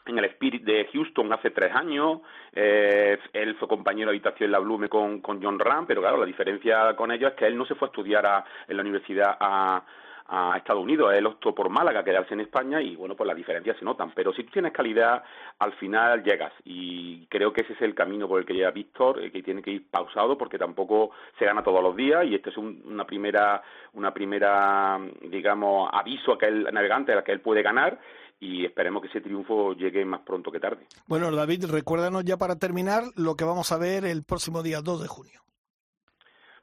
en 0.06 0.18
el 0.18 0.24
Spirit 0.26 0.62
de 0.62 0.88
Houston 0.92 1.32
hace 1.32 1.50
tres 1.50 1.74
años. 1.74 2.20
Eh, 2.52 3.18
él 3.32 3.54
fue 3.56 3.68
compañero 3.68 4.10
de 4.10 4.16
habitación 4.16 4.48
en 4.48 4.52
la 4.52 4.58
Blume 4.58 4.88
con, 4.88 5.20
con 5.20 5.42
John 5.42 5.58
Ram, 5.58 5.86
pero 5.86 6.00
claro, 6.00 6.16
la 6.16 6.26
diferencia 6.26 6.94
con 6.96 7.10
ellos 7.10 7.32
es 7.32 7.36
que 7.36 7.46
él 7.46 7.56
no 7.56 7.66
se 7.66 7.74
fue 7.74 7.88
a 7.88 7.90
estudiar 7.90 8.26
a, 8.26 8.44
en 8.68 8.76
la 8.76 8.82
universidad 8.82 9.36
a, 9.38 9.82
a 10.28 10.56
Estados 10.56 10.82
Unidos. 10.82 11.12
Él 11.14 11.26
optó 11.26 11.54
por 11.54 11.68
Málaga, 11.68 12.04
quedarse 12.04 12.34
en 12.34 12.40
España 12.40 12.80
y 12.80 12.96
bueno, 12.96 13.14
pues 13.14 13.26
las 13.26 13.36
diferencias 13.36 13.76
se 13.78 13.84
notan. 13.84 14.12
Pero 14.14 14.32
si 14.32 14.44
tú 14.44 14.52
tienes 14.52 14.72
calidad, 14.72 15.22
al 15.58 15.72
final 15.74 16.22
llegas 16.22 16.52
y 16.64 17.26
creo 17.26 17.52
que 17.52 17.62
ese 17.62 17.74
es 17.74 17.82
el 17.82 17.94
camino 17.94 18.28
por 18.28 18.40
el 18.40 18.46
que 18.46 18.54
llega 18.54 18.70
Víctor, 18.70 19.22
eh, 19.22 19.30
que 19.30 19.42
tiene 19.42 19.62
que 19.62 19.70
ir 19.70 19.90
pausado 19.90 20.36
porque 20.36 20.58
tampoco 20.58 21.10
se 21.38 21.44
gana 21.44 21.62
todos 21.62 21.82
los 21.82 21.96
días 21.96 22.24
y 22.24 22.34
este 22.34 22.50
es 22.50 22.56
una 22.56 23.04
primera, 23.04 23.62
una 23.94 24.12
primera, 24.12 24.98
digamos, 25.22 25.88
aviso 25.92 26.32
a 26.32 26.38
que 26.38 26.46
el 26.46 26.64
navegante 26.72 27.12
a 27.12 27.22
que 27.22 27.32
él 27.32 27.40
puede 27.40 27.62
ganar 27.62 27.98
y 28.38 28.64
esperemos 28.64 29.02
que 29.02 29.08
ese 29.08 29.20
triunfo 29.20 29.72
llegue 29.74 30.04
más 30.04 30.20
pronto 30.20 30.50
que 30.50 30.60
tarde. 30.60 30.86
Bueno, 31.06 31.30
David, 31.30 31.66
recuérdanos 31.70 32.24
ya 32.24 32.36
para 32.36 32.56
terminar 32.56 33.04
lo 33.16 33.34
que 33.34 33.44
vamos 33.44 33.72
a 33.72 33.78
ver 33.78 34.04
el 34.04 34.24
próximo 34.24 34.62
día 34.62 34.80
2 34.82 35.02
de 35.02 35.08
junio. 35.08 35.40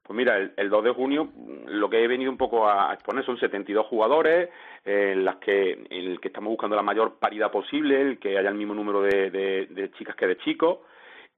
Pues 0.03 0.17
mira, 0.17 0.37
el, 0.37 0.69
2 0.69 0.83
de 0.83 0.91
junio 0.91 1.31
lo 1.65 1.89
que 1.89 2.03
he 2.03 2.07
venido 2.07 2.29
un 2.29 2.37
poco 2.37 2.67
a 2.67 2.93
exponer 2.93 3.25
son 3.25 3.39
72 3.39 3.85
jugadores 3.87 4.49
en 4.83 5.23
las 5.23 5.37
que 5.37 5.71
en 5.71 6.11
el 6.11 6.19
que 6.19 6.27
estamos 6.27 6.49
buscando 6.49 6.75
la 6.75 6.81
mayor 6.81 7.19
paridad 7.19 7.49
posible, 7.49 8.01
el 8.01 8.19
que 8.19 8.37
haya 8.37 8.49
el 8.49 8.55
mismo 8.55 8.73
número 8.73 9.01
de, 9.01 9.31
de, 9.31 9.91
chicas 9.97 10.15
que 10.17 10.27
de 10.27 10.37
chicos 10.39 10.79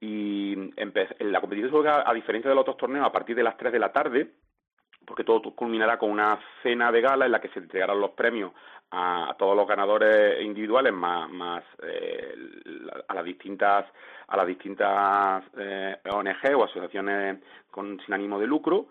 y 0.00 0.56
la 0.56 1.40
competición 1.40 1.70
se 1.70 1.76
juega 1.76 2.02
a 2.04 2.12
diferencia 2.12 2.48
de 2.48 2.56
los 2.56 2.62
otros 2.62 2.76
torneos 2.76 3.06
a 3.06 3.12
partir 3.12 3.36
de 3.36 3.44
las 3.44 3.56
3 3.56 3.72
de 3.72 3.78
la 3.78 3.92
tarde 3.92 4.32
porque 5.06 5.24
todo 5.24 5.40
culminará 5.54 5.98
con 5.98 6.10
una 6.10 6.38
cena 6.62 6.90
de 6.90 7.00
gala 7.00 7.26
en 7.26 7.32
la 7.32 7.40
que 7.40 7.48
se 7.48 7.60
entregarán 7.60 8.00
los 8.00 8.10
premios 8.10 8.52
a, 8.90 9.34
todos 9.38 9.56
los 9.56 9.66
ganadores 9.66 10.42
individuales 10.44 10.92
más, 10.92 11.30
más 11.30 11.62
eh, 11.82 12.34
a 13.08 13.14
las 13.14 13.24
distintas 13.24 13.86
a 14.28 14.36
las 14.36 14.46
distintas 14.46 15.44
eh, 15.56 15.96
ONG 16.10 16.56
o 16.56 16.64
asociaciones 16.64 17.38
con, 17.70 18.00
sin 18.04 18.14
ánimo 18.14 18.38
de 18.38 18.46
lucro 18.46 18.86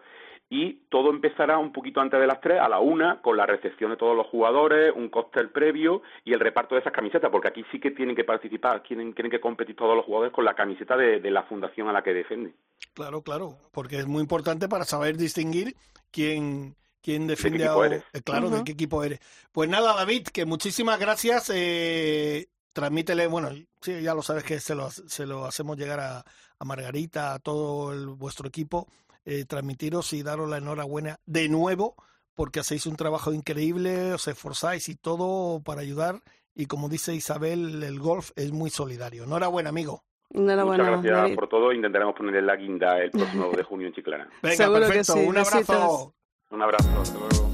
y 0.56 0.86
todo 0.90 1.10
empezará 1.10 1.58
un 1.58 1.74
poquito 1.74 2.00
antes 2.00 2.18
de 2.18 2.28
las 2.28 2.40
tres, 2.40 2.62
a 2.62 2.70
la 2.70 2.80
una, 2.80 3.22
con 3.22 3.36
la 3.36 3.46
recepción 3.46 3.92
de 3.92 3.98
todos 3.98 4.16
los 4.16 4.26
jugadores, 4.28 4.94
un 4.96 5.10
cóctel 5.10 5.50
previo 5.50 6.02
y 6.24 6.32
el 6.32 6.40
reparto 6.40 6.76
de 6.76 6.82
esas 6.82 6.94
camisetas, 6.94 7.30
porque 7.30 7.50
aquí 7.50 7.66
sí 7.74 7.80
que 7.80 7.92
tienen 7.92 8.16
que 8.16 8.24
participar, 8.24 8.82
tienen, 8.84 9.14
tienen 9.14 9.32
que 9.32 9.42
competir 9.42 9.76
todos 9.76 9.98
los 9.98 10.06
jugadores 10.06 10.32
con 10.32 10.46
la 10.46 10.54
camiseta 10.54 10.96
de, 10.96 11.20
de 11.20 11.30
la 11.30 11.44
fundación 11.44 11.90
a 11.90 11.92
la 11.92 12.02
que 12.02 12.14
defienden. 12.14 12.56
Claro, 12.94 13.22
claro, 13.22 13.58
porque 13.74 14.00
es 14.00 14.08
muy 14.08 14.22
importante 14.22 14.70
para 14.70 14.86
saber 14.86 15.18
distinguir 15.18 15.76
quién, 16.10 16.78
quién 17.02 17.28
defiende 17.28 17.68
a... 17.68 17.76
Eres? 17.86 18.04
Eh, 18.14 18.22
claro, 18.22 18.50
de 18.50 18.64
qué 18.64 18.72
equipo 18.72 19.04
eres. 19.04 19.20
Pues 19.52 19.70
nada, 19.70 19.94
David, 19.94 20.28
que 20.28 20.46
muchísimas 20.46 20.98
gracias. 21.00 21.52
Eh, 21.54 22.48
transmítele, 22.72 23.28
bueno, 23.28 23.50
sí, 23.82 24.02
ya 24.02 24.14
lo 24.14 24.22
sabes 24.22 24.46
que 24.46 24.62
se 24.62 24.74
lo, 24.74 24.90
se 24.90 25.26
lo 25.26 25.46
hacemos 25.46 25.76
llegar 25.76 26.00
a, 26.00 26.24
a 26.60 26.66
Margarita, 26.66 27.34
a 27.34 27.40
todo 27.40 27.92
el, 27.92 28.08
vuestro 28.08 28.48
equipo, 28.48 28.88
eh, 29.26 29.46
transmitiros 29.46 30.14
y 30.14 30.24
daros 30.24 30.50
la 30.50 30.58
enhorabuena 30.58 31.20
de 31.26 31.50
nuevo, 31.50 31.96
porque 32.36 32.60
hacéis 32.60 32.86
un 32.86 32.96
trabajo 32.96 33.34
increíble, 33.34 34.14
os 34.14 34.28
esforzáis 34.28 34.88
y 34.90 34.96
todo 34.96 35.62
para 35.64 35.82
ayudar. 35.82 36.22
Y 36.54 36.68
como 36.68 36.88
dice 36.88 37.14
Isabel, 37.14 37.84
el 37.84 38.00
golf 38.00 38.32
es 38.36 38.52
muy 38.52 38.70
solidario. 38.70 39.24
Enhorabuena, 39.24 39.70
amigo. 39.70 40.04
Muchas 40.30 41.02
gracias 41.04 41.36
por 41.36 41.50
todo. 41.50 41.72
Intentaremos 41.72 42.16
ponerle 42.16 42.42
la 42.42 42.56
guinda 42.56 43.00
el 43.00 43.12
próximo 43.12 43.52
de 43.52 43.64
junio 43.64 43.88
en 43.88 43.94
Chiclana. 43.94 44.30
Venga, 44.44 44.72
perfecto. 44.72 45.16
Un 45.16 45.38
abrazo. 45.38 46.14
Un 46.52 46.62
abrazo. 46.62 47.02
Hasta 47.02 47.20
luego. 47.20 47.46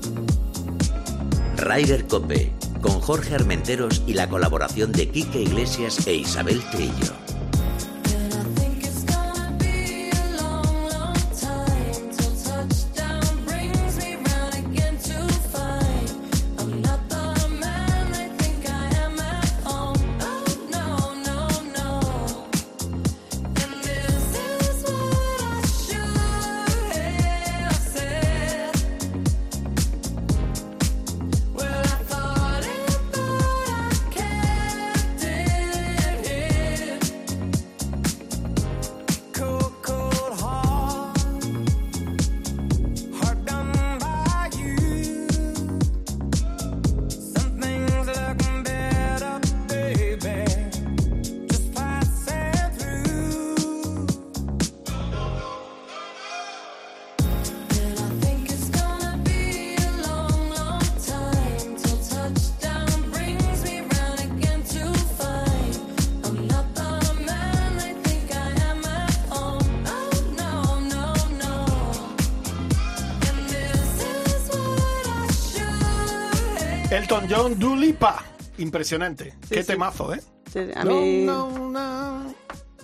Rider 1.58 2.08
Cope, 2.08 2.54
con 2.82 3.00
Jorge 3.02 3.36
Armenteros 3.36 4.04
y 4.08 4.14
la 4.14 4.28
colaboración 4.28 4.92
de 4.92 5.10
Quique 5.10 5.42
Iglesias 5.42 6.08
e 6.08 6.16
Isabel 6.16 6.60
Trillo. 6.72 7.14
Elton 77.22 77.30
John 77.30 77.60
Dulipa. 77.60 78.24
Impresionante. 78.58 79.36
Qué 79.50 79.64
temazo, 79.64 80.14
¿eh? 80.14 80.22
a 80.76 80.86
mí... 80.86 81.28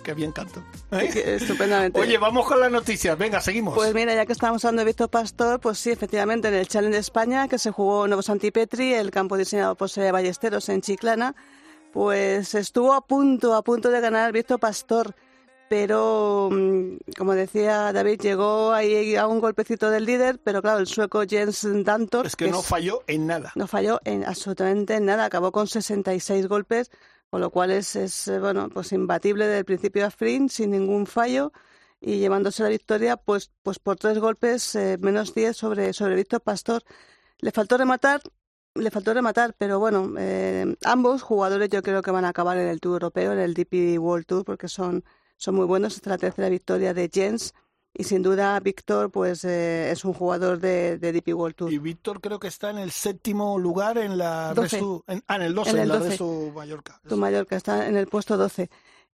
Qué 0.02 0.14
bien 0.14 0.32
canto. 0.32 0.62
¿eh? 0.92 1.36
Estupendamente. 1.36 2.00
Oye, 2.00 2.16
vamos 2.16 2.46
con 2.46 2.58
las 2.60 2.70
noticias. 2.70 3.18
Venga, 3.18 3.40
seguimos. 3.40 3.74
Pues 3.74 3.92
mira, 3.92 4.14
ya 4.14 4.24
que 4.24 4.32
estamos 4.32 4.64
hablando 4.64 4.80
de 4.80 4.86
Víctor 4.86 5.10
Pastor, 5.10 5.60
pues 5.60 5.78
sí, 5.78 5.90
efectivamente, 5.90 6.48
en 6.48 6.54
el 6.54 6.66
Challenge 6.66 6.94
de 6.94 7.00
España, 7.00 7.46
que 7.48 7.58
se 7.58 7.70
jugó 7.70 8.06
Nuevo 8.06 8.22
Santipetri, 8.22 8.94
el 8.94 9.10
campo 9.10 9.36
diseñado 9.36 9.74
por 9.74 9.90
Ballesteros 10.12 10.68
en 10.70 10.80
Chiclana, 10.80 11.34
pues 11.92 12.54
estuvo 12.54 12.94
a 12.94 13.06
punto, 13.06 13.54
a 13.54 13.62
punto 13.62 13.90
de 13.90 14.00
ganar 14.00 14.32
Víctor 14.32 14.58
Pastor 14.58 15.14
pero 15.68 16.48
mm, 16.50 16.96
como 17.16 17.34
decía 17.34 17.92
David, 17.92 18.20
llegó 18.20 18.72
ahí 18.72 19.16
a 19.16 19.26
un 19.26 19.40
golpecito 19.40 19.90
del 19.90 20.04
líder, 20.04 20.40
pero 20.42 20.62
claro, 20.62 20.78
el 20.78 20.86
sueco 20.86 21.22
Jens 21.28 21.66
Dantor... 21.84 22.26
Es 22.26 22.36
que, 22.36 22.50
no 22.50 22.62
falló 22.62 23.02
en 23.06 23.26
nada. 23.26 23.52
No 23.54 23.66
falló 23.66 24.00
en 24.04 24.24
absolutamente 24.24 24.94
en 24.94 25.06
nada, 25.06 25.24
acabó 25.24 25.52
con 25.52 25.66
66 25.66 26.46
golpes, 26.48 26.90
con 27.30 27.40
lo 27.40 27.50
cual 27.50 27.70
es, 27.70 27.96
es 27.96 28.28
eh, 28.28 28.38
bueno, 28.38 28.68
pues 28.70 28.92
imbatible 28.92 29.46
del 29.46 29.64
principio 29.64 30.06
a 30.06 30.10
fin, 30.10 30.48
sin 30.48 30.70
ningún 30.70 31.06
fallo, 31.06 31.52
y 32.00 32.18
llevándose 32.18 32.62
la 32.62 32.68
victoria 32.68 33.16
pues, 33.16 33.50
pues 33.62 33.78
por 33.78 33.96
tres 33.96 34.18
golpes, 34.18 34.74
eh, 34.74 34.96
menos 35.00 35.34
10 35.34 35.56
sobre, 35.56 35.92
sobre 35.92 36.14
Víctor 36.14 36.40
Pastor. 36.40 36.82
Le 37.40 37.50
faltó 37.52 37.76
rematar, 37.76 38.20
le 38.74 38.90
faltó 38.90 39.12
rematar, 39.14 39.54
pero 39.58 39.78
bueno, 39.78 40.14
eh, 40.18 40.76
ambos 40.84 41.22
jugadores 41.22 41.68
yo 41.68 41.82
creo 41.82 42.02
que 42.02 42.10
van 42.10 42.24
a 42.24 42.30
acabar 42.30 42.56
en 42.58 42.68
el 42.68 42.80
Tour 42.80 42.94
Europeo, 42.94 43.32
en 43.32 43.40
el 43.40 43.54
DP 43.54 43.98
World 43.98 44.26
Tour, 44.26 44.44
porque 44.44 44.68
son 44.68 45.04
son 45.38 45.54
muy 45.54 45.64
buenos. 45.64 45.96
Esta 45.96 46.10
es 46.10 46.12
la 46.12 46.18
tercera 46.18 46.48
victoria 46.50 46.92
de 46.92 47.10
Jens. 47.12 47.54
Y 47.94 48.04
sin 48.04 48.22
duda, 48.22 48.60
Víctor 48.60 49.10
pues 49.10 49.44
eh, 49.44 49.90
es 49.90 50.04
un 50.04 50.12
jugador 50.12 50.60
de, 50.60 50.98
de, 50.98 51.12
DP 51.12 51.34
World 51.34 51.56
Tour. 51.56 51.72
Y 51.72 51.78
Víctor 51.78 52.20
creo 52.20 52.38
que 52.38 52.48
está 52.48 52.70
en 52.70 52.78
el 52.78 52.90
séptimo 52.90 53.58
lugar 53.58 53.96
en 53.98 54.18
la 54.18 54.52
Resu, 54.52 55.02
en, 55.06 55.24
ah, 55.26 55.36
en 55.36 55.42
el 55.42 55.54
12, 55.54 55.70
en, 55.70 55.88
la 55.88 55.98
Resu 55.98 56.52
Mallorca. 56.54 57.00
Tu 57.08 57.16
Mallorca 57.16 57.56
está 57.56 57.88
en 57.88 57.96
el 57.96 58.06
puesto 58.06 58.36
12. 58.36 58.68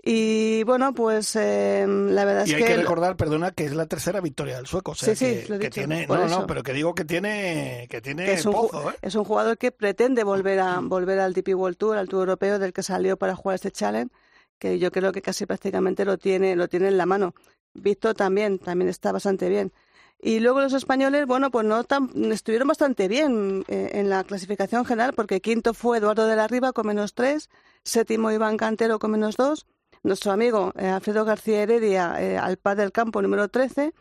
Y 0.06 0.64
bueno, 0.64 0.92
pues 0.92 1.34
eh, 1.36 1.86
la 1.88 2.26
verdad 2.26 2.42
es 2.42 2.52
que... 2.52 2.60
Y 2.60 2.62
hay 2.62 2.68
que, 2.68 2.76
recordar, 2.76 3.16
perdona, 3.16 3.52
que 3.52 3.64
es 3.64 3.74
la 3.74 3.86
tercera 3.86 4.20
victoria 4.20 4.56
del 4.56 4.66
sueco. 4.66 4.90
O 4.90 4.94
sea, 4.94 5.16
sí, 5.16 5.24
sí, 5.24 5.46
que, 5.46 5.58
que 5.58 5.70
tiene, 5.70 6.06
no, 6.06 6.28
no, 6.28 6.46
pero 6.46 6.62
que 6.62 6.74
digo 6.74 6.94
que 6.94 7.06
tiene, 7.06 7.86
que 7.88 8.02
tiene 8.02 8.30
es 8.30 8.44
un, 8.44 8.52
pozo, 8.52 8.90
¿eh? 8.90 8.96
Es 9.00 9.14
un 9.14 9.24
jugador 9.24 9.56
que 9.56 9.72
pretende 9.72 10.22
volver 10.24 10.60
a 10.60 10.80
volver 10.82 11.20
al 11.20 11.32
DP 11.32 11.54
World 11.54 11.78
Tour, 11.78 11.96
al 11.96 12.08
Tour 12.08 12.28
Europeo 12.28 12.58
del 12.58 12.74
que 12.74 12.82
salió 12.82 13.16
para 13.16 13.34
jugar 13.34 13.54
este 13.54 13.70
Challenge 13.70 14.12
que 14.58 14.78
yo 14.78 14.90
creo 14.90 15.12
que 15.12 15.22
casi 15.22 15.46
prácticamente 15.46 16.04
lo 16.04 16.18
tiene, 16.18 16.56
lo 16.56 16.68
tiene 16.68 16.88
en 16.88 16.98
la 16.98 17.06
mano. 17.06 17.34
Visto 17.74 18.14
también, 18.14 18.58
también 18.58 18.88
está 18.88 19.12
bastante 19.12 19.48
bien. 19.48 19.72
Y 20.20 20.40
luego 20.40 20.60
los 20.60 20.72
españoles, 20.72 21.26
bueno, 21.26 21.50
pues 21.50 21.66
no 21.66 21.84
estuvieron 22.32 22.68
bastante 22.68 23.08
bien 23.08 23.64
eh, 23.68 23.90
en 23.94 24.08
la 24.08 24.24
clasificación 24.24 24.84
general, 24.84 25.12
porque 25.12 25.40
quinto 25.40 25.74
fue 25.74 25.98
Eduardo 25.98 26.26
de 26.26 26.36
la 26.36 26.46
Riva 26.48 26.72
con 26.72 26.86
menos 26.86 27.14
tres, 27.14 27.50
séptimo 27.82 28.30
Iván 28.30 28.56
Cantero 28.56 28.98
con 28.98 29.10
menos 29.10 29.36
dos, 29.36 29.66
nuestro 30.02 30.32
amigo 30.32 30.72
eh, 30.76 30.86
Alfredo 30.86 31.24
García 31.24 31.62
Heredia 31.62 32.22
eh, 32.22 32.38
al 32.38 32.56
par 32.56 32.76
del 32.76 32.92
campo 32.92 33.20
número 33.20 33.48
13, 33.48 33.92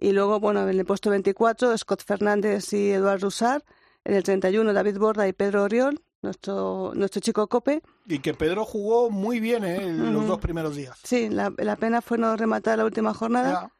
y 0.00 0.12
luego, 0.12 0.40
bueno, 0.40 0.68
en 0.68 0.78
el 0.78 0.84
puesto 0.84 1.10
24, 1.10 1.76
Scott 1.76 2.02
Fernández 2.04 2.72
y 2.72 2.90
Eduardo 2.90 3.26
Rusar, 3.26 3.64
en 4.04 4.14
el 4.14 4.22
31 4.22 4.72
David 4.72 4.98
Borda 4.98 5.28
y 5.28 5.32
Pedro 5.32 5.64
Oriol, 5.64 6.00
nuestro, 6.22 6.92
nuestro 6.94 7.20
chico 7.20 7.46
Cope. 7.46 7.82
Y 8.06 8.18
que 8.20 8.34
Pedro 8.34 8.64
jugó 8.64 9.10
muy 9.10 9.40
bien 9.40 9.64
¿eh? 9.64 9.92
los 9.92 10.26
dos 10.26 10.38
primeros 10.38 10.76
días. 10.76 10.98
Sí, 11.02 11.28
la, 11.28 11.50
pena 11.76 12.02
fue 12.02 12.18
no 12.18 12.36
rematar 12.36 12.78
la 12.78 12.84
última 12.84 13.14
jornada. 13.14 13.72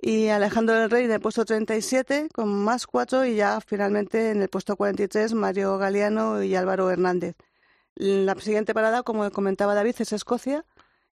y 0.00 0.28
Alejandro 0.28 0.74
del 0.74 0.90
Rey 0.90 1.04
en 1.04 1.12
el 1.12 1.20
puesto 1.20 1.44
37 1.44 2.28
con 2.32 2.64
más 2.64 2.86
cuatro 2.86 3.24
y 3.24 3.36
ya 3.36 3.60
finalmente 3.60 4.30
en 4.30 4.42
el 4.42 4.48
puesto 4.48 4.76
43 4.76 5.34
Mario 5.34 5.78
Galeano 5.78 6.42
y 6.42 6.54
Álvaro 6.54 6.90
Hernández. 6.90 7.36
La 7.94 8.34
siguiente 8.36 8.72
parada, 8.72 9.02
como 9.02 9.30
comentaba 9.30 9.74
David, 9.74 9.96
es 9.98 10.12
Escocia 10.12 10.64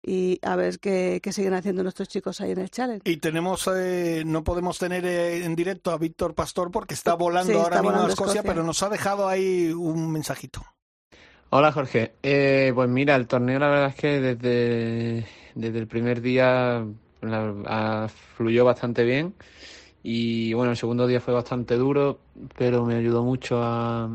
y 0.07 0.39
a 0.43 0.55
ver 0.55 0.79
qué, 0.81 1.21
siguen 1.33 1.55
haciendo 1.55 1.83
nuestros 1.83 2.09
chicos 2.09 2.41
ahí 2.41 2.51
en 2.51 2.59
el 2.59 2.71
challenge. 2.71 3.11
Y 3.11 3.17
tenemos, 3.17 3.69
eh, 3.75 4.23
no 4.27 4.45
podemos 4.45 4.79
tener 4.79 5.07
eh, 5.07 5.45
en 5.45 5.57
directo 5.57 5.91
a 5.91 5.99
Víctor 5.99 6.35
Pastor 6.35 6.71
porque 6.71 6.95
está 6.95 7.15
volando 7.15 7.61
ahora 7.61 7.81
mismo 7.83 8.03
a 8.03 8.09
Escocia, 8.09 8.43
pero 8.43 8.63
nos 8.63 8.83
ha 8.83 8.91
dejado 8.91 9.27
ahí 9.27 9.73
un 9.73 10.13
mensajito. 10.13 10.63
Hola 11.51 11.73
Jorge, 11.73 12.15
eh, 12.23 12.73
pues 12.75 12.89
mira, 12.89 13.15
el 13.17 13.27
torneo 13.27 13.59
la 13.59 13.69
verdad 13.69 13.89
es 13.89 13.95
que 13.95 14.21
desde, 14.21 15.27
desde 15.55 15.79
el 15.79 15.87
primer 15.87 16.21
día 16.21 16.85
fluyó 18.37 18.65
bastante 18.65 19.05
bien 19.05 19.35
y 20.03 20.53
bueno, 20.53 20.73
el 20.73 20.77
segundo 20.77 21.07
día 21.07 21.21
fue 21.21 21.33
bastante 21.33 21.77
duro, 21.77 22.19
pero 22.59 22.85
me 22.85 22.97
ayudó 22.97 23.23
mucho 23.23 23.59
a, 23.63 24.11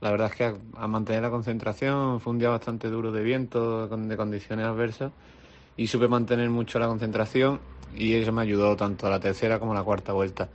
la 0.00 0.10
verdad 0.10 0.30
es 0.30 0.36
que 0.36 0.54
a, 0.76 0.86
mantener 0.86 1.22
la 1.22 1.30
concentración. 1.30 2.20
Fue 2.20 2.32
un 2.32 2.38
día 2.38 2.48
bastante 2.48 2.88
duro 2.88 3.12
de 3.12 3.22
viento, 3.22 3.86
de 3.88 4.16
condiciones 4.16 4.66
adversas 4.66 5.12
y 5.76 5.86
supe 5.86 6.08
mantener 6.08 6.50
mucho 6.50 6.78
la 6.78 6.86
concentración 6.86 7.60
y 7.94 8.14
eso 8.14 8.32
me 8.32 8.42
ayudó 8.42 8.76
tanto 8.76 9.06
a 9.06 9.10
la 9.10 9.20
tercera 9.20 9.58
como 9.58 9.72
a 9.72 9.74
la 9.76 9.82
cuarta 9.82 10.12
vuelta. 10.12 10.48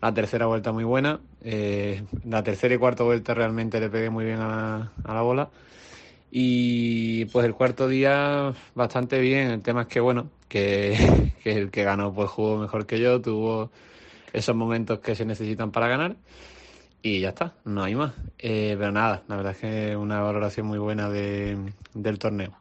La 0.00 0.14
tercera 0.14 0.46
vuelta 0.46 0.72
muy 0.72 0.84
buena, 0.84 1.20
eh, 1.42 2.02
la 2.24 2.42
tercera 2.42 2.74
y 2.74 2.78
cuarta 2.78 3.02
vuelta 3.02 3.34
realmente 3.34 3.80
le 3.80 3.90
pegué 3.90 4.10
muy 4.10 4.24
bien 4.24 4.38
a 4.40 4.92
la 5.04 5.22
bola 5.22 5.50
y 6.30 7.24
pues 7.26 7.46
el 7.46 7.54
cuarto 7.54 7.88
día 7.88 8.52
bastante 8.74 9.18
bien. 9.20 9.50
El 9.50 9.62
tema 9.62 9.82
es 9.82 9.88
que, 9.88 10.00
bueno, 10.00 10.30
que, 10.48 11.32
el 11.44 11.70
que 11.70 11.84
ganó 11.84 12.12
pues 12.12 12.30
jugó 12.30 12.58
mejor 12.58 12.86
que 12.86 13.00
yo, 13.00 13.20
tuvo 13.20 13.70
esos 14.32 14.54
momentos 14.54 15.00
que 15.00 15.14
se 15.14 15.24
necesitan 15.24 15.70
para 15.70 15.88
ganar 15.88 16.16
y 17.02 17.20
ya 17.20 17.30
está, 17.30 17.54
no 17.64 17.82
hay 17.82 17.94
más. 17.94 18.12
Eh, 18.38 18.76
pero 18.78 18.92
nada, 18.92 19.22
la 19.28 19.36
verdad 19.36 19.52
es 19.52 19.58
que 19.58 19.96
una 19.96 20.20
valoración 20.20 20.66
muy 20.66 20.78
buena 20.78 21.08
de, 21.08 21.72
del 21.94 22.18
torneo. 22.18 22.56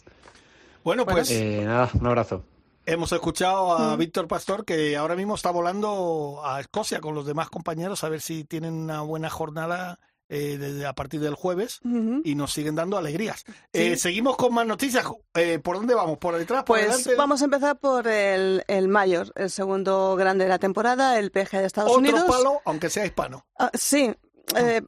Bueno, 0.84 1.06
pues 1.06 1.30
eh, 1.32 1.64
nada, 1.66 1.90
un 1.94 2.08
abrazo. 2.08 2.44
Hemos 2.86 3.12
escuchado 3.12 3.78
a 3.78 3.96
Víctor 3.98 4.30
Pastor 4.30 4.64
que 4.64 4.96
ahora 4.96 5.18
mismo 5.18 5.36
está 5.36 5.52
volando 5.52 6.42
a 6.46 6.62
Escocia 6.62 7.02
con 7.02 7.16
los 7.16 7.26
demás 7.26 7.50
compañeros 7.50 8.06
a 8.06 8.10
ver 8.10 8.22
si 8.22 8.46
tienen 8.46 8.74
una 8.74 9.02
buena 9.02 9.30
jornada 9.30 10.00
eh, 10.30 10.58
desde 10.58 10.86
a 10.86 10.92
partir 10.92 11.22
del 11.22 11.36
jueves 11.36 11.80
y 12.24 12.36
nos 12.36 12.52
siguen 12.52 12.76
dando 12.76 12.98
alegrías. 12.98 13.46
Eh, 13.72 13.96
seguimos 13.96 14.36
con 14.36 14.54
más 14.54 14.68
noticias. 14.68 15.06
Eh, 15.34 15.60
¿Por 15.60 15.78
dónde 15.78 15.96
vamos? 15.96 16.18
¿Por 16.18 16.38
detrás? 16.38 16.64
¿Por 16.66 16.80
pues 16.80 17.10
vamos 17.18 17.42
a 17.42 17.46
empezar 17.46 17.80
por 17.80 18.08
el, 18.08 18.62
el 18.68 18.90
Mayor, 18.90 19.32
el 19.36 19.50
segundo 19.50 20.18
grande 20.18 20.44
de 20.44 20.50
la 20.50 20.60
temporada, 20.60 21.18
el 21.18 21.32
PG 21.32 21.52
de 21.52 21.66
Estados 21.66 21.96
Unidos. 21.96 22.24
Otro 22.24 22.34
palo, 22.34 22.62
aunque 22.66 22.90
sea 22.90 23.06
hispano. 23.06 23.46
Ah, 23.58 23.72
sí. 23.74 24.14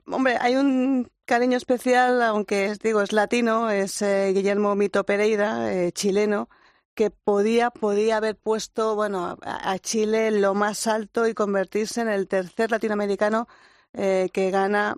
Hombre, 0.08 0.38
hay 0.40 0.56
un 0.56 1.12
cariño 1.26 1.58
especial, 1.58 2.22
aunque 2.22 2.74
digo 2.82 3.02
es 3.02 3.14
latino, 3.14 3.70
es 3.70 4.02
Guillermo 4.02 4.76
Mito 4.76 5.06
Pereira, 5.06 5.92
chileno, 5.92 6.50
que 6.96 7.12
podía, 7.12 7.70
podía 7.70 8.18
haber 8.18 8.36
puesto 8.36 8.96
bueno, 8.96 9.38
a, 9.42 9.80
Chile 9.80 10.32
lo 10.32 10.54
más 10.54 10.88
alto 10.88 11.28
y 11.28 11.34
convertirse 11.34 12.02
en 12.02 12.10
el 12.10 12.28
tercer 12.28 12.72
latinoamericano 12.72 13.48
que 13.94 14.50
gana 14.52 14.96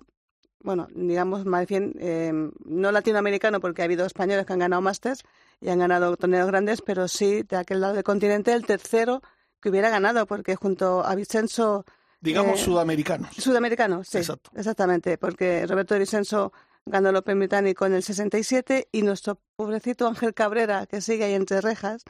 bueno, 0.64 0.88
digamos 0.93 1.45
más 1.45 1.68
bien, 1.68 1.95
eh, 1.99 2.32
no 2.66 2.91
latinoamericano 2.91 3.59
porque 3.59 3.82
ha 3.82 3.86
habido 3.86 4.05
españoles 4.05 4.45
que 4.45 4.53
han 4.53 4.59
ganado 4.59 4.82
Masters 4.82 5.24
y 5.59 5.70
han 5.70 5.80
ganado 5.80 6.16
torneos 6.18 6.47
grandes, 6.47 6.82
pero 6.82 7.07
sí 7.07 7.43
de 7.43 7.57
aquel 7.57 7.82
lado 7.82 7.93
del 7.93 8.03
continente 8.03 8.53
el 8.53 8.66
tercero 8.66 9.22
que 9.59 9.70
hubiera 9.70 9.89
ganado, 9.89 10.26
porque 10.26 10.55
junto 10.55 11.05
a 11.05 11.16
Vicenzo... 11.16 11.86
Digamos 12.22 12.61
eh, 12.61 12.63
sudamericano. 12.63 13.30
Sudamericano, 13.38 14.03
sí. 14.03 14.19
Exactamente, 14.55 15.17
porque 15.17 15.65
Roberto 15.67 15.97
Vicenzo 15.97 16.53
ganó 16.86 17.09
el 17.09 17.15
Open 17.15 17.39
Británico 17.39 17.86
en 17.86 17.93
el 17.93 18.03
67 18.03 18.88
y 18.91 19.01
nuestro 19.01 19.39
pobrecito 19.55 20.07
Ángel 20.07 20.34
Cabrera, 20.34 20.86
que 20.86 21.01
sigue 21.01 21.26
ahí 21.26 21.34
entre 21.34 21.61
rejas, 21.61 22.03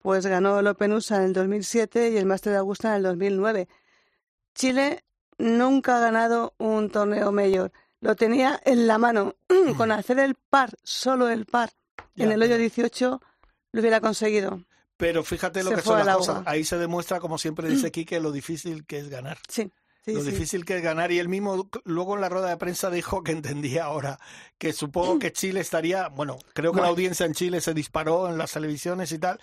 pues 0.00 0.26
ganó 0.26 0.60
el 0.60 0.66
Open 0.66 0.92
USA 0.92 1.16
en 1.16 1.24
el 1.24 1.32
2007 1.32 2.10
y 2.10 2.16
el 2.18 2.26
Master 2.26 2.52
de 2.52 2.58
Augusta 2.58 2.90
en 2.90 2.96
el 2.96 3.02
2009. 3.04 3.68
Chile 4.54 5.04
nunca 5.38 5.96
ha 5.96 6.00
ganado 6.00 6.54
un 6.58 6.90
torneo 6.90 7.32
mayor 7.32 7.72
lo 8.04 8.14
tenía 8.14 8.60
en 8.64 8.86
la 8.86 8.98
mano. 8.98 9.34
Con 9.76 9.90
hacer 9.90 10.18
el 10.18 10.34
par, 10.34 10.70
solo 10.82 11.28
el 11.30 11.46
par, 11.46 11.70
en 12.16 12.30
el 12.30 12.42
hoyo 12.42 12.58
18, 12.58 13.20
lo 13.72 13.80
hubiera 13.80 14.00
conseguido. 14.00 14.60
Pero 14.96 15.24
fíjate 15.24 15.64
lo 15.64 15.70
que 15.70 15.82
son 15.82 16.04
las 16.04 16.16
cosas. 16.16 16.42
Ahí 16.46 16.64
se 16.64 16.78
demuestra, 16.78 17.20
como 17.20 17.38
siempre 17.38 17.68
dice 17.68 17.90
Quique, 17.92 18.20
lo 18.20 18.32
difícil 18.32 18.84
que 18.86 18.98
es 18.98 19.08
ganar. 19.08 19.38
Sí. 19.48 19.72
lo 20.06 20.22
difícil 20.22 20.64
que 20.64 20.76
es 20.76 20.82
ganar. 20.82 21.10
Y 21.10 21.18
él 21.18 21.28
mismo, 21.28 21.68
luego 21.84 22.14
en 22.14 22.20
la 22.20 22.28
rueda 22.28 22.48
de 22.48 22.56
prensa, 22.56 22.90
dijo 22.90 23.22
que 23.22 23.32
entendía 23.32 23.84
ahora 23.84 24.18
que 24.58 24.72
supongo 24.72 25.18
que 25.18 25.32
Chile 25.32 25.60
estaría. 25.60 26.08
Bueno, 26.08 26.38
creo 26.52 26.72
que 26.72 26.80
la 26.80 26.88
audiencia 26.88 27.26
en 27.26 27.34
Chile 27.34 27.60
se 27.60 27.74
disparó 27.74 28.28
en 28.28 28.38
las 28.38 28.52
televisiones 28.52 29.10
y 29.12 29.18
tal, 29.18 29.40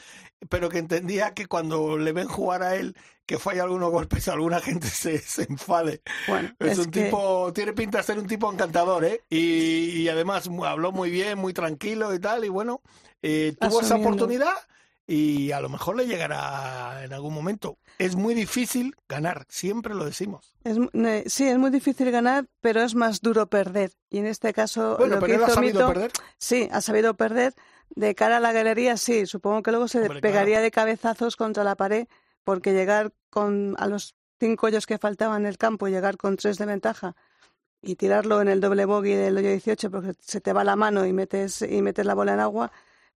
pero 0.49 0.69
que 0.69 0.77
entendía 0.77 1.33
que 1.33 1.47
cuando 1.47 1.97
le 1.97 2.13
ven 2.13 2.27
jugar 2.27 2.63
a 2.63 2.75
él 2.75 2.95
que 3.25 3.39
falla 3.39 3.63
algunos 3.63 3.91
golpes, 3.91 4.27
alguna 4.29 4.59
gente 4.61 4.87
se, 4.87 5.17
se 5.19 5.43
enfade. 5.43 6.01
Bueno, 6.27 6.53
es, 6.59 6.77
un 6.77 6.91
tipo, 6.91 7.51
tiene 7.53 7.73
pinta 7.73 7.99
de 7.99 8.03
ser 8.03 8.19
un 8.19 8.27
tipo 8.27 8.51
encantador, 8.51 9.05
¿eh? 9.05 9.21
Y, 9.29 10.07
además 10.07 10.49
habló 10.65 10.91
muy 10.91 11.09
bien, 11.09 11.37
muy 11.37 11.53
tranquilo 11.53 12.13
y 12.13 12.19
tal, 12.19 12.43
y 12.43 12.49
bueno, 12.49 12.81
eh, 13.21 13.55
tuvo 13.59 13.81
esa 13.81 13.95
oportunidad 13.95 14.53
y 15.07 15.51
a 15.51 15.61
lo 15.61 15.69
mejor 15.69 15.97
le 15.97 16.07
llegará 16.07 17.03
en 17.03 17.13
algún 17.13 17.33
momento. 17.33 17.77
Es 17.97 18.15
muy 18.15 18.33
difícil 18.33 18.95
ganar, 19.09 19.45
siempre 19.49 19.93
lo 19.93 20.05
decimos. 20.05 20.53
Es, 20.63 20.77
sí, 21.31 21.47
es 21.47 21.57
muy 21.57 21.69
difícil 21.69 22.11
ganar, 22.11 22.47
pero 22.61 22.81
es 22.81 22.95
más 22.95 23.21
duro 23.21 23.47
perder. 23.47 23.91
Y 24.09 24.19
en 24.19 24.25
este 24.25 24.53
caso, 24.53 24.97
bueno, 24.97 25.15
lo 25.15 25.21
pero 25.21 25.39
que 25.39 25.45
ha 25.45 25.49
sabido 25.49 25.87
perder. 25.87 26.11
Sí, 26.37 26.69
ha 26.71 26.81
sabido 26.81 27.15
perder. 27.15 27.53
De 27.93 28.15
cara 28.15 28.37
a 28.37 28.39
la 28.39 28.53
galería, 28.53 28.95
sí, 28.95 29.25
supongo 29.25 29.63
que 29.63 29.71
luego 29.71 29.89
se 29.89 30.07
pegaría 30.21 30.61
de 30.61 30.71
cabezazos 30.71 31.35
contra 31.35 31.65
la 31.65 31.75
pared 31.75 32.07
porque 32.45 32.71
llegar 32.71 33.11
con 33.29 33.75
a 33.77 33.87
los 33.87 34.15
cinco 34.39 34.67
hoyos 34.67 34.87
que 34.87 34.97
faltaban 34.97 35.41
en 35.41 35.47
el 35.47 35.57
campo, 35.57 35.87
llegar 35.87 36.17
con 36.17 36.37
tres 36.37 36.57
de 36.57 36.65
ventaja 36.65 37.15
y 37.81 37.95
tirarlo 37.95 38.41
en 38.41 38.47
el 38.47 38.61
doble 38.61 38.85
bogey 38.85 39.13
del 39.15 39.37
hoyo 39.37 39.49
18 39.49 39.91
porque 39.91 40.13
se 40.19 40.39
te 40.39 40.53
va 40.53 40.63
la 40.63 40.75
mano 40.75 41.05
y 41.05 41.13
metes, 41.13 41.61
y 41.61 41.81
metes 41.81 42.05
la 42.05 42.13
bola 42.13 42.33
en 42.33 42.39
agua. 42.39 42.71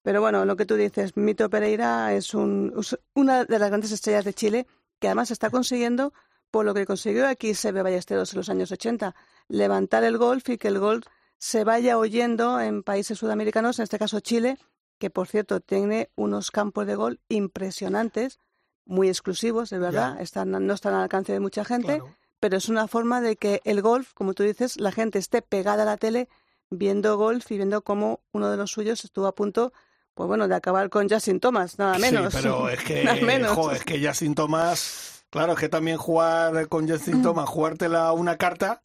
Pero 0.06 0.22
bueno, 0.22 0.45
lo 0.45 0.56
que 0.56 0.68
tú 0.68 0.76
dices, 0.76 1.18
Mito 1.18 1.49
Pereira 1.49 2.14
es 2.14 2.36
un, 2.36 2.80
una 3.16 3.43
de 3.43 3.58
las 3.58 3.70
grandes 3.70 3.91
estrellas 3.91 4.24
de 4.24 4.36
Chile 4.36 4.68
que 4.99 5.08
además 5.08 5.32
está 5.32 5.49
consiguiendo, 5.49 6.14
por 6.51 6.64
lo 6.64 6.76
que 6.76 6.86
consiguió 6.86 7.28
aquí 7.28 7.56
Sebe 7.56 7.82
Ballesteros 7.82 8.32
en 8.32 8.38
los 8.38 8.49
años 8.49 8.72
80, 8.72 9.16
levantar 9.47 10.03
el 10.03 10.20
golf 10.20 10.47
y 10.49 10.60
que 10.60 10.68
el 10.68 10.78
golf 10.78 11.08
se 11.39 11.64
vaya 11.64 11.97
oyendo 11.97 12.62
en 12.62 12.84
países 12.84 13.18
sudamericanos, 13.18 13.80
en 13.80 13.84
este 13.84 13.97
caso 13.97 14.20
Chile, 14.20 14.60
que 14.99 15.10
por 15.10 15.28
cierto 15.28 15.60
tiene 15.60 16.12
unos 16.16 16.51
campos 16.51 16.86
de 16.86 16.93
golf 16.93 17.20
impresionantes 17.28 18.38
muy 18.86 19.10
exclusivos, 19.10 19.72
es 19.72 19.80
verdad, 19.80 20.22
están, 20.22 20.51
no 20.51 20.74
están 20.76 20.93
al 20.93 21.01
alcance 21.01 21.34
de 21.34 21.39
mucha 21.39 21.66
gente, 21.66 22.03
pero 22.39 22.58
es 22.58 22.70
una 22.70 22.88
forma 22.88 23.22
de 23.22 23.38
que 23.38 23.60
el 23.64 23.82
golf, 23.82 24.14
como 24.14 24.36
tú 24.36 24.43
dices, 24.43 24.80
la 24.80 24.91
gente 24.91 25.18
esté 25.18 25.41
pegada 25.41 25.82
a 25.82 25.88
la 25.88 25.97
tele 25.97 26.30
viendo 26.70 27.18
golf 27.18 27.51
y 27.51 27.56
viendo 27.56 27.82
cómo 27.82 28.20
uno 28.34 28.51
de 28.51 28.58
los 28.58 28.70
suyos 28.70 29.03
estuvo 29.03 29.26
a 29.26 29.34
punto 29.34 29.74
pues 30.16 30.28
bueno, 30.28 30.47
de 30.47 30.55
acabar 30.55 30.89
con 30.89 31.09
Justin 31.09 31.39
Thomas, 31.39 31.78
nada 31.78 31.99
menos. 31.99 32.34
Sí, 32.34 32.39
pero 32.41 32.70
es 32.70 32.82
que, 32.84 33.03
es 33.03 33.84
que 33.84 34.07
Justin 34.07 34.34
Thomas, 34.34 35.26
claro, 35.30 35.53
es 35.53 35.59
que 35.59 35.70
también 35.70 35.97
jugar 35.97 36.68
con 36.70 36.89
Justin 36.89 37.20
mm. 37.20 37.22
Thomas, 37.22 37.49
jugártela 37.49 38.11
una 38.13 38.38
carta, 38.38 38.82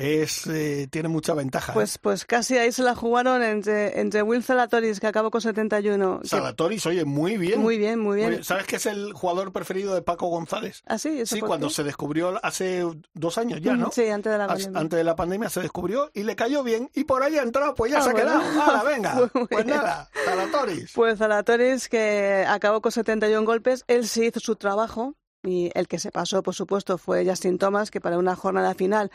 es 0.00 0.46
eh, 0.46 0.88
tiene 0.90 1.08
mucha 1.08 1.34
ventaja. 1.34 1.74
Pues, 1.74 1.96
¿eh? 1.96 1.98
pues 2.00 2.24
casi 2.24 2.56
ahí 2.56 2.72
se 2.72 2.82
la 2.82 2.94
jugaron 2.94 3.42
entre, 3.42 4.00
entre 4.00 4.22
Will 4.22 4.42
Salatoris, 4.42 4.98
que 4.98 5.06
acabó 5.06 5.30
con 5.30 5.42
71. 5.42 6.20
Salatoris, 6.24 6.86
oye, 6.86 7.04
muy 7.04 7.36
bien. 7.36 7.60
Muy 7.60 7.76
bien, 7.76 8.00
muy 8.00 8.16
bien. 8.16 8.42
¿Sabes 8.42 8.66
que 8.66 8.76
es 8.76 8.86
el 8.86 9.12
jugador 9.12 9.52
preferido 9.52 9.94
de 9.94 10.00
Paco 10.00 10.28
González? 10.28 10.82
Ah, 10.86 10.98
sí, 10.98 11.26
Sí, 11.26 11.40
cuando 11.40 11.68
se 11.68 11.84
descubrió 11.84 12.42
hace 12.42 12.84
dos 13.12 13.36
años 13.36 13.60
ya, 13.60 13.74
¿no? 13.74 13.90
Sí, 13.92 14.08
antes 14.08 14.32
de 14.32 14.38
la 14.38 14.46
pandemia. 14.46 14.80
Antes 14.80 14.96
de 14.96 15.04
la 15.04 15.16
pandemia 15.16 15.50
se 15.50 15.60
descubrió 15.60 16.10
y 16.14 16.22
le 16.22 16.34
cayó 16.34 16.62
bien 16.62 16.90
y 16.94 17.04
por 17.04 17.22
ahí 17.22 17.36
ha 17.36 17.42
entrado, 17.42 17.74
pues 17.74 17.92
ya 17.92 17.98
ah, 17.98 18.02
se 18.02 18.10
ha 18.10 18.14
quedado. 18.14 18.40
¡Hala, 18.62 18.82
venga! 18.82 19.30
pues 19.50 19.66
nada, 19.66 20.08
Salatoris. 20.24 20.92
Pues 20.94 21.18
Salatoris, 21.18 21.88
que 21.88 22.46
acabó 22.48 22.80
con 22.80 22.92
71 22.92 23.44
golpes, 23.44 23.84
él 23.86 24.08
sí 24.08 24.26
hizo 24.26 24.40
su 24.40 24.56
trabajo 24.56 25.14
y 25.42 25.70
el 25.74 25.88
que 25.88 25.98
se 25.98 26.10
pasó, 26.10 26.42
por 26.42 26.54
supuesto, 26.54 26.98
fue 26.98 27.26
Justin 27.26 27.58
Thomas, 27.58 27.90
que 27.90 28.00
para 28.00 28.18
una 28.18 28.36
jornada 28.36 28.74
final 28.74 29.10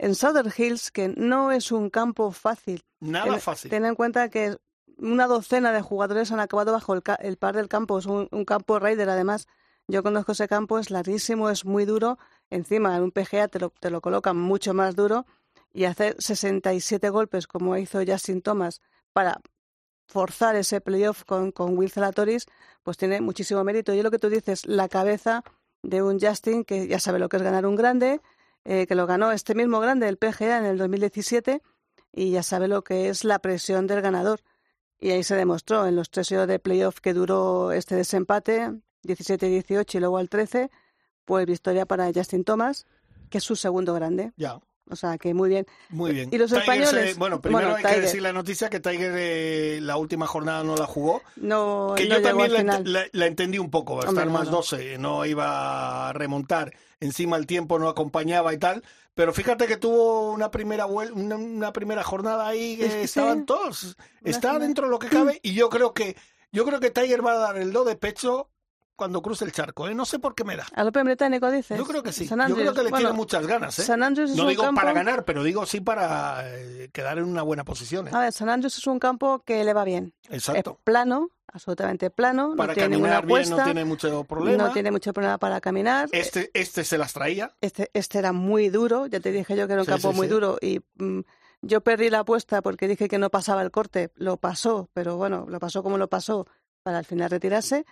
en 0.00 0.14
Southern 0.14 0.50
Hills, 0.56 0.90
que 0.90 1.08
no 1.08 1.52
es 1.52 1.70
un 1.70 1.90
campo 1.90 2.32
fácil. 2.32 2.82
Nada 3.00 3.38
fácil. 3.38 3.70
Ten 3.70 3.84
en 3.84 3.94
cuenta 3.94 4.30
que 4.30 4.56
una 4.96 5.26
docena 5.26 5.72
de 5.72 5.82
jugadores 5.82 6.32
han 6.32 6.40
acabado 6.40 6.72
bajo 6.72 6.94
el, 6.94 7.36
par 7.36 7.54
del 7.54 7.68
campo. 7.68 7.98
Es 7.98 8.06
un, 8.06 8.26
campo 8.46 8.78
Raider, 8.78 9.10
además. 9.10 9.46
Yo 9.88 10.02
conozco 10.02 10.32
ese 10.32 10.48
campo, 10.48 10.78
es 10.78 10.90
larguísimo, 10.90 11.50
es 11.50 11.66
muy 11.66 11.84
duro. 11.84 12.18
Encima, 12.48 12.96
en 12.96 13.02
un 13.02 13.10
PGA 13.10 13.48
te 13.48 13.58
lo, 13.58 13.70
te 13.78 13.90
lo 13.90 14.00
colocan 14.00 14.38
mucho 14.38 14.72
más 14.72 14.96
duro. 14.96 15.26
Y 15.74 15.84
hacer 15.84 16.16
67 16.18 17.10
golpes, 17.10 17.46
como 17.46 17.76
hizo 17.76 18.00
Justin 18.06 18.40
Thomas, 18.40 18.80
para 19.12 19.42
forzar 20.06 20.56
ese 20.56 20.80
playoff 20.80 21.24
con, 21.24 21.52
con 21.52 21.76
Will 21.76 21.90
Zalatoris, 21.90 22.46
pues 22.82 22.96
tiene 22.96 23.20
muchísimo 23.20 23.62
mérito. 23.64 23.92
Y 23.92 24.02
lo 24.02 24.10
que 24.10 24.18
tú 24.18 24.30
dices, 24.30 24.66
la 24.66 24.88
cabeza 24.88 25.44
de 25.82 26.02
un 26.02 26.18
Justin 26.18 26.64
que 26.64 26.88
ya 26.88 26.98
sabe 26.98 27.18
lo 27.18 27.28
que 27.28 27.36
es 27.36 27.42
ganar 27.42 27.66
un 27.66 27.76
grande, 27.76 28.22
eh, 28.64 28.86
que 28.86 28.94
lo 28.94 29.06
ganó 29.06 29.32
este 29.32 29.54
mismo 29.54 29.80
grande, 29.80 30.08
el 30.08 30.16
PGA, 30.16 30.58
en 30.58 30.64
el 30.64 30.78
2017, 30.78 31.62
y 32.12 32.30
ya 32.30 32.42
sabe 32.42 32.68
lo 32.68 32.82
que 32.82 33.08
es 33.08 33.24
la 33.24 33.38
presión 33.38 33.86
del 33.86 34.02
ganador. 34.02 34.40
Y 34.98 35.10
ahí 35.10 35.22
se 35.22 35.34
demostró 35.34 35.86
en 35.86 35.96
los 35.96 36.10
tres 36.10 36.28
de 36.28 36.58
playoff 36.58 37.00
que 37.00 37.14
duró 37.14 37.72
este 37.72 37.94
desempate, 37.96 38.70
17-18 39.04 39.94
y 39.94 40.00
luego 40.00 40.18
al 40.18 40.28
13, 40.28 40.70
pues 41.24 41.46
victoria 41.46 41.86
para 41.86 42.10
Justin 42.14 42.44
Thomas, 42.44 42.86
que 43.30 43.38
es 43.38 43.44
su 43.44 43.56
segundo 43.56 43.94
grande. 43.94 44.32
Ya. 44.36 44.60
O 44.90 44.96
sea, 44.96 45.16
que 45.18 45.32
muy 45.32 45.48
bien. 45.48 45.66
Muy 45.88 46.12
bien. 46.12 46.28
Y 46.32 46.36
los 46.36 46.50
españoles. 46.50 47.16
bueno, 47.16 47.40
primero 47.40 47.76
hay 47.76 47.82
que 47.82 48.00
decir 48.00 48.20
la 48.20 48.32
noticia 48.32 48.68
que 48.68 48.80
Tiger 48.80 49.12
eh, 49.16 49.78
la 49.80 49.96
última 49.96 50.26
jornada 50.26 50.64
no 50.64 50.76
la 50.76 50.86
jugó. 50.86 51.22
No, 51.36 51.94
que 51.96 52.08
no 52.08 52.16
yo 52.16 52.22
también 52.22 52.52
la, 52.52 52.80
la, 52.84 53.06
la, 53.10 53.26
entendí 53.26 53.58
un 53.58 53.70
poco, 53.70 53.96
va 53.96 54.04
a 54.04 54.08
estar 54.08 54.28
más 54.28 54.50
12, 54.50 54.98
no 54.98 55.24
iba 55.24 56.08
a 56.08 56.12
remontar. 56.12 56.74
Encima 57.00 57.36
el 57.36 57.46
tiempo 57.46 57.78
no 57.78 57.88
acompañaba 57.88 58.52
y 58.52 58.58
tal. 58.58 58.84
Pero 59.14 59.32
fíjate 59.32 59.66
que 59.66 59.76
tuvo 59.76 60.30
una 60.32 60.50
primera 60.50 60.86
una, 60.86 61.36
una 61.36 61.72
primera 61.72 62.02
jornada 62.02 62.46
ahí 62.46 62.76
que 62.76 63.02
estaban 63.02 63.46
todos. 63.46 63.96
Está 64.22 64.58
dentro 64.58 64.86
de 64.86 64.90
lo 64.90 64.98
que 64.98 65.08
cabe 65.08 65.40
y 65.42 65.54
yo 65.54 65.68
creo 65.68 65.94
que 65.94 66.16
yo 66.52 66.64
creo 66.64 66.80
que 66.80 66.90
Tiger 66.90 67.24
va 67.24 67.32
a 67.32 67.38
dar 67.38 67.58
el 67.58 67.72
do 67.72 67.84
de 67.84 67.96
pecho 67.96 68.48
cuando 69.00 69.22
cruce 69.22 69.46
el 69.46 69.52
charco, 69.52 69.88
¿eh? 69.88 69.94
No 69.94 70.04
sé 70.04 70.18
por 70.18 70.34
qué 70.34 70.44
me 70.44 70.56
da. 70.56 70.66
¿Al 70.74 70.86
Open 70.86 71.06
británico 71.06 71.50
dices? 71.50 71.78
Yo 71.78 71.86
creo 71.86 72.02
que 72.02 72.12
sí. 72.12 72.28
Yo 72.28 72.36
creo 72.36 72.74
que 72.74 72.82
le 72.82 72.92
tiene 72.92 73.12
muchas 73.12 73.46
ganas, 73.46 73.78
¿eh? 73.78 73.82
San 73.82 74.02
Andrews 74.02 74.36
no 74.36 74.46
digo 74.46 74.62
campo... 74.62 74.78
para 74.78 74.92
ganar, 74.92 75.24
pero 75.24 75.42
digo 75.42 75.64
sí 75.64 75.80
para 75.80 76.42
eh, 76.44 76.90
quedar 76.92 77.16
en 77.16 77.24
una 77.24 77.40
buena 77.40 77.64
posición. 77.64 78.08
¿eh? 78.08 78.10
A 78.12 78.20
ver, 78.20 78.32
San 78.34 78.50
Andrews 78.50 78.76
es 78.76 78.86
un 78.86 78.98
campo 78.98 79.42
que 79.42 79.64
le 79.64 79.72
va 79.72 79.84
bien. 79.84 80.12
Exacto. 80.28 80.72
Es 80.72 80.84
plano, 80.84 81.30
absolutamente 81.50 82.10
plano. 82.10 82.52
Para 82.58 82.72
no 82.72 82.74
tiene 82.74 82.90
caminar 82.90 83.24
ninguna 83.24 83.40
bien, 83.40 83.50
no 83.56 83.64
tiene 83.64 83.84
mucho 83.86 84.24
problema. 84.24 84.64
No 84.64 84.72
tiene 84.74 84.90
mucho 84.90 85.14
problema 85.14 85.38
para 85.38 85.62
caminar. 85.62 86.10
Este, 86.12 86.50
este 86.52 86.84
se 86.84 86.98
las 86.98 87.14
traía. 87.14 87.52
Este, 87.62 87.90
este 87.94 88.18
era 88.18 88.32
muy 88.32 88.68
duro. 88.68 89.06
Ya 89.06 89.20
te 89.20 89.32
dije 89.32 89.56
yo 89.56 89.66
que 89.66 89.72
era 89.72 89.80
un 89.80 89.86
Sí, 89.86 89.92
campo 89.92 90.10
sí, 90.10 90.16
muy 90.18 90.26
sí. 90.26 90.30
duro 90.34 90.58
y 90.60 90.80
mm, 90.96 91.20
yo 91.62 91.80
perdí 91.80 92.10
la 92.10 92.18
apuesta 92.18 92.60
porque 92.60 92.86
dije 92.86 93.08
que 93.08 93.16
no 93.16 93.30
pasaba 93.30 93.62
el 93.62 93.70
corte. 93.70 94.10
Lo 94.16 94.36
pasó, 94.36 94.90
pero 94.92 95.16
bueno, 95.16 95.46
lo 95.48 95.58
pasó 95.58 95.82
como 95.82 95.96
lo 95.96 96.08
pasó 96.10 96.46
para 96.82 96.98
al 96.98 97.06
final 97.06 97.30
retirarse. 97.30 97.86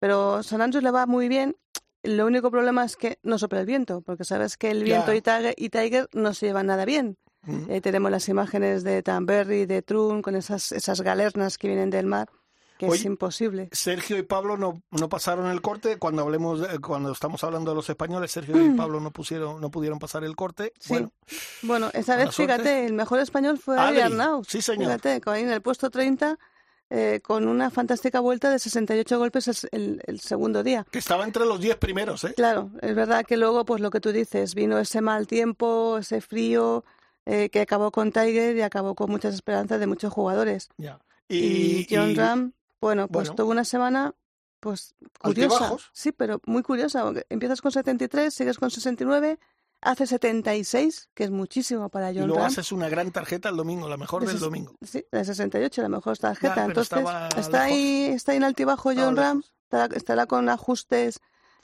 Pero 0.00 0.42
San 0.42 0.60
Andrews 0.62 0.82
le 0.82 0.90
va 0.90 1.06
muy 1.06 1.28
bien. 1.28 1.56
Lo 2.02 2.26
único 2.26 2.50
problema 2.50 2.84
es 2.84 2.96
que 2.96 3.18
no 3.22 3.38
sopla 3.38 3.60
el 3.60 3.66
viento, 3.66 4.00
porque 4.00 4.24
sabes 4.24 4.56
que 4.56 4.70
el 4.70 4.82
viento 4.82 5.12
y, 5.12 5.20
Tiger, 5.20 6.08
no 6.12 6.34
se 6.34 6.46
llevan 6.46 6.66
nada 6.66 6.84
bien. 6.84 7.16
Eh, 7.68 7.80
tenemos 7.80 8.10
las 8.10 8.28
imágenes 8.28 8.82
de 8.84 9.02
Tamberry, 9.02 9.64
de 9.66 9.80
Trun, 9.82 10.20
con 10.22 10.34
esas, 10.36 10.72
esas 10.72 11.00
galernas 11.02 11.56
que 11.58 11.68
vienen 11.68 11.88
del 11.90 12.04
mar, 12.06 12.28
que 12.78 12.86
es 12.86 13.04
imposible. 13.04 13.68
Sergio 13.72 14.16
y 14.18 14.22
Pablo 14.22 14.56
no, 14.58 14.82
no 14.90 15.08
pasaron 15.10 15.46
el 15.50 15.60
corte. 15.62 15.98
Cuando 15.98 16.22
hablemos, 16.22 16.60
de- 16.60 16.78
cuando 16.80 17.12
estamos 17.12 17.42
hablando 17.44 17.70
de 17.70 17.74
los 17.76 17.88
españoles, 17.88 18.30
Sergio 18.30 18.62
y 18.62 18.70
Pablo 18.76 19.00
no 19.00 19.10
pusieron, 19.10 19.60
no 19.60 19.70
pudieron 19.70 19.98
pasar 19.98 20.22
el 20.24 20.36
corte. 20.36 20.72
Sí. 20.78 20.88
Bueno, 20.94 21.12
Bueno, 21.62 21.90
esa 21.94 22.16
vez, 22.16 22.34
fíjate, 22.34 22.62
suerte. 22.62 22.86
el 22.86 22.92
mejor 22.94 23.20
español 23.20 23.58
fue 23.58 23.78
Adri, 23.78 24.00
sí, 24.46 24.60
señor. 24.62 24.86
Fíjate, 24.86 25.20
con 25.20 25.34
ahí 25.34 25.42
en 25.42 25.50
el 25.50 25.60
puesto 25.62 25.90
30, 25.90 26.38
eh, 26.90 27.20
con 27.22 27.46
una 27.48 27.70
fantástica 27.70 28.20
vuelta 28.20 28.50
de 28.50 28.58
68 28.58 29.18
golpes 29.18 29.48
el, 29.48 29.56
el- 29.72 30.02
el 30.06 30.20
segundo 30.20 30.62
día. 30.62 30.84
que 30.90 30.98
estaba 30.98 31.24
entre 31.24 31.44
los 31.46 31.60
10 31.60 31.76
primeros, 31.76 32.24
¿eh? 32.24 32.34
Claro, 32.34 32.70
es 32.82 32.94
verdad 32.94 33.24
que 33.24 33.36
luego, 33.36 33.64
pues 33.64 33.80
lo 33.80 33.90
que 33.90 34.00
tú 34.00 34.10
dices, 34.12 34.54
vino 34.54 34.78
ese 34.78 35.00
mal 35.00 35.26
tiempo, 35.26 35.98
ese 35.98 36.20
frío, 36.20 36.84
eh, 37.26 37.48
que 37.50 37.60
acabó 37.60 37.90
con 37.92 38.10
Tiger 38.12 38.56
y 38.56 38.62
acabó 38.62 38.94
con 38.94 39.10
muchas 39.10 39.34
esperanzas 39.34 39.78
de 39.78 39.86
muchos 39.86 40.12
jugadores. 40.12 40.68
Ya. 40.78 40.98
Y, 41.28 41.86
John 41.88 42.10
y- 42.10 42.14
Ram, 42.14 42.52
bueno, 42.80 43.06
pues 43.06 43.28
bueno. 43.28 43.36
tuvo 43.36 43.50
una 43.52 43.64
semana, 43.64 44.14
pues 44.58 44.94
curiosa. 45.20 45.54
Altibajos. 45.54 45.90
Sí, 45.92 46.10
pero 46.12 46.40
muy 46.46 46.62
curiosa. 46.62 47.04
empiezas 47.28 47.60
con 47.62 47.70
73, 47.70 48.34
sigues 48.34 48.58
con 48.58 48.70
69, 48.70 49.38
hace 49.82 50.06
76, 50.06 51.08
que 51.14 51.24
es 51.24 51.30
muchísimo 51.30 51.88
para 51.88 52.12
y 52.12 52.18
John 52.18 52.26
luego 52.26 52.42
Ram. 52.42 52.48
haces 52.48 52.72
una 52.72 52.88
gran 52.88 53.10
tarjeta 53.10 53.48
el 53.48 53.56
domingo, 53.56 53.88
la 53.88 53.96
mejor 53.96 54.22
De 54.22 54.28
del 54.28 54.38
domingo. 54.40 54.74
Sí, 54.82 55.04
de 55.10 55.24
68, 55.24 55.82
la 55.82 55.88
mejor 55.88 56.18
tarjeta. 56.18 56.64
Entonces, 56.64 56.98
está 57.36 57.62
ahí, 57.62 58.06
está 58.06 58.32
ahí 58.32 58.38
en 58.38 58.44
altibajo 58.44 58.90
John 58.94 59.16
Ram, 59.16 59.38
lejos. 59.38 59.52
estará, 59.64 59.96
estará 59.96 60.26
con 60.26 60.48
ajustes 60.48 61.20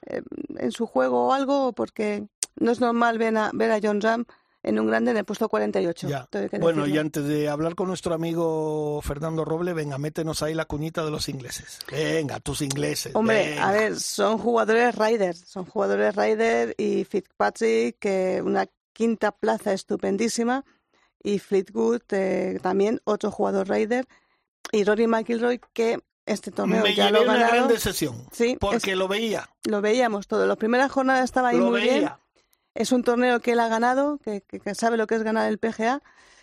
eh, 0.06 0.22
en 0.56 0.72
su 0.72 0.86
juego 0.86 1.28
o 1.28 1.32
algo, 1.32 1.72
porque 1.72 2.26
no 2.56 2.70
es 2.70 2.80
normal 2.80 3.18
ver 3.18 3.36
a, 3.36 3.50
ver 3.52 3.70
a 3.72 3.80
John 3.82 4.00
Ram 4.00 4.24
en 4.66 4.78
un 4.80 4.86
grande 4.88 5.12
en 5.12 5.16
el 5.16 5.24
puesto 5.24 5.48
48. 5.48 6.08
Ya. 6.08 6.28
Bueno, 6.60 6.86
y 6.86 6.98
antes 6.98 7.24
de 7.24 7.48
hablar 7.48 7.74
con 7.76 7.86
nuestro 7.88 8.14
amigo 8.14 9.00
Fernando 9.00 9.44
Roble, 9.44 9.72
venga, 9.72 9.96
métenos 9.96 10.42
ahí 10.42 10.54
la 10.54 10.64
cuñita 10.66 11.04
de 11.04 11.10
los 11.12 11.28
ingleses. 11.28 11.78
Venga, 11.90 12.40
tus 12.40 12.60
ingleses. 12.62 13.14
Hombre, 13.14 13.50
venga. 13.50 13.68
a 13.68 13.72
ver, 13.72 13.98
son 14.00 14.38
jugadores 14.38 14.94
Ryder, 14.94 15.36
son 15.36 15.64
jugadores 15.66 16.14
Ryder 16.16 16.74
y 16.76 17.04
Fitzpatrick, 17.04 17.98
que 18.00 18.42
una 18.44 18.66
quinta 18.92 19.30
plaza 19.32 19.72
estupendísima, 19.72 20.64
y 21.22 21.38
Fleetwood, 21.38 22.02
eh, 22.10 22.58
también 22.62 23.00
otro 23.04 23.30
jugador 23.30 23.68
Ryder, 23.68 24.06
y 24.72 24.84
Rory 24.84 25.06
McIlroy, 25.06 25.60
que 25.72 26.00
este 26.24 26.50
torneo 26.50 26.82
Me 26.82 26.92
ya 26.94 27.06
llevé 27.06 27.12
lo 27.12 27.18
ha 27.20 27.22
una 27.22 27.32
ganado. 27.34 27.52
gran 27.54 27.68
decepción. 27.68 28.26
Sí, 28.32 28.56
Porque 28.60 28.90
es- 28.92 28.96
lo 28.98 29.06
veía. 29.06 29.48
lo 29.64 29.80
veíamos 29.80 30.26
todo. 30.26 30.44
Las 30.44 30.56
primeras 30.56 30.90
jornadas 30.90 31.22
estaba 31.24 31.50
ahí 31.50 31.58
Lo 31.58 31.66
muy 31.70 31.80
bien. 31.82 32.10
Es 32.76 32.92
un 32.92 33.02
torneo 33.02 33.40
que 33.40 33.52
él 33.52 33.60
ha 33.60 33.68
ganado, 33.68 34.18
que, 34.18 34.42
que- 34.42 34.60
que 34.60 34.74
sabe 34.74 34.96
lo 34.96 35.06
que 35.06 35.14
es 35.16 35.22
ganar 35.22 35.48
el 35.48 35.58
PGA, 35.58 36.00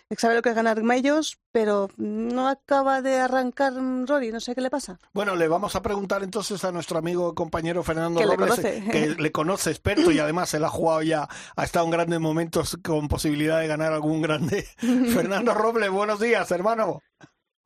que 0.08 0.16
sabe 0.16 0.34
lo 0.34 0.42
que 0.42 0.50
es 0.50 0.54
ganar 0.54 0.82
Mellos, 0.82 1.38
pero 1.50 1.88
no 1.96 2.46
acaba 2.48 3.00
de 3.00 3.18
arrancar 3.20 3.72
mm, 3.72 4.06
Rory, 4.06 4.32
no 4.32 4.38
sé 4.40 4.54
qué 4.54 4.60
le 4.60 4.68
pasa. 4.68 4.98
Bueno, 5.14 5.34
le 5.34 5.48
vamos 5.48 5.74
a 5.76 5.82
preguntar 5.82 6.22
entonces 6.22 6.62
a 6.64 6.72
nuestro 6.72 6.98
amigo 6.98 7.30
y 7.30 7.34
compañero 7.34 7.82
Fernando 7.82 8.20
Que 8.20 8.26
le 8.26 8.36
Robles, 8.36 8.50
conoce. 8.56 8.84
que 8.90 9.08
le 9.18 9.32
conoce 9.32 9.70
experto 9.70 10.10
y 10.10 10.18
además 10.18 10.52
él 10.54 10.64
ha 10.64 10.68
jugado 10.68 11.02
ya, 11.02 11.26
ha 11.56 11.64
estado 11.64 11.86
en 11.86 11.90
grandes 11.92 12.20
momentos 12.20 12.76
con 12.84 13.08
posibilidad 13.08 13.60
de 13.60 13.66
ganar 13.66 13.92
algún 13.94 14.20
grande. 14.20 14.66
Fernando 14.78 15.54
Robles, 15.54 15.90
buenos 15.90 16.20
días, 16.20 16.50
hermano. 16.50 17.00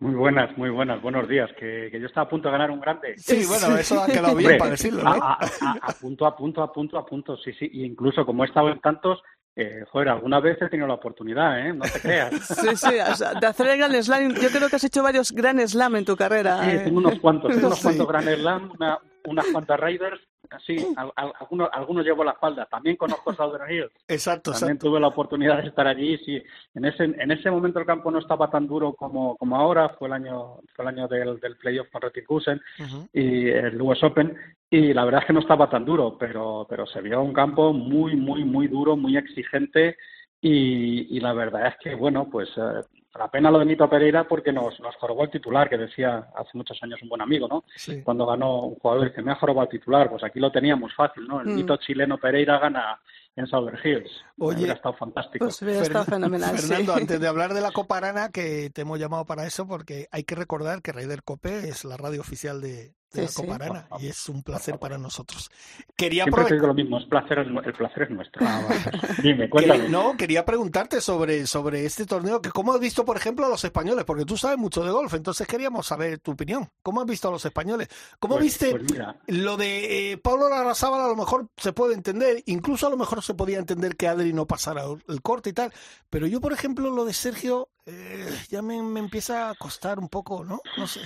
Muy 0.00 0.14
buenas, 0.14 0.56
muy 0.56 0.70
buenas, 0.70 1.02
buenos 1.02 1.28
días. 1.28 1.50
Que, 1.58 1.88
que 1.90 1.98
yo 2.00 2.06
estaba 2.06 2.26
a 2.26 2.30
punto 2.30 2.48
de 2.48 2.52
ganar 2.52 2.70
un 2.70 2.80
grande. 2.80 3.14
Sí, 3.18 3.44
bueno, 3.48 3.76
eso 3.76 4.00
ha 4.00 4.06
quedado 4.06 4.36
bien 4.36 4.52
Hombre, 4.52 4.58
para 4.58 4.70
decirlo, 4.70 5.02
¿no? 5.02 5.10
a- 5.10 5.38
a- 5.40 5.78
a 5.82 5.92
punto, 5.92 6.24
a 6.24 6.36
punto, 6.36 6.62
a 6.62 6.72
punto, 6.72 6.98
a 6.98 7.04
punto, 7.04 7.36
sí, 7.36 7.52
sí. 7.58 7.68
Y 7.72 7.84
incluso 7.84 8.24
como 8.24 8.44
he 8.44 8.46
estado 8.46 8.68
en 8.70 8.80
tantos, 8.80 9.20
eh, 9.56 9.82
joder, 9.90 10.10
alguna 10.10 10.38
vez 10.38 10.56
he 10.62 10.68
tenido 10.68 10.86
la 10.86 10.94
oportunidad, 10.94 11.58
¿eh? 11.66 11.72
No 11.72 11.84
te 11.84 12.00
creas. 12.00 12.30
Sí, 12.46 12.76
sí, 12.76 12.94
o 13.10 13.14
sea, 13.16 13.34
de 13.34 13.44
hacer 13.46 13.66
el 13.66 13.78
Grand 13.78 14.00
Slam. 14.00 14.34
Yo 14.34 14.50
creo 14.50 14.68
que 14.68 14.76
has 14.76 14.84
hecho 14.84 15.02
varios 15.02 15.32
Grand 15.32 15.58
Slam 15.66 15.96
en 15.96 16.04
tu 16.04 16.16
carrera. 16.16 16.62
Sí, 16.62 16.70
eh. 16.76 16.80
tengo 16.84 16.98
unos 16.98 17.18
cuantos, 17.18 17.50
tengo 17.52 17.66
unos 17.66 17.78
Sí. 17.78 17.82
cuantos 17.82 18.06
Grand 18.06 18.28
Slam, 18.28 18.70
una, 18.78 18.98
unas 19.24 19.46
cuantas 19.46 19.80
Raiders, 19.80 20.20
sí, 20.66 20.76
al- 20.96 21.12
al- 21.16 21.32
algunos, 21.38 21.68
algunos 21.72 22.04
llevo 22.04 22.22
a 22.22 22.26
la 22.26 22.30
espalda. 22.32 22.66
También 22.66 22.96
conozco 22.96 23.32
Southern 23.34 23.70
Hills. 23.70 23.92
Exacto, 24.08 24.52
También 24.52 24.72
exacto. 24.76 24.88
tuve 24.88 25.00
la 25.00 25.08
oportunidad 25.08 25.60
de 25.62 25.68
estar 25.68 25.86
allí, 25.86 26.16
sí. 26.18 26.42
En 26.74 26.84
ese, 26.84 27.04
en 27.04 27.30
ese 27.30 27.50
momento 27.50 27.78
el 27.78 27.86
campo 27.86 28.10
no 28.10 28.18
estaba 28.18 28.50
tan 28.50 28.66
duro 28.66 28.92
como, 28.94 29.36
como 29.36 29.56
ahora, 29.56 29.90
fue 29.90 30.08
el 30.08 30.14
año, 30.14 30.56
fue 30.74 30.84
el 30.84 30.88
año 30.88 31.08
del, 31.08 31.38
del 31.40 31.56
playoff 31.56 31.88
con 31.90 32.02
Rettikusen 32.02 32.60
Ujú. 32.80 33.08
y 33.12 33.48
el 33.48 33.80
US 33.82 34.02
Open, 34.04 34.36
y 34.70 34.92
la 34.92 35.04
verdad 35.04 35.20
es 35.22 35.26
que 35.26 35.32
no 35.32 35.40
estaba 35.40 35.68
tan 35.70 35.84
duro, 35.84 36.16
pero, 36.18 36.66
pero 36.68 36.86
se 36.86 37.00
vio 37.00 37.22
un 37.22 37.32
campo 37.32 37.72
muy, 37.72 38.16
muy, 38.16 38.44
muy 38.44 38.68
duro, 38.68 38.96
muy 38.96 39.16
exigente, 39.16 39.96
y, 40.40 41.16
y 41.16 41.20
la 41.20 41.32
verdad 41.32 41.66
es 41.68 41.74
que, 41.82 41.94
bueno, 41.94 42.28
pues 42.30 42.48
eh, 42.56 42.82
la 43.14 43.28
pena 43.28 43.50
lo 43.50 43.58
de 43.58 43.64
Nito 43.64 43.88
Pereira 43.88 44.24
porque 44.28 44.52
nos, 44.52 44.78
nos 44.80 44.94
jorobó 44.96 45.24
el 45.24 45.30
titular, 45.30 45.68
que 45.68 45.76
decía 45.78 46.28
hace 46.36 46.50
muchos 46.54 46.80
años 46.82 47.00
un 47.02 47.08
buen 47.08 47.22
amigo, 47.22 47.48
¿no? 47.48 47.64
Sí. 47.74 48.02
Cuando 48.02 48.26
ganó 48.26 48.60
un 48.66 48.74
jugador 48.76 49.12
que 49.12 49.22
me 49.22 49.32
ha 49.32 49.36
jorobado 49.36 49.64
el 49.64 49.78
titular, 49.78 50.08
pues 50.10 50.22
aquí 50.22 50.38
lo 50.38 50.52
teníamos 50.52 50.94
fácil, 50.94 51.26
¿no? 51.26 51.40
El 51.40 51.48
Mm. 51.48 51.54
mito 51.56 51.76
chileno 51.78 52.18
Pereira 52.18 52.58
gana 52.58 53.00
en 53.38 53.46
Southern 53.46 53.78
Hills. 53.82 54.10
Oye, 54.38 54.58
Hubiera 54.58 54.74
estado 54.74 54.94
fantástico. 54.96 55.44
Pues 55.46 55.62
hubiera 55.62 55.82
estado 55.82 56.04
Fernan- 56.04 56.14
fenomenal, 56.30 56.58
sí. 56.58 56.66
Fernando, 56.66 56.94
antes 56.94 57.20
de 57.20 57.28
hablar 57.28 57.54
de 57.54 57.60
la 57.60 57.72
Copa 57.72 57.96
Arana, 57.98 58.30
que 58.30 58.70
te 58.70 58.82
hemos 58.82 58.98
llamado 58.98 59.24
para 59.24 59.46
eso, 59.46 59.66
porque 59.66 60.08
hay 60.12 60.24
que 60.24 60.34
recordar 60.34 60.82
que 60.82 60.92
Raider 60.92 61.22
Cope 61.22 61.68
es 61.68 61.84
la 61.84 61.96
radio 61.96 62.20
oficial 62.20 62.60
de, 62.60 62.68
de 62.70 62.92
Sí, 63.10 63.20
la 63.22 63.28
sí. 63.28 63.42
Copa 63.42 63.54
Arana 63.56 63.80
Por 63.80 63.88
favor. 63.88 64.04
y 64.04 64.08
es 64.08 64.28
un 64.28 64.42
placer 64.42 64.78
para 64.78 64.98
nosotros. 64.98 65.50
Quería 65.96 66.24
Siempre 66.24 66.44
te 66.44 66.54
digo 66.54 66.66
lo 66.68 66.74
mismo, 66.74 66.98
es 66.98 67.06
placer, 67.06 67.38
el 67.38 67.72
placer 67.74 68.02
es 68.04 68.10
nuestro. 68.10 68.46
Ah, 68.46 68.62
Dime, 69.22 69.48
cuéntame. 69.50 69.88
no, 69.88 70.16
quería 70.16 70.44
preguntarte 70.44 71.00
sobre, 71.00 71.46
sobre 71.46 71.84
este 71.84 72.04
torneo, 72.06 72.40
que 72.40 72.50
cómo 72.50 72.72
has 72.74 72.80
visto, 72.80 73.04
por 73.04 73.16
ejemplo, 73.16 73.46
a 73.46 73.48
los 73.48 73.64
españoles, 73.64 74.04
porque 74.04 74.24
tú 74.24 74.36
sabes 74.36 74.58
mucho 74.58 74.84
de 74.84 74.90
golf, 74.92 75.12
entonces 75.14 75.46
queríamos 75.46 75.86
saber 75.86 76.18
tu 76.20 76.32
opinión. 76.32 76.68
¿Cómo 76.82 77.00
has 77.00 77.06
visto 77.06 77.28
a 77.28 77.32
los 77.32 77.44
españoles? 77.44 77.88
¿Cómo 78.20 78.34
Pues- 78.36 78.44
viste 78.44 78.70
pues 78.78 78.92
lo 79.26 79.56
de 79.56 80.12
eh, 80.12 80.18
Pablo 80.18 80.48
Larrazábal? 80.48 81.00
A 81.00 81.08
lo 81.08 81.16
mejor 81.16 81.48
se 81.56 81.72
puede 81.72 81.94
entender, 81.94 82.42
incluso 82.46 82.86
a 82.86 82.90
lo 82.90 82.96
mejor 82.96 83.22
se 83.28 83.34
podía 83.34 83.58
entender 83.58 83.96
que 83.96 84.08
Adri 84.08 84.32
no 84.32 84.46
pasara 84.46 84.82
el 85.08 85.22
corte 85.22 85.50
y 85.50 85.52
tal, 85.52 85.72
pero 86.10 86.26
yo, 86.26 86.40
por 86.40 86.52
ejemplo, 86.52 86.90
lo 86.90 87.04
de 87.04 87.12
Sergio 87.12 87.68
eh, 87.86 88.26
ya 88.48 88.62
me, 88.62 88.82
me 88.82 89.00
empieza 89.00 89.50
a 89.50 89.54
costar 89.54 89.98
un 89.98 90.08
poco, 90.08 90.44
¿no? 90.44 90.60
No 90.76 90.86
sé. 90.86 91.00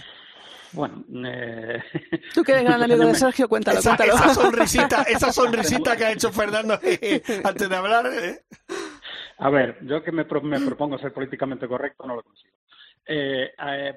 Bueno, 0.72 1.04
eh, 1.26 1.82
Tú 2.34 2.42
que 2.42 2.52
eres 2.52 2.64
gran 2.64 2.82
amigo 2.82 3.04
de 3.04 3.14
Sergio, 3.14 3.46
cuéntalo, 3.48 3.78
Esa, 3.80 3.96
cuéntalo. 3.96 4.14
esa 4.14 4.34
sonrisita, 4.34 5.02
esa 5.08 5.32
sonrisita 5.32 5.96
que 5.96 6.04
ha 6.06 6.12
hecho 6.12 6.32
Fernando 6.32 6.78
eh, 6.82 7.22
antes 7.44 7.68
de 7.68 7.76
hablar. 7.76 8.06
eh. 8.06 8.40
a 9.38 9.50
ver, 9.50 9.78
yo 9.82 10.02
que 10.02 10.12
me, 10.12 10.24
pro- 10.24 10.40
me 10.40 10.60
propongo 10.60 10.96
ser 10.98 11.12
políticamente 11.12 11.68
correcto 11.68 12.06
no 12.06 12.16
lo 12.16 12.22
consigo. 12.22 12.54
Eh, 13.06 13.50
eh, 13.66 13.94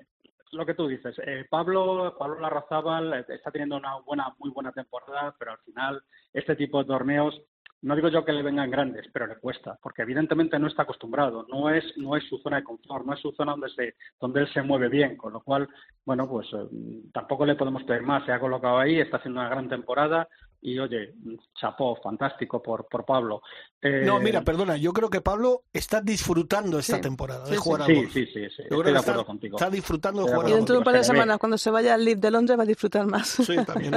lo 0.52 0.66
que 0.66 0.74
tú 0.74 0.88
dices. 0.88 1.16
Eh, 1.26 1.46
Pablo, 1.50 2.16
Pablo 2.18 2.40
Larrazábal 2.40 3.26
está 3.28 3.52
teniendo 3.52 3.76
una 3.78 3.98
buena, 4.00 4.34
muy 4.40 4.50
buena 4.52 4.72
temporada, 4.72 5.36
pero 5.38 5.52
al 5.52 5.60
final 5.60 6.02
este 6.34 6.56
tipo 6.56 6.80
de 6.80 6.86
torneos 6.86 7.42
no 7.82 7.96
digo 7.96 8.10
yo 8.10 8.26
que 8.26 8.32
le 8.32 8.42
vengan 8.42 8.72
grandes, 8.72 9.08
pero 9.14 9.28
le 9.28 9.38
cuesta, 9.38 9.78
porque 9.82 10.02
evidentemente 10.02 10.58
no 10.58 10.68
está 10.68 10.84
acostumbrado, 10.84 11.46
no 11.50 11.70
es, 11.70 11.84
no 11.98 12.16
es 12.16 12.24
su 12.28 12.38
zona 12.40 12.58
de 12.58 12.64
confort, 12.64 13.06
no 13.06 13.14
es 13.14 13.20
su 13.20 13.32
zona 13.34 13.52
donde, 13.52 13.70
se, 13.70 13.96
donde 14.20 14.42
él 14.42 14.54
se 14.54 14.62
mueve 14.62 14.90
bien, 14.90 15.16
con 15.16 15.34
lo 15.34 15.42
cual, 15.42 15.68
bueno, 16.06 16.28
pues 16.28 16.48
eh, 16.54 16.68
tampoco 17.14 17.46
le 17.46 17.56
podemos 17.56 17.84
pedir 17.84 18.02
más, 18.02 18.26
se 18.26 18.32
ha 18.32 18.40
colocado 18.40 18.80
ahí, 18.80 19.00
está 19.00 19.18
haciendo 19.18 19.40
una 19.40 19.50
gran 19.50 19.70
temporada, 19.70 20.28
y 20.62 20.80
oye, 20.80 21.14
chapó, 21.60 21.96
fantástico 22.02 22.62
por, 22.62 22.88
por 22.88 23.06
Pablo. 23.06 23.42
no, 23.82 24.20
mira, 24.20 24.40
eh, 24.40 24.44
perdona, 24.44 24.78
yo 24.78 24.94
creo 24.94 25.10
que 25.10 25.22
Pablo 25.22 25.64
está 25.72 26.02
disfrutando 26.02 26.80
esta 26.80 27.00
temporada 27.00 27.48
de 27.48 27.58
jugar 27.58 27.86
sí, 27.86 28.06
Sí, 28.08 28.26
sí, 28.26 28.50
sí, 28.50 28.64
estoy 28.64 28.92
de 28.92 28.98
acuerdo 28.98 29.26
contigo. 29.26 29.58
Está 29.58 29.70
disfrutando 29.70 30.26
de 30.26 30.34
jugar 30.34 30.50
Y 30.50 30.54
dentro 30.54 30.74
de 30.74 30.80
un 30.80 30.86
par 30.86 30.96
de 30.96 31.04
semanas, 31.04 31.38
cuando 31.38 31.58
se 31.58 31.70
vaya 31.70 31.94
al 31.94 32.04
Live 32.04 32.20
de 32.20 32.32
Londres, 32.32 32.58
va 32.58 32.64
a 32.64 32.68
disfrutar 32.68 33.06
más. 33.06 33.28
Sí, 33.28 33.56
también. 33.66 33.94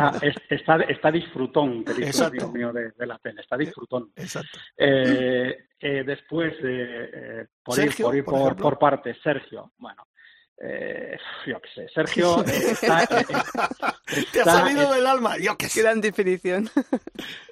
está, 0.50 0.76
está, 0.76 1.10
disfrutón, 1.10 1.84
que 1.84 1.94
dice 1.94 2.30
mío 2.52 2.72
de, 2.72 2.90
de, 2.90 3.06
la 3.06 3.18
pena, 3.18 3.40
está 3.40 3.56
disfrutón. 3.56 4.12
Exacto. 4.16 4.58
Eh, 4.76 5.56
eh, 5.80 6.04
después, 6.04 6.54
por, 7.62 7.78
ir, 7.78 7.94
por, 7.96 8.16
ir 8.16 8.24
por, 8.24 8.56
por 8.56 8.78
partes, 8.78 9.16
Sergio, 9.22 9.72
bueno, 9.78 10.06
eh, 10.60 11.16
yo 11.46 11.60
qué 11.60 11.68
sé, 11.74 11.88
Sergio 11.88 12.42
está, 12.44 13.06
te 14.32 14.40
ha 14.40 14.44
salido 14.44 14.92
del 14.92 15.06
alma, 15.06 15.36
yo 15.38 15.56
qué 15.56 15.66
sé. 15.66 15.82
Gran 15.82 16.00
definición. 16.00 16.68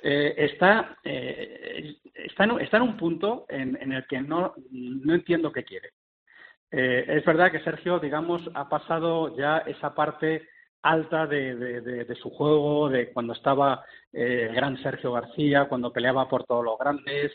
Eh, 0.08 0.34
está, 0.36 0.96
eh, 1.02 1.96
está, 2.14 2.44
en, 2.44 2.60
está, 2.60 2.76
en, 2.76 2.82
un 2.84 2.96
punto 2.96 3.44
en, 3.48 3.76
en, 3.82 3.90
el 3.90 4.06
que 4.06 4.20
no, 4.20 4.54
no 4.70 5.14
entiendo 5.14 5.50
qué 5.50 5.64
quiere. 5.64 5.90
Eh, 6.70 7.04
es 7.08 7.24
verdad 7.24 7.50
que 7.50 7.58
Sergio, 7.64 7.98
digamos, 7.98 8.40
ha 8.54 8.68
pasado 8.68 9.36
ya 9.36 9.58
esa 9.66 9.96
parte 9.96 10.48
alta 10.82 11.26
de, 11.26 11.56
de, 11.56 11.80
de, 11.80 12.04
de 12.04 12.14
su 12.14 12.30
juego, 12.30 12.88
de 12.88 13.12
cuando 13.12 13.32
estaba 13.32 13.84
el 14.12 14.54
gran 14.54 14.80
Sergio 14.80 15.10
García, 15.10 15.64
cuando 15.64 15.92
peleaba 15.92 16.28
por 16.28 16.44
todos 16.44 16.64
los 16.64 16.78
grandes, 16.78 17.32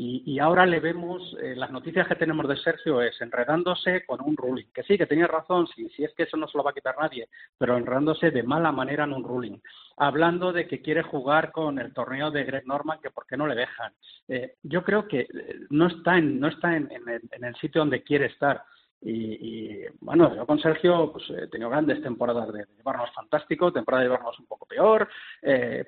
y, 0.00 0.38
ahora 0.38 0.64
le 0.64 0.78
vemos, 0.78 1.36
eh, 1.42 1.56
las 1.56 1.72
noticias 1.72 2.06
que 2.06 2.14
tenemos 2.14 2.46
de 2.46 2.56
Sergio 2.56 3.02
es 3.02 3.20
enredándose 3.20 4.06
con 4.06 4.20
un 4.20 4.36
ruling, 4.36 4.66
que 4.72 4.84
sí, 4.84 4.96
que 4.96 5.06
tenía 5.06 5.26
razón, 5.26 5.66
sí, 5.74 5.88
si 5.90 6.04
es 6.04 6.14
que 6.14 6.22
eso 6.22 6.36
no 6.36 6.46
se 6.46 6.56
lo 6.56 6.62
va 6.62 6.70
a 6.70 6.74
quitar 6.74 6.94
nadie, 7.00 7.28
pero 7.58 7.76
enredándose 7.76 8.30
de 8.30 8.44
mala 8.44 8.70
manera 8.70 9.04
en 9.04 9.12
un 9.12 9.24
ruling. 9.24 9.58
Hablando 9.96 10.52
de 10.52 10.68
que 10.68 10.82
quiere 10.82 11.02
jugar 11.02 11.50
con 11.50 11.80
el 11.80 11.92
torneo 11.92 12.30
de 12.30 12.44
Greg 12.44 12.64
Norman, 12.66 13.00
que 13.02 13.10
por 13.10 13.26
qué 13.26 13.36
no 13.36 13.48
le 13.48 13.56
dejan. 13.56 13.92
Eh, 14.28 14.54
yo 14.62 14.84
creo 14.84 15.08
que 15.08 15.22
eh, 15.22 15.28
no 15.70 15.88
está, 15.88 16.16
en, 16.16 16.38
no 16.38 16.46
está 16.46 16.76
en, 16.76 16.88
el, 16.92 17.56
sitio 17.56 17.80
donde 17.80 18.04
quiere 18.04 18.26
estar. 18.26 18.62
Y, 19.00 19.84
bueno, 20.00 20.34
yo 20.34 20.46
con 20.46 20.60
Sergio 20.60 21.12
pues, 21.12 21.28
he 21.30 21.48
tenido 21.48 21.70
grandes 21.70 22.00
temporadas 22.02 22.52
de, 22.52 22.66
llevarnos 22.76 23.12
fantástico, 23.12 23.72
temporada 23.72 24.02
de 24.02 24.08
llevarnos 24.10 24.38
un 24.38 24.46
poco 24.46 24.66
peor, 24.66 25.08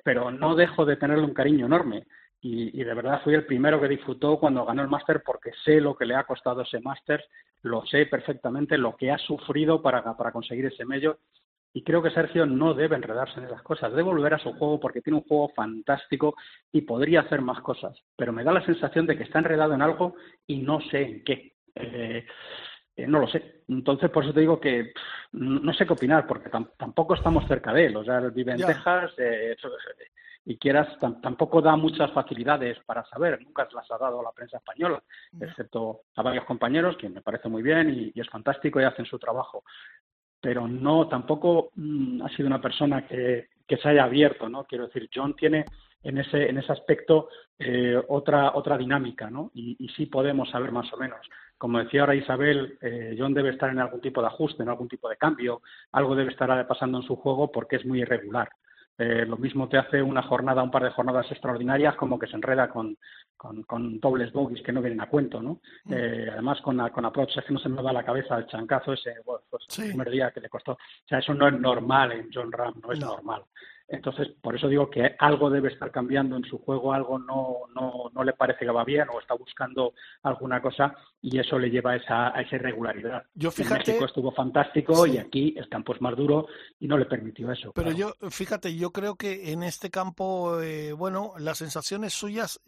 pero 0.03 0.31
no 0.31 0.55
dejo 0.55 0.85
de 0.85 0.95
tenerle 0.95 1.25
un 1.25 1.33
cariño 1.33 1.65
enorme 1.65 2.05
y, 2.41 2.83
de 2.83 2.93
verdad 2.93 3.21
fui 3.23 3.35
el 3.35 3.45
primero 3.45 3.79
que 3.79 3.87
disfrutó 3.87 4.39
cuando 4.39 4.65
ganó 4.65 4.81
el 4.81 4.87
máster 4.87 5.21
porque 5.23 5.51
sé 5.63 5.79
lo 5.79 5.95
que 5.95 6.05
le 6.05 6.15
ha 6.15 6.23
costado 6.23 6.61
ese 6.61 6.79
máster, 6.79 7.23
lo 7.61 7.85
sé 7.85 8.07
perfectamente, 8.07 8.77
lo 8.77 8.95
que 8.95 9.11
ha 9.11 9.17
sufrido 9.19 9.81
para, 9.81 10.01
para 10.17 10.31
conseguir 10.31 10.65
ese 10.65 10.85
medio 10.85 11.19
y 11.73 11.83
creo 11.83 12.01
que 12.01 12.11
Sergio 12.11 12.45
no 12.45 12.73
debe 12.73 12.95
enredarse 12.95 13.39
en 13.39 13.45
esas 13.45 13.61
cosas, 13.61 13.91
debe 13.91 14.03
volver 14.03 14.33
a 14.33 14.39
su 14.39 14.51
juego 14.53 14.79
porque 14.79 15.01
tiene 15.01 15.19
un 15.19 15.23
juego 15.23 15.49
fantástico 15.55 16.35
y 16.71 16.81
podría 16.81 17.21
hacer 17.21 17.41
más 17.41 17.61
cosas, 17.61 17.97
pero 18.17 18.33
me 18.33 18.43
da 18.43 18.51
la 18.51 18.65
sensación 18.65 19.05
de 19.05 19.17
que 19.17 19.23
está 19.23 19.39
enredado 19.39 19.73
en 19.73 19.81
algo 19.81 20.15
y 20.47 20.57
no 20.57 20.81
sé 20.81 21.01
en 21.01 21.23
qué. 21.23 21.53
Eh, 21.75 22.25
eh, 22.97 23.07
no 23.07 23.19
lo 23.19 23.27
sé. 23.27 23.63
Entonces, 23.69 24.09
por 24.09 24.23
eso 24.23 24.33
te 24.33 24.41
digo 24.41 24.59
que 24.59 24.91
no 25.31 25.73
sé 25.73 25.85
qué 25.85 25.93
opinar, 25.93 26.27
porque 26.27 26.49
tampoco 26.77 27.13
estamos 27.13 27.47
cerca 27.47 27.71
de 27.71 27.85
él. 27.85 27.95
O 27.95 28.03
sea, 28.03 28.17
él 28.17 28.31
vive 28.31 28.51
en 28.51 28.65
Texas, 28.65 29.13
eh, 29.17 29.55
y 30.43 30.57
quieras, 30.57 30.87
tampoco 31.21 31.61
da 31.61 31.75
muchas 31.75 32.11
facilidades 32.11 32.79
para 32.85 33.05
saber, 33.05 33.41
nunca 33.41 33.67
las 33.73 33.89
ha 33.91 33.97
dado 33.97 34.23
la 34.23 34.31
prensa 34.31 34.57
española, 34.57 35.01
excepto 35.39 36.01
a 36.15 36.23
varios 36.23 36.45
compañeros, 36.45 36.97
que 36.97 37.09
me 37.09 37.21
parece 37.21 37.47
muy 37.47 37.61
bien 37.61 38.11
y, 38.15 38.19
es 38.19 38.29
fantástico 38.29 38.81
y 38.81 38.83
hacen 38.83 39.05
su 39.05 39.19
trabajo. 39.19 39.63
Pero 40.39 40.67
no, 40.67 41.07
tampoco 41.07 41.69
mm, 41.75 42.23
ha 42.23 42.29
sido 42.29 42.47
una 42.47 42.61
persona 42.61 43.05
que, 43.05 43.49
que 43.67 43.77
se 43.77 43.89
haya 43.89 44.05
abierto, 44.05 44.49
¿no? 44.49 44.63
Quiero 44.63 44.87
decir, 44.87 45.09
John 45.13 45.35
tiene 45.35 45.65
en 46.03 46.17
ese, 46.17 46.49
en 46.49 46.57
ese 46.57 46.71
aspecto 46.71 47.29
eh, 47.59 48.01
otra, 48.07 48.53
otra 48.55 48.77
dinámica, 48.77 49.29
¿no? 49.29 49.51
Y, 49.53 49.75
y, 49.79 49.89
sí 49.89 50.07
podemos 50.07 50.49
saber 50.49 50.71
más 50.71 50.91
o 50.91 50.97
menos. 50.97 51.19
Como 51.59 51.77
decía 51.77 52.01
ahora 52.01 52.15
Isabel, 52.15 52.79
eh, 52.81 53.15
John 53.17 53.35
debe 53.35 53.51
estar 53.51 53.69
en 53.69 53.79
algún 53.79 54.01
tipo 54.01 54.19
de 54.21 54.27
ajuste, 54.27 54.63
en 54.63 54.69
algún 54.69 54.87
tipo 54.87 55.07
de 55.07 55.17
cambio, 55.17 55.61
algo 55.91 56.15
debe 56.15 56.31
estar 56.31 56.67
pasando 56.67 56.97
en 56.97 57.03
su 57.03 57.15
juego 57.15 57.51
porque 57.51 57.75
es 57.75 57.85
muy 57.85 58.01
irregular. 58.01 58.49
Eh, 58.97 59.25
lo 59.25 59.37
mismo 59.37 59.67
te 59.67 59.77
hace 59.77 60.01
una 60.01 60.21
jornada, 60.21 60.61
un 60.61 60.71
par 60.71 60.83
de 60.83 60.91
jornadas 60.91 61.25
extraordinarias, 61.31 61.95
como 61.95 62.19
que 62.19 62.27
se 62.27 62.35
enreda 62.35 62.69
con, 62.69 62.97
con, 63.35 63.99
dobles 63.99 64.31
bogies 64.31 64.61
que 64.61 64.71
no 64.71 64.81
vienen 64.81 65.01
a 65.01 65.09
cuento, 65.09 65.41
¿no? 65.41 65.61
Mm. 65.85 65.93
Eh, 65.93 66.29
además, 66.31 66.61
con, 66.61 66.77
con 66.89 67.05
approach 67.05 67.37
es 67.37 67.45
que 67.45 67.53
no 67.53 67.59
se 67.59 67.69
me 67.69 67.81
va 67.81 67.93
la 67.93 68.03
cabeza 68.03 68.37
el 68.37 68.47
chancazo 68.47 68.93
ese, 68.93 69.15
bueno, 69.25 69.41
pues 69.49 69.65
el 69.79 69.89
primer 69.89 70.09
día 70.09 70.31
que 70.31 70.41
le 70.41 70.49
costó. 70.49 70.73
O 70.73 71.07
sea, 71.07 71.19
eso 71.19 71.33
no 71.33 71.47
es 71.47 71.59
normal 71.59 72.11
en 72.11 72.29
John 72.31 72.51
Ram, 72.51 72.75
no 72.81 72.91
es 72.91 72.99
normal. 72.99 73.43
Entonces, 73.91 74.29
por 74.41 74.55
eso 74.55 74.69
digo 74.69 74.89
que 74.89 75.15
algo 75.19 75.49
debe 75.49 75.67
estar 75.67 75.91
cambiando 75.91 76.37
en 76.37 76.45
su 76.45 76.57
juego, 76.59 76.93
algo 76.93 77.19
no, 77.19 77.67
no, 77.75 78.09
no 78.13 78.23
le 78.23 78.31
parece 78.31 78.65
que 78.65 78.71
va 78.71 78.85
bien 78.85 79.07
o 79.13 79.19
está 79.19 79.33
buscando 79.33 79.93
alguna 80.23 80.61
cosa 80.61 80.95
y 81.21 81.37
eso 81.37 81.59
le 81.59 81.69
lleva 81.69 81.91
a 81.91 81.95
esa, 81.97 82.27
a 82.35 82.41
esa 82.41 82.55
irregularidad. 82.55 83.23
Yo 83.33 83.51
fíjate, 83.51 83.81
en 83.81 83.87
México 83.87 84.05
estuvo 84.05 84.31
fantástico 84.31 85.05
y 85.05 85.17
aquí 85.17 85.53
el 85.57 85.67
campo 85.67 85.93
es 85.93 86.01
más 86.01 86.15
duro 86.15 86.47
y 86.79 86.87
no 86.87 86.97
le 86.97 87.05
permitió 87.05 87.51
eso. 87.51 87.73
Pero 87.73 87.91
yo, 87.91 88.13
fíjate, 88.29 88.75
yo 88.77 88.91
creo 88.91 89.15
que 89.15 89.51
en 89.51 89.61
este 89.61 89.89
campo, 89.89 90.61
eh, 90.61 90.93
bueno, 90.93 91.33
las 91.37 91.57
sensaciones 91.57 92.13
suyas, 92.13 92.61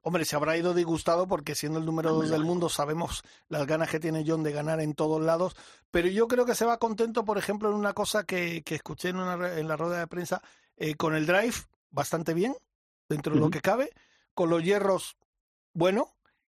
hombre, 0.00 0.24
se 0.24 0.36
habrá 0.36 0.56
ido 0.56 0.72
disgustado 0.72 1.28
porque 1.28 1.54
siendo 1.54 1.80
el 1.80 1.84
número 1.84 2.14
dos 2.14 2.30
del 2.30 2.44
mundo 2.44 2.70
sabemos 2.70 3.22
las 3.50 3.66
ganas 3.66 3.90
que 3.90 4.00
tiene 4.00 4.24
John 4.26 4.42
de 4.42 4.52
ganar 4.52 4.80
en 4.80 4.94
todos 4.94 5.22
lados, 5.22 5.54
pero 5.90 6.08
yo 6.08 6.28
creo 6.28 6.46
que 6.46 6.54
se 6.54 6.64
va 6.64 6.78
contento, 6.78 7.26
por 7.26 7.36
ejemplo, 7.36 7.68
en 7.68 7.74
una 7.74 7.92
cosa 7.92 8.24
que, 8.24 8.62
que 8.62 8.74
escuché 8.74 9.10
en, 9.10 9.16
una, 9.16 9.58
en 9.58 9.68
la 9.68 9.76
rueda 9.76 9.98
de 9.98 10.06
prensa, 10.06 10.40
eh, 10.76 10.94
con 10.94 11.14
el 11.14 11.26
drive 11.26 11.54
bastante 11.90 12.34
bien, 12.34 12.54
dentro 13.08 13.34
de 13.34 13.40
lo 13.40 13.50
que 13.50 13.60
cabe, 13.60 13.90
con 14.34 14.50
los 14.50 14.62
hierros, 14.62 15.16
bueno, 15.74 16.08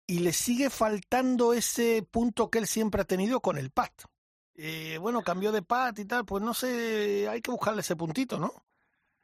y 0.08 0.20
le 0.20 0.32
sigue 0.32 0.70
faltando 0.70 1.54
ese 1.54 2.06
punto 2.10 2.50
que 2.50 2.60
él 2.60 2.68
siempre 2.68 3.02
ha 3.02 3.06
tenido 3.06 3.40
con 3.40 3.58
el 3.58 3.72
pad. 3.72 3.90
Eh, 4.56 4.98
bueno, 5.00 5.22
cambió 5.22 5.52
de 5.52 5.64
pad 5.64 5.98
y 5.98 6.06
tal, 6.06 6.26
pues 6.26 6.44
no 6.44 6.54
sé, 6.54 7.28
hay 7.28 7.42
que 7.42 7.52
buscarle 7.52 7.82
ese 7.82 7.96
puntito, 7.96 8.40
¿no? 8.40 8.52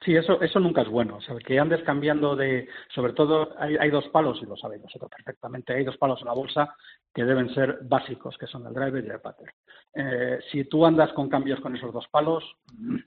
Sí, 0.01 0.15
eso, 0.15 0.41
eso 0.41 0.59
nunca 0.61 0.81
es 0.81 0.87
bueno. 0.87 1.17
O 1.17 1.21
sea, 1.21 1.35
que 1.37 1.59
andes 1.59 1.83
cambiando 1.83 2.35
de. 2.35 2.69
Sobre 2.95 3.11
todo, 3.11 3.49
hay, 3.59 3.75
hay 3.75 3.89
dos 3.89 4.07
palos, 4.07 4.39
y 4.41 4.45
lo 4.45 4.55
sabéis 4.55 4.81
vosotros 4.81 5.11
perfectamente. 5.13 5.73
Hay 5.73 5.83
dos 5.83 5.97
palos 5.97 6.21
en 6.21 6.27
la 6.27 6.33
bolsa 6.33 6.73
que 7.13 7.25
deben 7.25 7.53
ser 7.53 7.79
básicos, 7.83 8.37
que 8.37 8.47
son 8.47 8.65
el 8.65 8.73
driver 8.73 9.03
y 9.03 9.09
el 9.09 9.19
putter. 9.19 9.53
Eh, 9.93 10.39
si 10.51 10.63
tú 10.63 10.85
andas 10.85 11.11
con 11.11 11.27
cambios 11.27 11.59
con 11.59 11.75
esos 11.75 11.91
dos 11.91 12.07
palos, 12.09 12.43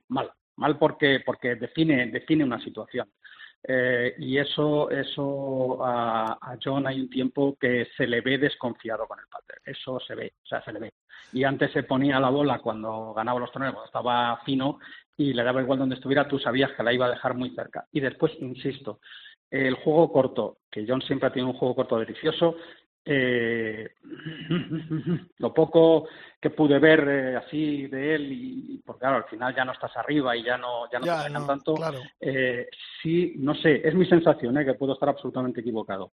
mal 0.08 0.30
mal 0.56 0.78
porque, 0.78 1.20
porque 1.24 1.56
define, 1.56 2.06
define 2.08 2.44
una 2.44 2.62
situación. 2.62 3.08
Eh, 3.64 4.16
y 4.18 4.38
eso, 4.38 4.90
eso 4.90 5.84
a, 5.84 6.32
a, 6.32 6.58
John 6.62 6.86
hay 6.86 7.00
un 7.00 7.08
tiempo 7.08 7.56
que 7.60 7.86
se 7.96 8.08
le 8.08 8.20
ve 8.20 8.38
desconfiado 8.38 9.06
con 9.06 9.20
el 9.20 9.26
pater. 9.28 9.60
Eso 9.64 10.00
se 10.00 10.14
ve, 10.16 10.32
o 10.42 10.46
sea, 10.46 10.62
se 10.64 10.72
le 10.72 10.80
ve. 10.80 10.92
Y 11.32 11.44
antes 11.44 11.70
se 11.72 11.84
ponía 11.84 12.18
la 12.18 12.30
bola 12.30 12.58
cuando 12.58 13.14
ganaba 13.14 13.38
los 13.38 13.52
torneos, 13.52 13.74
cuando 13.74 13.86
estaba 13.86 14.40
fino 14.44 14.78
y 15.16 15.32
le 15.32 15.44
daba 15.44 15.62
igual 15.62 15.78
donde 15.78 15.94
estuviera, 15.94 16.26
tú 16.26 16.38
sabías 16.38 16.72
que 16.72 16.82
la 16.82 16.92
iba 16.92 17.06
a 17.06 17.10
dejar 17.10 17.34
muy 17.34 17.50
cerca. 17.50 17.86
Y 17.92 18.00
después, 18.00 18.32
insisto, 18.40 19.00
el 19.50 19.74
juego 19.74 20.10
corto, 20.12 20.58
que 20.70 20.84
John 20.88 21.02
siempre 21.02 21.28
ha 21.28 21.32
tenido 21.32 21.50
un 21.50 21.58
juego 21.58 21.76
corto 21.76 21.98
delicioso, 21.98 22.56
eh, 23.04 23.94
lo 25.38 25.52
poco 25.52 26.06
que 26.40 26.50
pude 26.50 26.78
ver 26.80 27.08
eh, 27.08 27.36
así 27.36 27.86
de 27.86 28.14
él 28.16 28.32
y 28.32 28.82
porque 28.84 29.00
claro 29.00 29.16
al 29.16 29.24
final 29.24 29.54
ya 29.54 29.64
no 29.64 29.72
estás 29.72 29.96
arriba 29.96 30.36
y 30.36 30.42
ya 30.42 30.58
no 30.58 30.90
ya 30.90 30.98
no 30.98 31.04
te 31.04 31.46
tanto 31.46 31.74
eh, 32.20 32.68
sí 33.00 33.34
no 33.38 33.54
sé 33.54 33.80
es 33.84 33.94
mi 33.94 34.06
sensación 34.06 34.58
eh, 34.58 34.64
que 34.64 34.74
puedo 34.74 34.94
estar 34.94 35.08
absolutamente 35.08 35.60
equivocado. 35.60 36.12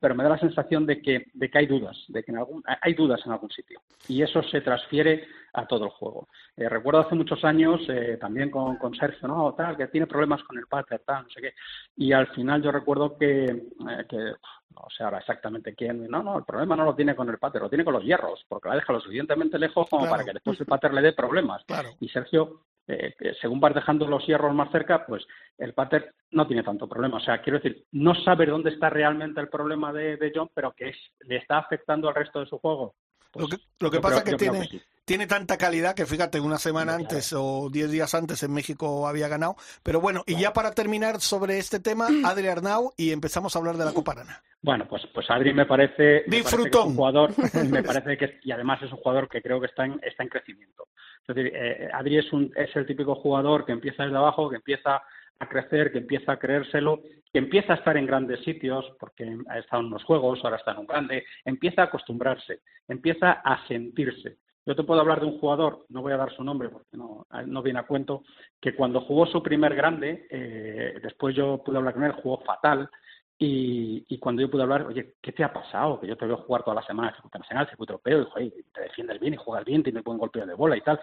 Pero 0.00 0.14
me 0.14 0.22
da 0.22 0.30
la 0.30 0.38
sensación 0.38 0.86
de 0.86 1.02
que 1.02 1.26
de 1.34 1.50
que 1.50 1.58
hay 1.58 1.66
dudas 1.66 1.96
de 2.08 2.22
que 2.22 2.30
en 2.30 2.38
algún 2.38 2.62
hay 2.66 2.94
dudas 2.94 3.20
en 3.26 3.32
algún 3.32 3.50
sitio. 3.50 3.80
Y 4.08 4.22
eso 4.22 4.42
se 4.42 4.60
transfiere 4.60 5.26
a 5.54 5.66
todo 5.66 5.84
el 5.84 5.90
juego. 5.90 6.28
Eh, 6.56 6.68
recuerdo 6.68 7.00
hace 7.00 7.14
muchos 7.14 7.44
años 7.44 7.80
eh, 7.88 8.18
también 8.20 8.50
con, 8.50 8.76
con 8.76 8.94
Sergio 8.94 9.28
no 9.28 9.54
tal 9.54 9.76
que 9.76 9.86
tiene 9.86 10.06
problemas 10.06 10.42
con 10.44 10.58
el 10.58 10.66
pater 10.66 11.00
tal 11.06 11.24
no 11.24 11.30
sé 11.30 11.40
qué. 11.40 11.54
Y 11.96 12.12
al 12.12 12.26
final 12.28 12.62
yo 12.62 12.70
recuerdo 12.70 13.16
que, 13.16 13.64
que 14.08 14.32
no 14.74 14.88
sé 14.90 15.04
ahora 15.04 15.18
exactamente 15.18 15.74
quién, 15.74 16.08
no, 16.08 16.22
no, 16.22 16.38
el 16.38 16.44
problema 16.44 16.76
no 16.76 16.84
lo 16.84 16.94
tiene 16.94 17.14
con 17.14 17.28
el 17.28 17.38
pater, 17.38 17.62
lo 17.62 17.68
tiene 17.68 17.84
con 17.84 17.94
los 17.94 18.04
hierros, 18.04 18.44
porque 18.48 18.68
la 18.68 18.76
deja 18.76 18.92
lo 18.92 19.00
suficientemente 19.00 19.58
lejos 19.58 19.88
como 19.88 20.08
para 20.08 20.24
que 20.24 20.32
después 20.32 20.60
el 20.60 20.66
pater 20.66 20.92
le 20.92 21.02
dé 21.02 21.12
problemas. 21.12 21.64
Y 22.00 22.08
Sergio, 22.08 22.62
eh, 22.86 23.14
según 23.40 23.60
vas 23.60 23.74
dejando 23.74 24.06
los 24.06 24.26
hierros 24.26 24.54
más 24.54 24.70
cerca, 24.70 25.06
pues 25.06 25.24
el 25.58 25.72
pater 25.72 26.14
no 26.32 26.46
tiene 26.46 26.62
tanto 26.62 26.88
problema. 26.88 27.18
O 27.18 27.20
sea, 27.20 27.40
quiero 27.40 27.58
decir, 27.58 27.84
no 27.92 28.14
sabe 28.14 28.46
dónde 28.46 28.70
está 28.70 28.90
realmente 28.90 29.40
el 29.40 29.48
problema 29.48 29.92
de, 29.92 30.16
de 30.16 30.32
John, 30.34 30.50
pero 30.54 30.72
que 30.72 30.90
es, 30.90 30.96
le 31.20 31.36
está 31.36 31.58
afectando 31.58 32.08
al 32.08 32.14
resto 32.14 32.40
de 32.40 32.46
su 32.46 32.58
juego. 32.58 32.94
Lo 33.34 33.48
pues 33.48 33.60
que, 33.60 33.66
lo 33.80 33.90
que 33.90 34.00
pasa 34.00 34.18
es 34.18 34.24
que 34.24 34.36
tiene, 34.36 34.68
tiene 35.04 35.26
tanta 35.26 35.56
calidad 35.58 35.94
que 35.94 36.06
fíjate, 36.06 36.40
una 36.40 36.58
semana 36.58 36.94
antes 36.94 37.32
o 37.36 37.68
diez 37.70 37.90
días 37.90 38.14
antes 38.14 38.42
en 38.42 38.52
México 38.52 39.06
había 39.06 39.28
ganado. 39.28 39.56
Pero 39.82 40.00
bueno, 40.00 40.22
y 40.26 40.36
ya 40.36 40.52
para 40.52 40.72
terminar 40.72 41.20
sobre 41.20 41.58
este 41.58 41.80
tema, 41.80 42.08
Adri 42.24 42.48
Arnau 42.48 42.92
y 42.96 43.12
empezamos 43.12 43.54
a 43.54 43.58
hablar 43.58 43.76
de 43.76 43.84
la 43.84 43.92
Copa 43.92 44.12
Arana. 44.12 44.42
Bueno, 44.62 44.86
pues, 44.88 45.02
pues 45.12 45.28
Adri 45.30 45.52
me 45.52 45.66
parece, 45.66 46.24
un 46.26 46.94
jugador, 46.96 47.34
me 47.70 47.82
parece 47.82 48.16
que 48.16 48.38
y 48.42 48.50
además 48.50 48.82
es 48.82 48.90
un 48.90 48.98
jugador 48.98 49.28
que 49.28 49.42
creo 49.42 49.60
que 49.60 49.66
está 49.66 49.84
en, 49.84 50.00
está 50.02 50.22
en 50.22 50.30
crecimiento. 50.30 50.88
Es 51.26 51.34
decir, 51.34 51.52
eh, 51.54 51.90
Adri 51.92 52.18
es, 52.18 52.32
un, 52.32 52.50
es 52.56 52.74
el 52.74 52.86
típico 52.86 53.14
jugador 53.14 53.64
que 53.66 53.72
empieza 53.72 54.04
desde 54.04 54.16
abajo, 54.16 54.48
que 54.48 54.56
empieza 54.56 55.02
a 55.38 55.48
crecer, 55.48 55.92
que 55.92 55.98
empieza 55.98 56.32
a 56.32 56.38
creérselo, 56.38 57.02
que 57.32 57.38
empieza 57.38 57.72
a 57.72 57.76
estar 57.76 57.96
en 57.96 58.06
grandes 58.06 58.40
sitios, 58.44 58.84
porque 58.98 59.36
ha 59.48 59.58
estado 59.58 59.82
en 59.82 59.88
unos 59.88 60.04
juegos, 60.04 60.40
ahora 60.44 60.56
está 60.56 60.72
en 60.72 60.78
un 60.78 60.86
grande, 60.86 61.24
empieza 61.44 61.82
a 61.82 61.86
acostumbrarse, 61.86 62.60
empieza 62.88 63.32
a 63.32 63.66
sentirse. 63.66 64.38
Yo 64.66 64.74
te 64.74 64.82
puedo 64.82 65.00
hablar 65.00 65.20
de 65.20 65.26
un 65.26 65.38
jugador, 65.38 65.84
no 65.90 66.00
voy 66.00 66.12
a 66.12 66.16
dar 66.16 66.34
su 66.34 66.42
nombre 66.42 66.70
porque 66.70 66.96
no, 66.96 67.26
no 67.46 67.62
viene 67.62 67.80
a 67.80 67.86
cuento, 67.86 68.22
que 68.60 68.74
cuando 68.74 69.02
jugó 69.02 69.26
su 69.26 69.42
primer 69.42 69.74
grande, 69.74 70.26
eh, 70.30 70.98
después 71.02 71.36
yo 71.36 71.62
pude 71.62 71.76
hablar 71.76 71.94
con 71.94 72.04
él, 72.04 72.12
jugó 72.12 72.38
fatal, 72.44 72.88
y, 73.36 74.06
y, 74.08 74.18
cuando 74.18 74.42
yo 74.42 74.50
pude 74.50 74.62
hablar, 74.62 74.86
oye, 74.86 75.16
¿qué 75.20 75.32
te 75.32 75.42
ha 75.42 75.52
pasado? 75.52 76.00
Que 76.00 76.06
yo 76.06 76.16
te 76.16 76.24
veo 76.24 76.36
jugar 76.36 76.62
toda 76.62 76.76
la 76.76 76.86
semana 76.86 77.08
en 77.08 77.14
el 77.14 77.16
circuito 77.16 77.38
nacional, 77.40 77.68
circuito 77.68 77.92
europeo, 77.94 78.28
y 78.40 78.50
te 78.72 78.82
defiendes 78.82 79.18
bien 79.18 79.34
y 79.34 79.36
juegas 79.36 79.64
bien, 79.64 79.82
tienes 79.82 80.04
buen 80.04 80.18
golpeo 80.18 80.46
de 80.46 80.54
bola 80.54 80.76
y 80.76 80.82
tal. 80.82 81.00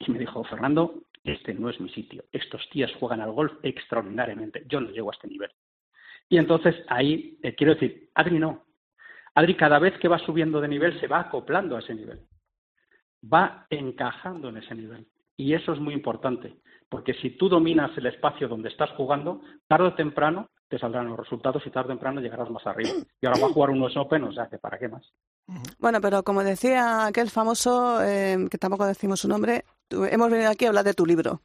Y 0.00 0.10
me 0.10 0.18
dijo, 0.18 0.42
Fernando, 0.44 1.02
este 1.24 1.54
no 1.54 1.68
es 1.68 1.78
mi 1.78 1.90
sitio. 1.90 2.24
Estos 2.32 2.68
tíos 2.70 2.90
juegan 2.98 3.20
al 3.20 3.32
golf 3.32 3.52
extraordinariamente. 3.62 4.64
Yo 4.66 4.80
no 4.80 4.90
llego 4.90 5.10
a 5.10 5.14
este 5.14 5.28
nivel. 5.28 5.50
Y 6.28 6.38
entonces 6.38 6.74
ahí, 6.88 7.38
eh, 7.42 7.54
quiero 7.54 7.74
decir, 7.74 8.10
Adri 8.14 8.38
no. 8.38 8.64
Adri 9.34 9.56
cada 9.56 9.78
vez 9.78 9.98
que 9.98 10.08
va 10.08 10.18
subiendo 10.18 10.60
de 10.60 10.68
nivel 10.68 10.98
se 11.00 11.06
va 11.06 11.20
acoplando 11.20 11.76
a 11.76 11.80
ese 11.80 11.94
nivel. 11.94 12.26
Va 13.22 13.66
encajando 13.68 14.48
en 14.48 14.56
ese 14.56 14.74
nivel. 14.74 15.06
Y 15.36 15.54
eso 15.54 15.72
es 15.72 15.80
muy 15.80 15.94
importante, 15.94 16.58
porque 16.88 17.14
si 17.14 17.30
tú 17.30 17.48
dominas 17.48 17.96
el 17.96 18.06
espacio 18.06 18.46
donde 18.46 18.68
estás 18.68 18.90
jugando, 18.90 19.40
tarde 19.66 19.86
o 19.86 19.94
temprano 19.94 20.50
te 20.68 20.78
saldrán 20.78 21.08
los 21.08 21.18
resultados 21.18 21.66
y 21.66 21.70
tarde 21.70 21.88
o 21.88 21.92
temprano 21.92 22.20
llegarás 22.20 22.50
más 22.50 22.66
arriba. 22.66 22.90
Y 23.20 23.26
ahora 23.26 23.40
va 23.40 23.46
a 23.48 23.52
jugar 23.52 23.70
un 23.70 23.82
US 23.82 23.96
Open, 23.96 24.24
o 24.24 24.32
sea 24.32 24.48
que 24.48 24.58
para 24.58 24.78
qué 24.78 24.88
más. 24.88 25.02
Bueno, 25.78 26.00
pero 26.00 26.22
como 26.22 26.44
decía 26.44 27.06
aquel 27.06 27.30
famoso, 27.30 28.02
eh, 28.02 28.36
que 28.50 28.58
tampoco 28.58 28.86
decimos 28.86 29.20
su 29.20 29.28
nombre, 29.28 29.64
hemos 29.90 30.30
venido 30.30 30.50
aquí 30.50 30.64
a 30.64 30.68
hablar 30.68 30.84
de 30.84 30.94
tu 30.94 31.06
libro 31.06 31.40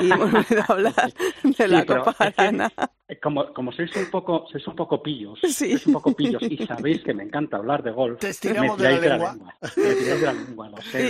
y 0.00 0.10
hemos 0.10 0.32
venido 0.32 0.64
a 0.68 0.72
hablar 0.72 1.14
de 1.42 1.68
la 1.68 1.86
Copa 1.86 2.14
Arana. 2.18 2.72
como, 3.22 3.52
como 3.52 3.72
sois 3.72 3.94
un 3.96 4.10
poco 4.10 4.46
sois 4.50 4.66
un 4.66 4.76
poco 4.76 5.02
pillos, 5.02 5.38
sois 5.40 5.86
un 5.86 5.92
poco 5.94 6.12
pillos 6.12 6.42
y 6.42 6.66
sabéis 6.66 7.02
que 7.02 7.14
me 7.14 7.24
encanta 7.24 7.56
hablar 7.56 7.82
de 7.82 7.92
golf, 7.92 8.18
Te 8.18 8.30
estiramos 8.30 8.78
de 8.78 9.08
la 9.08 9.16
lengua. 9.16 9.36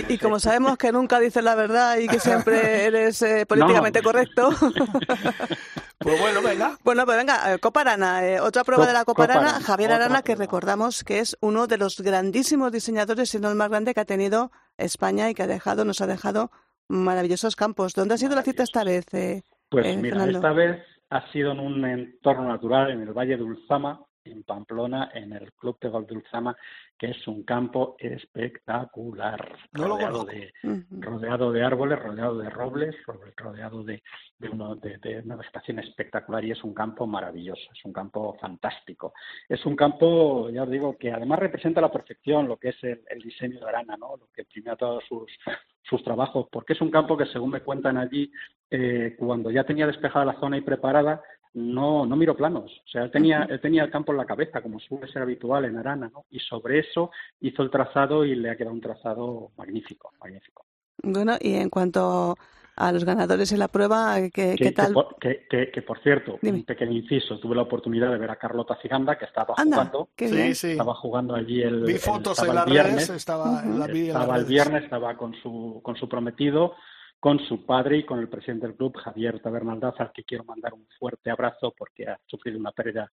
y, 0.07 0.17
como 0.17 0.39
sabemos 0.39 0.77
que 0.77 0.91
nunca 0.91 1.19
dices 1.19 1.43
la 1.43 1.55
verdad 1.55 1.97
y 1.97 2.07
que 2.07 2.19
siempre 2.19 2.85
eres 2.85 3.21
eh, 3.21 3.45
políticamente 3.45 4.01
correcto. 4.01 4.49
pues 5.97 6.19
bueno, 6.19 6.41
venga. 6.41 6.77
Bueno, 6.83 7.05
pues 7.05 7.17
venga, 7.17 7.53
eh, 7.53 7.59
Copa 7.59 7.81
Arana, 7.81 8.27
eh, 8.27 8.39
otra 8.39 8.63
prueba 8.63 8.85
de 8.85 8.93
la 8.93 9.05
Copa, 9.05 9.23
Arana, 9.23 9.59
Javier 9.61 9.91
Arana, 9.91 10.21
que 10.21 10.35
recordamos 10.35 11.03
que 11.03 11.19
es 11.19 11.37
uno 11.41 11.67
de 11.67 11.77
los 11.77 11.99
grandísimos 11.99 12.71
diseñadores, 12.71 13.29
si 13.29 13.39
no 13.39 13.49
el 13.49 13.55
más 13.55 13.69
grande 13.69 13.93
que 13.93 14.01
ha 14.01 14.05
tenido 14.05 14.51
España 14.77 15.29
y 15.29 15.33
que 15.33 15.43
ha 15.43 15.47
dejado, 15.47 15.83
nos 15.83 16.01
ha 16.01 16.07
dejado 16.07 16.51
maravillosos 16.89 17.55
campos. 17.55 17.93
¿Dónde 17.93 18.15
ha 18.15 18.17
sido 18.17 18.35
la 18.35 18.43
cita 18.43 18.63
esta 18.63 18.83
vez? 18.83 19.05
Eh, 19.13 19.41
pues 19.69 19.85
eh, 19.85 19.97
mira, 19.97 20.25
esta 20.25 20.53
vez 20.53 20.81
ha 21.09 21.31
sido 21.31 21.51
en 21.51 21.59
un 21.59 21.85
entorno 21.85 22.47
natural 22.47 22.91
en 22.91 23.01
el 23.01 23.13
Valle 23.13 23.37
de 23.37 23.43
Ulzama, 23.43 24.01
en 24.23 24.43
Pamplona, 24.43 25.11
en 25.13 25.33
el 25.33 25.53
Club 25.53 25.77
de 25.79 25.89
Golf 25.89 26.07
de 26.07 26.15
Ulzama, 26.15 26.55
que 26.97 27.11
es 27.11 27.27
un 27.27 27.43
campo 27.43 27.95
espectacular, 27.99 29.57
rodeado, 29.71 30.25
de, 30.25 30.53
rodeado 30.89 31.51
de 31.51 31.63
árboles, 31.63 31.99
rodeado 31.99 32.37
de 32.39 32.49
robles, 32.49 32.95
rodeado 33.35 33.83
de, 33.83 34.03
de, 34.39 34.49
uno, 34.49 34.75
de, 34.75 35.21
una 35.23 35.35
vegetación 35.35 35.79
espectacular 35.79 36.43
y 36.43 36.51
es 36.51 36.63
un 36.63 36.73
campo 36.73 37.05
maravilloso, 37.05 37.69
es 37.71 37.85
un 37.85 37.93
campo 37.93 38.35
fantástico. 38.39 39.13
Es 39.47 39.65
un 39.65 39.75
campo, 39.75 40.49
ya 40.49 40.63
os 40.63 40.69
digo, 40.69 40.97
que 40.97 41.11
además 41.11 41.39
representa 41.39 41.79
a 41.79 41.83
la 41.83 41.91
perfección 41.91 42.47
lo 42.47 42.57
que 42.57 42.69
es 42.69 42.83
el, 42.83 43.21
diseño 43.21 43.59
de 43.59 43.65
Arana, 43.65 43.95
¿no? 43.97 44.17
lo 44.17 44.27
que 44.33 44.41
imprime 44.41 44.71
a 44.71 44.75
todos 44.75 45.03
sus, 45.07 45.31
sus 45.89 46.03
trabajos, 46.03 46.47
porque 46.51 46.73
es 46.73 46.81
un 46.81 46.91
campo 46.91 47.17
que, 47.17 47.25
según 47.27 47.51
me 47.51 47.61
cuentan 47.61 47.97
allí, 47.97 48.31
eh, 48.69 49.15
cuando 49.17 49.49
ya 49.51 49.63
tenía 49.63 49.87
despejada 49.87 50.25
la 50.25 50.39
zona 50.39 50.57
y 50.57 50.61
preparada, 50.61 51.21
no, 51.53 52.05
no 52.05 52.15
miro 52.15 52.35
planos. 52.35 52.71
O 52.85 52.87
sea, 52.87 53.03
él 53.03 53.11
tenía, 53.11 53.47
él 53.49 53.59
tenía 53.59 53.83
el 53.83 53.91
campo 53.91 54.11
en 54.11 54.19
la 54.19 54.25
cabeza, 54.25 54.61
como 54.61 54.79
suele 54.79 55.07
ser 55.07 55.21
habitual 55.21 55.65
en 55.65 55.77
Arana, 55.77 56.09
¿no? 56.13 56.25
Y 56.29 56.39
sobre 56.39 56.79
eso 56.79 57.11
hizo 57.39 57.63
el 57.63 57.71
trazado 57.71 58.25
y 58.25 58.35
le 58.35 58.49
ha 58.49 58.55
quedado 58.55 58.73
un 58.73 58.81
trazado 58.81 59.51
magnífico, 59.57 60.11
magnífico. 60.19 60.65
Bueno, 61.01 61.35
y 61.39 61.55
en 61.55 61.69
cuento 61.69 62.37
a 62.77 62.91
los 62.91 63.03
ganadores 63.03 63.51
en 63.51 63.59
la 63.59 63.67
prueba, 63.67 64.15
¿qué, 64.31 64.55
que, 64.55 64.71
tal? 64.71 64.93
Que, 65.19 65.47
que, 65.73 65.81
por 65.81 65.99
cierto, 66.03 66.37
un 66.41 66.63
pequeño 66.63 66.91
inciso, 66.91 67.39
tuve 67.39 67.55
la 67.55 67.63
oportunidad 67.63 68.11
de 68.11 68.19
ver 68.19 68.29
a 68.29 68.35
Carlota 68.35 68.77
Ciganda, 68.81 69.17
que 69.17 69.25
estaba 69.25 69.55
jugando, 69.55 70.09
sí, 70.15 70.53
sí. 70.53 70.71
estaba 70.71 70.93
jugando 70.93 71.33
allí 71.33 71.63
el, 71.63 71.83
Vi 71.83 71.97
fotos 71.97 72.37
en 72.43 72.53
las 72.53 72.65
viernes, 72.65 73.09
estaba, 73.09 73.63
estaba 73.91 74.37
el 74.37 74.45
viernes, 74.45 74.83
estaba 74.83 75.17
con 75.17 75.33
su, 75.41 75.81
con 75.83 75.95
su 75.95 76.07
prometido, 76.07 76.75
con 77.19 77.39
su 77.47 77.65
padre 77.65 77.97
y 77.97 78.05
con 78.05 78.19
el 78.19 78.29
presidente 78.29 78.67
del 78.67 78.75
club, 78.75 78.95
Javier 78.95 79.39
Tabernaldaz, 79.39 79.99
al 79.99 80.11
que 80.11 80.23
quiero 80.23 80.43
mandar 80.43 80.73
un 80.75 80.87
fuerte 80.99 81.31
abrazo 81.31 81.73
porque 81.75 82.07
ha 82.07 82.19
sufrido 82.27 82.59
una 82.59 82.71
pérdida, 82.71 83.11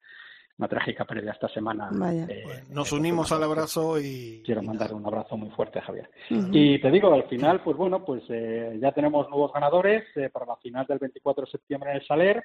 una 0.58 0.68
trágica 0.68 1.06
pérdida 1.06 1.32
esta 1.32 1.48
semana. 1.50 1.90
Eh, 2.30 2.64
nos 2.70 2.92
unimos 2.92 3.32
al 3.32 3.44
abrazo 3.44 4.00
y... 4.00 4.42
Quiero 4.44 4.64
mandar 4.64 4.94
un 4.94 5.06
abrazo 5.06 5.38
muy 5.38 5.50
fuerte 5.52 5.80
a 5.80 5.84
Javier. 5.84 6.10
Y 6.30 6.80
te 6.80 6.90
digo, 6.90 7.14
al 7.14 7.28
final, 7.28 7.62
pues 7.64 7.78
bueno, 7.78 8.04
pues 8.04 8.24
eh, 8.30 8.78
ya 8.82 8.92
tenemos 8.92 9.30
nuevos 9.30 9.54
ganadores 9.54 10.04
eh, 10.16 10.30
para 10.30 10.48
la 10.48 10.56
final 10.58 10.86
del 10.88 10.98
24 10.98 11.46
de 11.46 11.52
septiembre 11.52 11.92
en 11.92 11.98
el 11.98 12.08
Saler. 12.08 12.44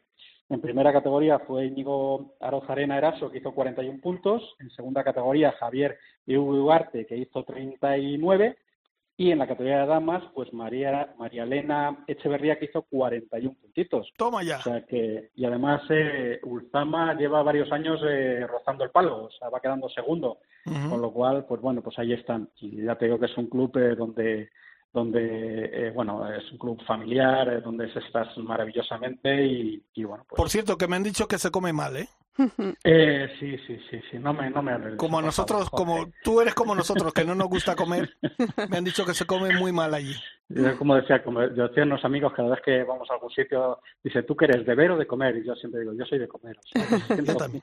En 0.51 0.61
primera 0.61 0.93
categoría 0.93 1.39
fue 1.39 1.67
Íñigo 1.67 2.35
Arozarena 2.41 2.99
Eraso, 2.99 3.31
que 3.31 3.39
hizo 3.39 3.53
41 3.53 4.01
puntos. 4.01 4.57
En 4.61 4.71
segunda 4.71 5.03
categoría, 5.03 5.53
Javier 5.53 5.99
Duarte, 6.27 7.07
que 7.07 7.17
hizo 7.17 7.45
39 7.45 8.57
y 9.17 9.31
en 9.31 9.39
la 9.39 9.47
categoría 9.47 9.81
de 9.81 9.87
damas, 9.87 10.23
pues 10.35 10.53
María, 10.53 11.15
María 11.19 11.43
Elena 11.43 12.05
Echeverría 12.07 12.59
que 12.59 12.65
hizo 12.65 12.83
41 12.83 13.55
puntitos. 13.61 14.11
Toma 14.17 14.43
ya. 14.43 14.59
O 14.59 14.63
sea 14.63 14.87
que, 14.87 15.31
y 15.35 15.45
además 15.45 15.83
eh, 15.91 16.41
Ulzama 16.43 17.15
lleva 17.15 17.43
varios 17.43 17.71
años 17.73 18.01
eh, 18.09 18.47
rozando 18.47 18.85
el 18.85 18.91
palo, 18.91 19.25
o 19.25 19.31
sea, 19.31 19.51
va 19.51 19.61
quedando 19.61 19.89
segundo. 19.89 20.39
Con 20.65 21.03
lo 21.03 21.13
cual, 21.13 21.45
pues 21.45 21.61
bueno, 21.61 21.83
pues 21.83 21.99
ahí 21.99 22.13
están. 22.13 22.49
Y 22.61 22.85
ya 22.85 22.95
te 22.95 23.07
digo 23.07 23.19
que 23.19 23.27
es 23.27 23.37
un 23.37 23.49
club 23.49 23.77
eh, 23.79 23.97
donde 23.97 24.49
donde 24.93 25.71
eh, 25.73 25.91
bueno 25.91 26.31
es 26.33 26.51
un 26.53 26.59
club 26.59 26.83
familiar 26.87 27.49
eh, 27.49 27.61
donde 27.61 27.93
se 27.93 28.01
estás 28.01 28.37
maravillosamente 28.39 29.47
y, 29.47 29.83
y 29.95 30.05
bueno 30.05 30.25
pues... 30.29 30.37
por 30.37 30.51
cierto 30.51 30.77
que 30.77 30.87
me 30.87 30.97
han 30.97 31.03
dicho 31.03 31.27
que 31.27 31.39
se 31.39 31.51
come 31.51 31.73
mal 31.73 31.97
eh 31.97 32.09
eh, 32.85 33.29
sí, 33.39 33.57
sí, 33.67 33.79
sí, 33.91 34.01
sí, 34.11 34.19
no 34.19 34.33
me, 34.33 34.49
no 34.51 34.63
me 34.63 34.97
Como 34.97 35.19
a 35.19 35.23
nosotros, 35.23 35.69
como 35.69 36.11
tú 36.25 36.41
eres 36.41 36.55
como 36.55 36.75
nosotros, 36.75 37.13
que 37.13 37.25
no 37.25 37.35
nos 37.35 37.49
gusta 37.49 37.77
comer, 37.77 38.17
me 38.71 38.79
han 38.79 38.85
dicho 38.85 39.05
que 39.05 39.13
se 39.13 39.27
come 39.27 39.55
muy 39.59 39.71
mal 39.71 39.93
allí. 39.93 40.15
Yo, 40.55 40.79
como 40.79 40.95
decía, 40.97 41.23
como 41.23 41.43
yo 41.43 41.69
decía 41.69 41.85
unos 41.85 42.05
amigos, 42.05 42.33
cada 42.35 42.51
vez 42.51 42.61
que 42.65 42.85
vamos 42.85 43.11
a 43.11 43.15
algún 43.15 43.31
sitio, 43.31 43.81
dice, 44.03 44.23
¿tú 44.23 44.37
qué 44.37 44.47
eres, 44.47 44.67
de 44.67 44.75
ver 44.75 44.91
o 44.91 44.99
de 44.99 45.07
comer? 45.07 45.37
Y 45.37 45.45
yo 45.45 45.55
siempre 45.55 45.81
digo, 45.81 45.93
yo 45.95 46.05
soy 46.05 46.19
de 46.19 46.29
comer. 46.29 46.57
yo, 47.27 47.37
también, 47.37 47.63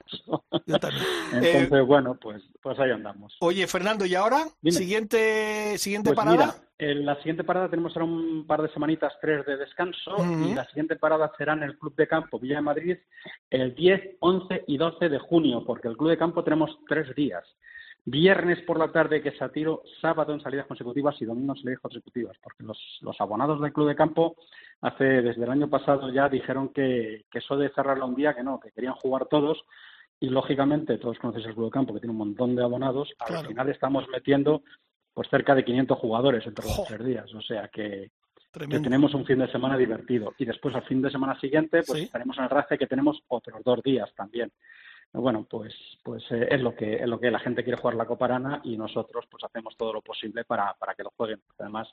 yo 0.65 0.79
también. 0.79 1.03
Entonces, 1.33 1.71
eh, 1.71 1.81
bueno, 1.81 2.17
pues, 2.19 2.41
pues 2.61 2.79
ahí 2.79 2.91
andamos. 2.91 3.35
Oye, 3.41 3.67
Fernando, 3.67 4.05
¿y 4.05 4.15
ahora? 4.15 4.45
¿Siguiente, 4.63 5.77
siguiente 5.77 6.09
pues 6.09 6.17
parada? 6.17 6.37
Mira, 6.37 6.69
en 6.79 7.05
la 7.05 7.15
siguiente 7.17 7.43
parada 7.43 7.69
tenemos 7.69 7.95
ahora 7.95 8.05
un 8.05 8.47
par 8.47 8.61
de 8.61 8.69
semanitas, 8.69 9.13
tres 9.21 9.45
de 9.45 9.57
descanso, 9.57 10.15
y 10.19 10.53
la 10.53 10.65
siguiente 10.67 10.95
parada 10.95 11.31
será 11.37 11.53
en 11.53 11.63
el 11.63 11.77
Club 11.77 11.95
de 11.95 12.07
Campo 12.07 12.39
Villa 12.39 12.55
de 12.55 12.61
Madrid 12.61 12.97
el 13.49 13.75
10, 13.75 14.17
11 14.19 14.63
y 14.67 14.77
12 14.77 15.09
de 15.09 15.19
junio, 15.19 15.63
porque 15.65 15.89
el 15.89 15.97
Club 15.97 16.09
de 16.09 16.17
Campo 16.17 16.43
tenemos 16.43 16.77
tres 16.87 17.13
días. 17.15 17.43
Viernes 18.11 18.61
por 18.61 18.79
la 18.79 18.91
tarde 18.91 19.21
que 19.21 19.33
tiro, 19.53 19.83
sábado 20.01 20.33
en 20.33 20.41
salidas 20.41 20.65
consecutivas 20.65 21.15
y 21.21 21.25
domingo 21.25 21.53
en 21.53 21.61
salidas 21.61 21.81
consecutivas, 21.81 22.37
porque 22.41 22.63
los, 22.63 22.77
los 23.01 23.19
abonados 23.21 23.61
del 23.61 23.71
Club 23.73 23.87
de 23.89 23.95
Campo 23.95 24.35
hace 24.81 25.03
desde 25.03 25.43
el 25.43 25.51
año 25.51 25.69
pasado 25.69 26.11
ya 26.11 26.27
dijeron 26.27 26.69
que, 26.69 27.25
que 27.31 27.39
eso 27.39 27.55
de 27.57 27.69
cerrarlo 27.69 28.07
un 28.07 28.15
día, 28.15 28.33
que 28.33 28.43
no, 28.43 28.59
que 28.59 28.71
querían 28.71 28.95
jugar 28.95 29.27
todos, 29.27 29.63
y 30.19 30.29
lógicamente 30.29 30.97
todos 30.97 31.19
conocéis 31.19 31.45
el 31.47 31.53
Club 31.53 31.65
de 31.65 31.71
Campo 31.71 31.93
que 31.93 31.99
tiene 31.99 32.11
un 32.11 32.17
montón 32.17 32.55
de 32.55 32.63
abonados, 32.63 33.13
al 33.19 33.45
final 33.45 33.69
estamos 33.69 34.07
metiendo 34.09 34.63
pues 35.13 35.29
cerca 35.29 35.53
de 35.53 35.65
500 35.65 35.97
jugadores 35.97 36.47
entre 36.47 36.65
los 36.65 36.85
tres 36.87 37.05
días. 37.05 37.33
O 37.33 37.41
sea 37.41 37.67
que, 37.67 38.11
tenemos 38.53 39.13
un 39.13 39.25
fin 39.25 39.39
de 39.39 39.51
semana 39.51 39.77
divertido. 39.77 40.33
Y 40.37 40.45
después 40.45 40.73
al 40.75 40.83
fin 40.83 41.01
de 41.01 41.11
semana 41.11 41.39
siguiente, 41.39 41.83
pues 41.85 42.03
estaremos 42.03 42.37
en 42.37 42.45
el 42.45 42.49
RACE 42.49 42.77
que 42.77 42.87
tenemos 42.87 43.21
otros 43.27 43.61
dos 43.63 43.83
días 43.83 44.09
también. 44.15 44.51
Bueno, 45.11 45.45
pues, 45.49 45.73
pues 46.03 46.23
eh, 46.31 46.47
es 46.51 46.61
lo 46.61 46.75
que 46.75 46.95
es 46.95 47.07
lo 47.07 47.19
que 47.19 47.31
la 47.31 47.39
gente 47.39 47.63
quiere 47.63 47.79
jugar 47.79 47.95
la 47.95 48.05
Copa 48.05 48.25
Arana 48.25 48.61
y 48.63 48.77
nosotros 48.77 49.25
pues 49.29 49.43
hacemos 49.43 49.75
todo 49.75 49.93
lo 49.93 50.01
posible 50.01 50.43
para, 50.45 50.73
para 50.75 50.93
que 50.93 51.03
lo 51.03 51.11
jueguen. 51.15 51.41
Además, 51.57 51.87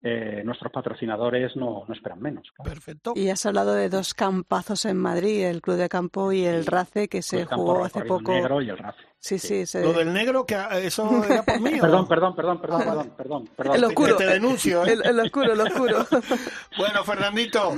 eh, 0.00 0.42
nuestros 0.44 0.70
patrocinadores 0.70 1.56
no, 1.56 1.84
no 1.86 1.94
esperan 1.94 2.20
menos. 2.20 2.46
Perfecto. 2.62 3.14
Y 3.16 3.30
has 3.30 3.44
hablado 3.46 3.74
de 3.74 3.88
dos 3.88 4.14
campazos 4.14 4.84
en 4.84 4.96
Madrid, 4.96 5.44
el 5.44 5.60
Club 5.60 5.76
de 5.76 5.88
Campo 5.88 6.30
y 6.30 6.44
el 6.44 6.66
RACE, 6.66 7.08
que 7.08 7.20
se 7.20 7.44
jugó 7.46 7.84
hace 7.84 8.02
poco. 8.02 8.32
El 8.32 8.42
negro 8.42 8.62
y 8.62 8.70
el 8.70 8.78
RACE. 8.78 9.02
Sí, 9.18 9.38
sí. 9.38 9.64
Lo 9.80 9.92
del 9.92 10.12
negro, 10.12 10.46
que 10.46 10.56
eso 10.82 11.24
era 11.24 11.42
por 11.42 11.60
mí. 11.60 11.72
perdón, 11.80 12.06
perdón, 12.06 12.36
perdón, 12.36 12.60
perdón, 12.60 12.82
perdón, 12.84 13.10
perdón, 13.16 13.50
perdón. 13.56 13.76
El 13.76 13.84
oscuro. 13.84 14.16
Te, 14.16 14.26
denuncio, 14.26 14.86
¿eh? 14.86 14.96
el, 15.04 15.18
oscuro, 15.18 15.52
el 15.52 15.60
oscuro. 15.60 16.06
bueno, 16.78 17.02
Fernandito, 17.02 17.74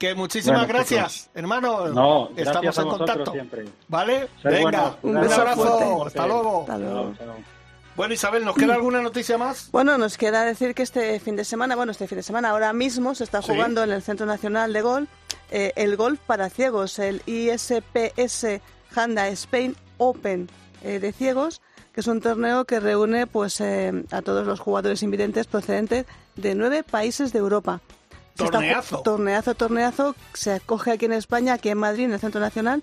que 0.00 0.14
muchísimas 0.14 0.66
gracias, 0.66 1.30
hermano. 1.34 1.88
No, 1.88 2.30
estamos 2.34 2.76
en 2.78 2.88
contacto. 2.88 3.32
Siempre. 3.32 3.66
¿Vale? 3.86 4.28
Venga, 4.42 4.96
un, 5.02 5.16
abrazo. 5.18 6.06
Hasta 6.06 6.26
luego. 6.26 6.62
Hasta 6.62 6.78
luego. 6.78 7.14
Bueno, 7.96 8.14
Isabel, 8.14 8.44
¿nos 8.44 8.56
queda 8.56 8.74
alguna 8.74 9.02
noticia 9.02 9.36
más? 9.36 9.70
Bueno, 9.72 9.98
nos 9.98 10.16
queda 10.16 10.42
decir 10.44 10.74
que 10.74 10.82
este 10.82 11.20
fin 11.20 11.36
de 11.36 11.44
semana, 11.44 11.76
bueno, 11.76 11.92
este 11.92 12.08
fin 12.08 12.16
de 12.16 12.22
semana 12.22 12.50
ahora 12.50 12.72
mismo 12.72 13.14
se 13.14 13.24
está 13.24 13.42
jugando 13.42 13.84
en 13.84 13.90
el 13.90 14.02
Centro 14.02 14.24
Nacional 14.24 14.72
de 14.72 14.80
Golf 14.80 15.08
eh, 15.50 15.72
el 15.76 15.96
golf 15.96 16.20
para 16.26 16.48
ciegos, 16.48 16.98
el 16.98 17.22
ISPS 17.26 18.60
Handa 18.94 19.28
Spain 19.28 19.76
Open 19.98 20.48
eh, 20.82 20.98
de 20.98 21.12
ciegos, 21.12 21.60
que 21.92 22.00
es 22.00 22.06
un 22.06 22.20
torneo 22.20 22.64
que 22.64 22.78
reúne 22.78 23.26
pues 23.26 23.60
eh, 23.60 24.04
a 24.12 24.22
todos 24.22 24.46
los 24.46 24.60
jugadores 24.60 25.02
invidentes 25.02 25.46
procedentes 25.46 26.06
de 26.36 26.54
nueve 26.54 26.84
países 26.84 27.32
de 27.32 27.40
Europa. 27.40 27.80
Torneazo. 28.46 29.02
torneazo, 29.02 29.54
torneazo. 29.54 30.16
Se 30.34 30.52
acoge 30.52 30.92
aquí 30.92 31.06
en 31.06 31.12
España, 31.12 31.54
aquí 31.54 31.68
en 31.68 31.78
Madrid, 31.78 32.04
en 32.04 32.12
el 32.12 32.20
Centro 32.20 32.40
Nacional. 32.40 32.82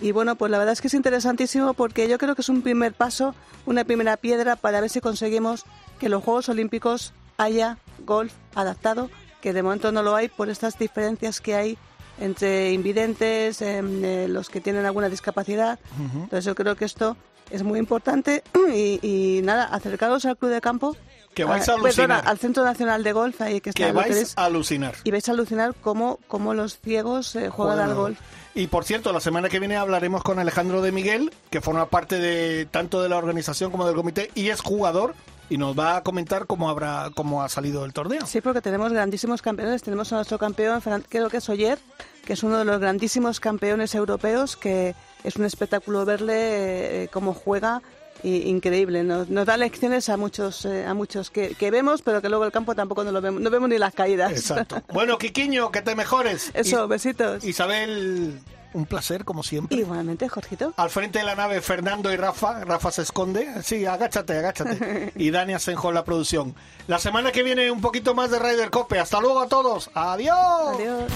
Y 0.00 0.12
bueno, 0.12 0.36
pues 0.36 0.50
la 0.50 0.58
verdad 0.58 0.72
es 0.72 0.80
que 0.80 0.88
es 0.88 0.94
interesantísimo 0.94 1.74
porque 1.74 2.08
yo 2.08 2.18
creo 2.18 2.34
que 2.34 2.40
es 2.40 2.48
un 2.48 2.62
primer 2.62 2.94
paso, 2.94 3.34
una 3.66 3.84
primera 3.84 4.16
piedra 4.16 4.56
para 4.56 4.80
ver 4.80 4.88
si 4.88 5.00
conseguimos 5.00 5.64
que 5.98 6.08
los 6.08 6.24
Juegos 6.24 6.48
Olímpicos 6.48 7.12
haya 7.36 7.78
golf 8.06 8.32
adaptado, 8.54 9.10
que 9.42 9.52
de 9.52 9.62
momento 9.62 9.92
no 9.92 10.02
lo 10.02 10.14
hay 10.14 10.28
por 10.28 10.48
estas 10.48 10.78
diferencias 10.78 11.40
que 11.40 11.54
hay 11.54 11.78
entre 12.18 12.72
invidentes, 12.72 13.60
em, 13.62 14.04
eh, 14.04 14.26
los 14.28 14.48
que 14.48 14.60
tienen 14.60 14.84
alguna 14.84 15.08
discapacidad. 15.08 15.78
Entonces 15.98 16.44
yo 16.44 16.54
creo 16.54 16.76
que 16.76 16.84
esto 16.84 17.16
es 17.50 17.62
muy 17.62 17.78
importante 17.78 18.42
y, 19.02 19.40
nada, 19.42 19.64
acercaros 19.64 20.24
al 20.24 20.36
club 20.36 20.52
de 20.52 20.60
campo. 20.60 20.96
Que 21.34 21.44
vais 21.44 21.68
a, 21.68 21.74
alucinar. 21.74 22.26
al 22.26 22.38
Centro 22.38 22.64
Nacional 22.64 23.04
de 23.04 23.12
Golf, 23.12 23.40
ahí 23.40 23.60
que 23.60 23.70
está. 23.70 23.86
Que 23.86 23.92
vais 23.92 24.34
a 24.36 24.44
alucinar. 24.44 24.94
Y 25.04 25.10
vais 25.10 25.28
a 25.28 25.32
alucinar 25.32 25.74
cómo, 25.80 26.18
cómo 26.26 26.54
los 26.54 26.78
ciegos 26.80 27.36
eh, 27.36 27.48
juegan 27.50 27.78
al 27.78 27.94
golf. 27.94 28.18
Y 28.54 28.66
por 28.66 28.84
cierto, 28.84 29.12
la 29.12 29.20
semana 29.20 29.48
que 29.48 29.60
viene 29.60 29.76
hablaremos 29.76 30.24
con 30.24 30.38
Alejandro 30.40 30.82
de 30.82 30.90
Miguel, 30.90 31.32
que 31.50 31.60
forma 31.60 31.86
parte 31.88 32.18
de 32.18 32.66
tanto 32.66 33.00
de 33.00 33.08
la 33.08 33.16
organización 33.16 33.70
como 33.70 33.86
del 33.86 33.94
comité 33.94 34.30
y 34.34 34.48
es 34.48 34.60
jugador 34.60 35.14
y 35.48 35.56
nos 35.56 35.78
va 35.78 35.96
a 35.96 36.02
comentar 36.02 36.46
cómo 36.46 36.68
habrá 36.68 37.10
cómo 37.14 37.42
ha 37.42 37.48
salido 37.48 37.84
el 37.84 37.92
torneo. 37.92 38.26
Sí, 38.26 38.40
porque 38.40 38.60
tenemos 38.60 38.92
grandísimos 38.92 39.42
campeones. 39.42 39.82
Tenemos 39.82 40.12
a 40.12 40.16
nuestro 40.16 40.38
campeón, 40.38 40.80
creo 41.08 41.28
que 41.28 41.36
es 41.36 41.48
Oyer, 41.48 41.78
que 42.24 42.32
es 42.32 42.42
uno 42.42 42.58
de 42.58 42.64
los 42.64 42.80
grandísimos 42.80 43.38
campeones 43.38 43.94
europeos, 43.94 44.56
que 44.56 44.94
es 45.22 45.36
un 45.36 45.44
espectáculo 45.44 46.04
verle 46.04 47.04
eh, 47.04 47.08
cómo 47.08 47.34
juega 47.34 47.82
increíble. 48.22 49.02
Nos, 49.04 49.28
da 49.28 49.56
lecciones 49.56 50.08
a 50.08 50.16
muchos 50.16 50.64
eh, 50.64 50.86
a 50.86 50.94
muchos 50.94 51.30
que, 51.30 51.54
vemos, 51.70 52.02
pero 52.02 52.20
que 52.20 52.28
luego 52.28 52.44
el 52.44 52.52
campo 52.52 52.74
tampoco 52.74 53.04
no 53.04 53.12
lo 53.12 53.20
vemos. 53.20 53.40
No 53.40 53.50
vemos 53.50 53.68
ni 53.68 53.78
las 53.78 53.94
caídas. 53.94 54.32
Exacto. 54.32 54.82
Bueno, 54.92 55.18
Quiquiño, 55.18 55.70
que 55.70 55.82
te 55.82 55.94
mejores. 55.94 56.50
Eso, 56.52 56.88
besitos. 56.88 57.44
Isabel, 57.44 58.40
un 58.72 58.86
placer, 58.86 59.24
como 59.24 59.42
siempre. 59.42 59.78
Igualmente, 59.78 60.28
Jorgito. 60.28 60.74
Al 60.76 60.90
frente 60.90 61.20
de 61.20 61.24
la 61.24 61.34
nave, 61.34 61.60
Fernando 61.60 62.12
y 62.12 62.16
Rafa. 62.16 62.64
Rafa 62.64 62.90
se 62.90 63.02
esconde. 63.02 63.62
Sí, 63.62 63.86
agáchate, 63.86 64.38
agáchate. 64.38 65.12
y 65.16 65.30
Dani 65.30 65.54
Asenjo 65.54 65.88
en 65.88 65.94
la 65.94 66.04
producción. 66.04 66.54
La 66.86 66.98
semana 66.98 67.32
que 67.32 67.42
viene 67.42 67.70
un 67.70 67.80
poquito 67.80 68.14
más 68.14 68.30
de 68.30 68.38
Ryder 68.38 68.70
Cope. 68.70 68.98
Hasta 68.98 69.20
luego 69.20 69.40
a 69.40 69.48
todos. 69.48 69.90
Adiós. 69.94 70.36
Adiós. 70.74 71.10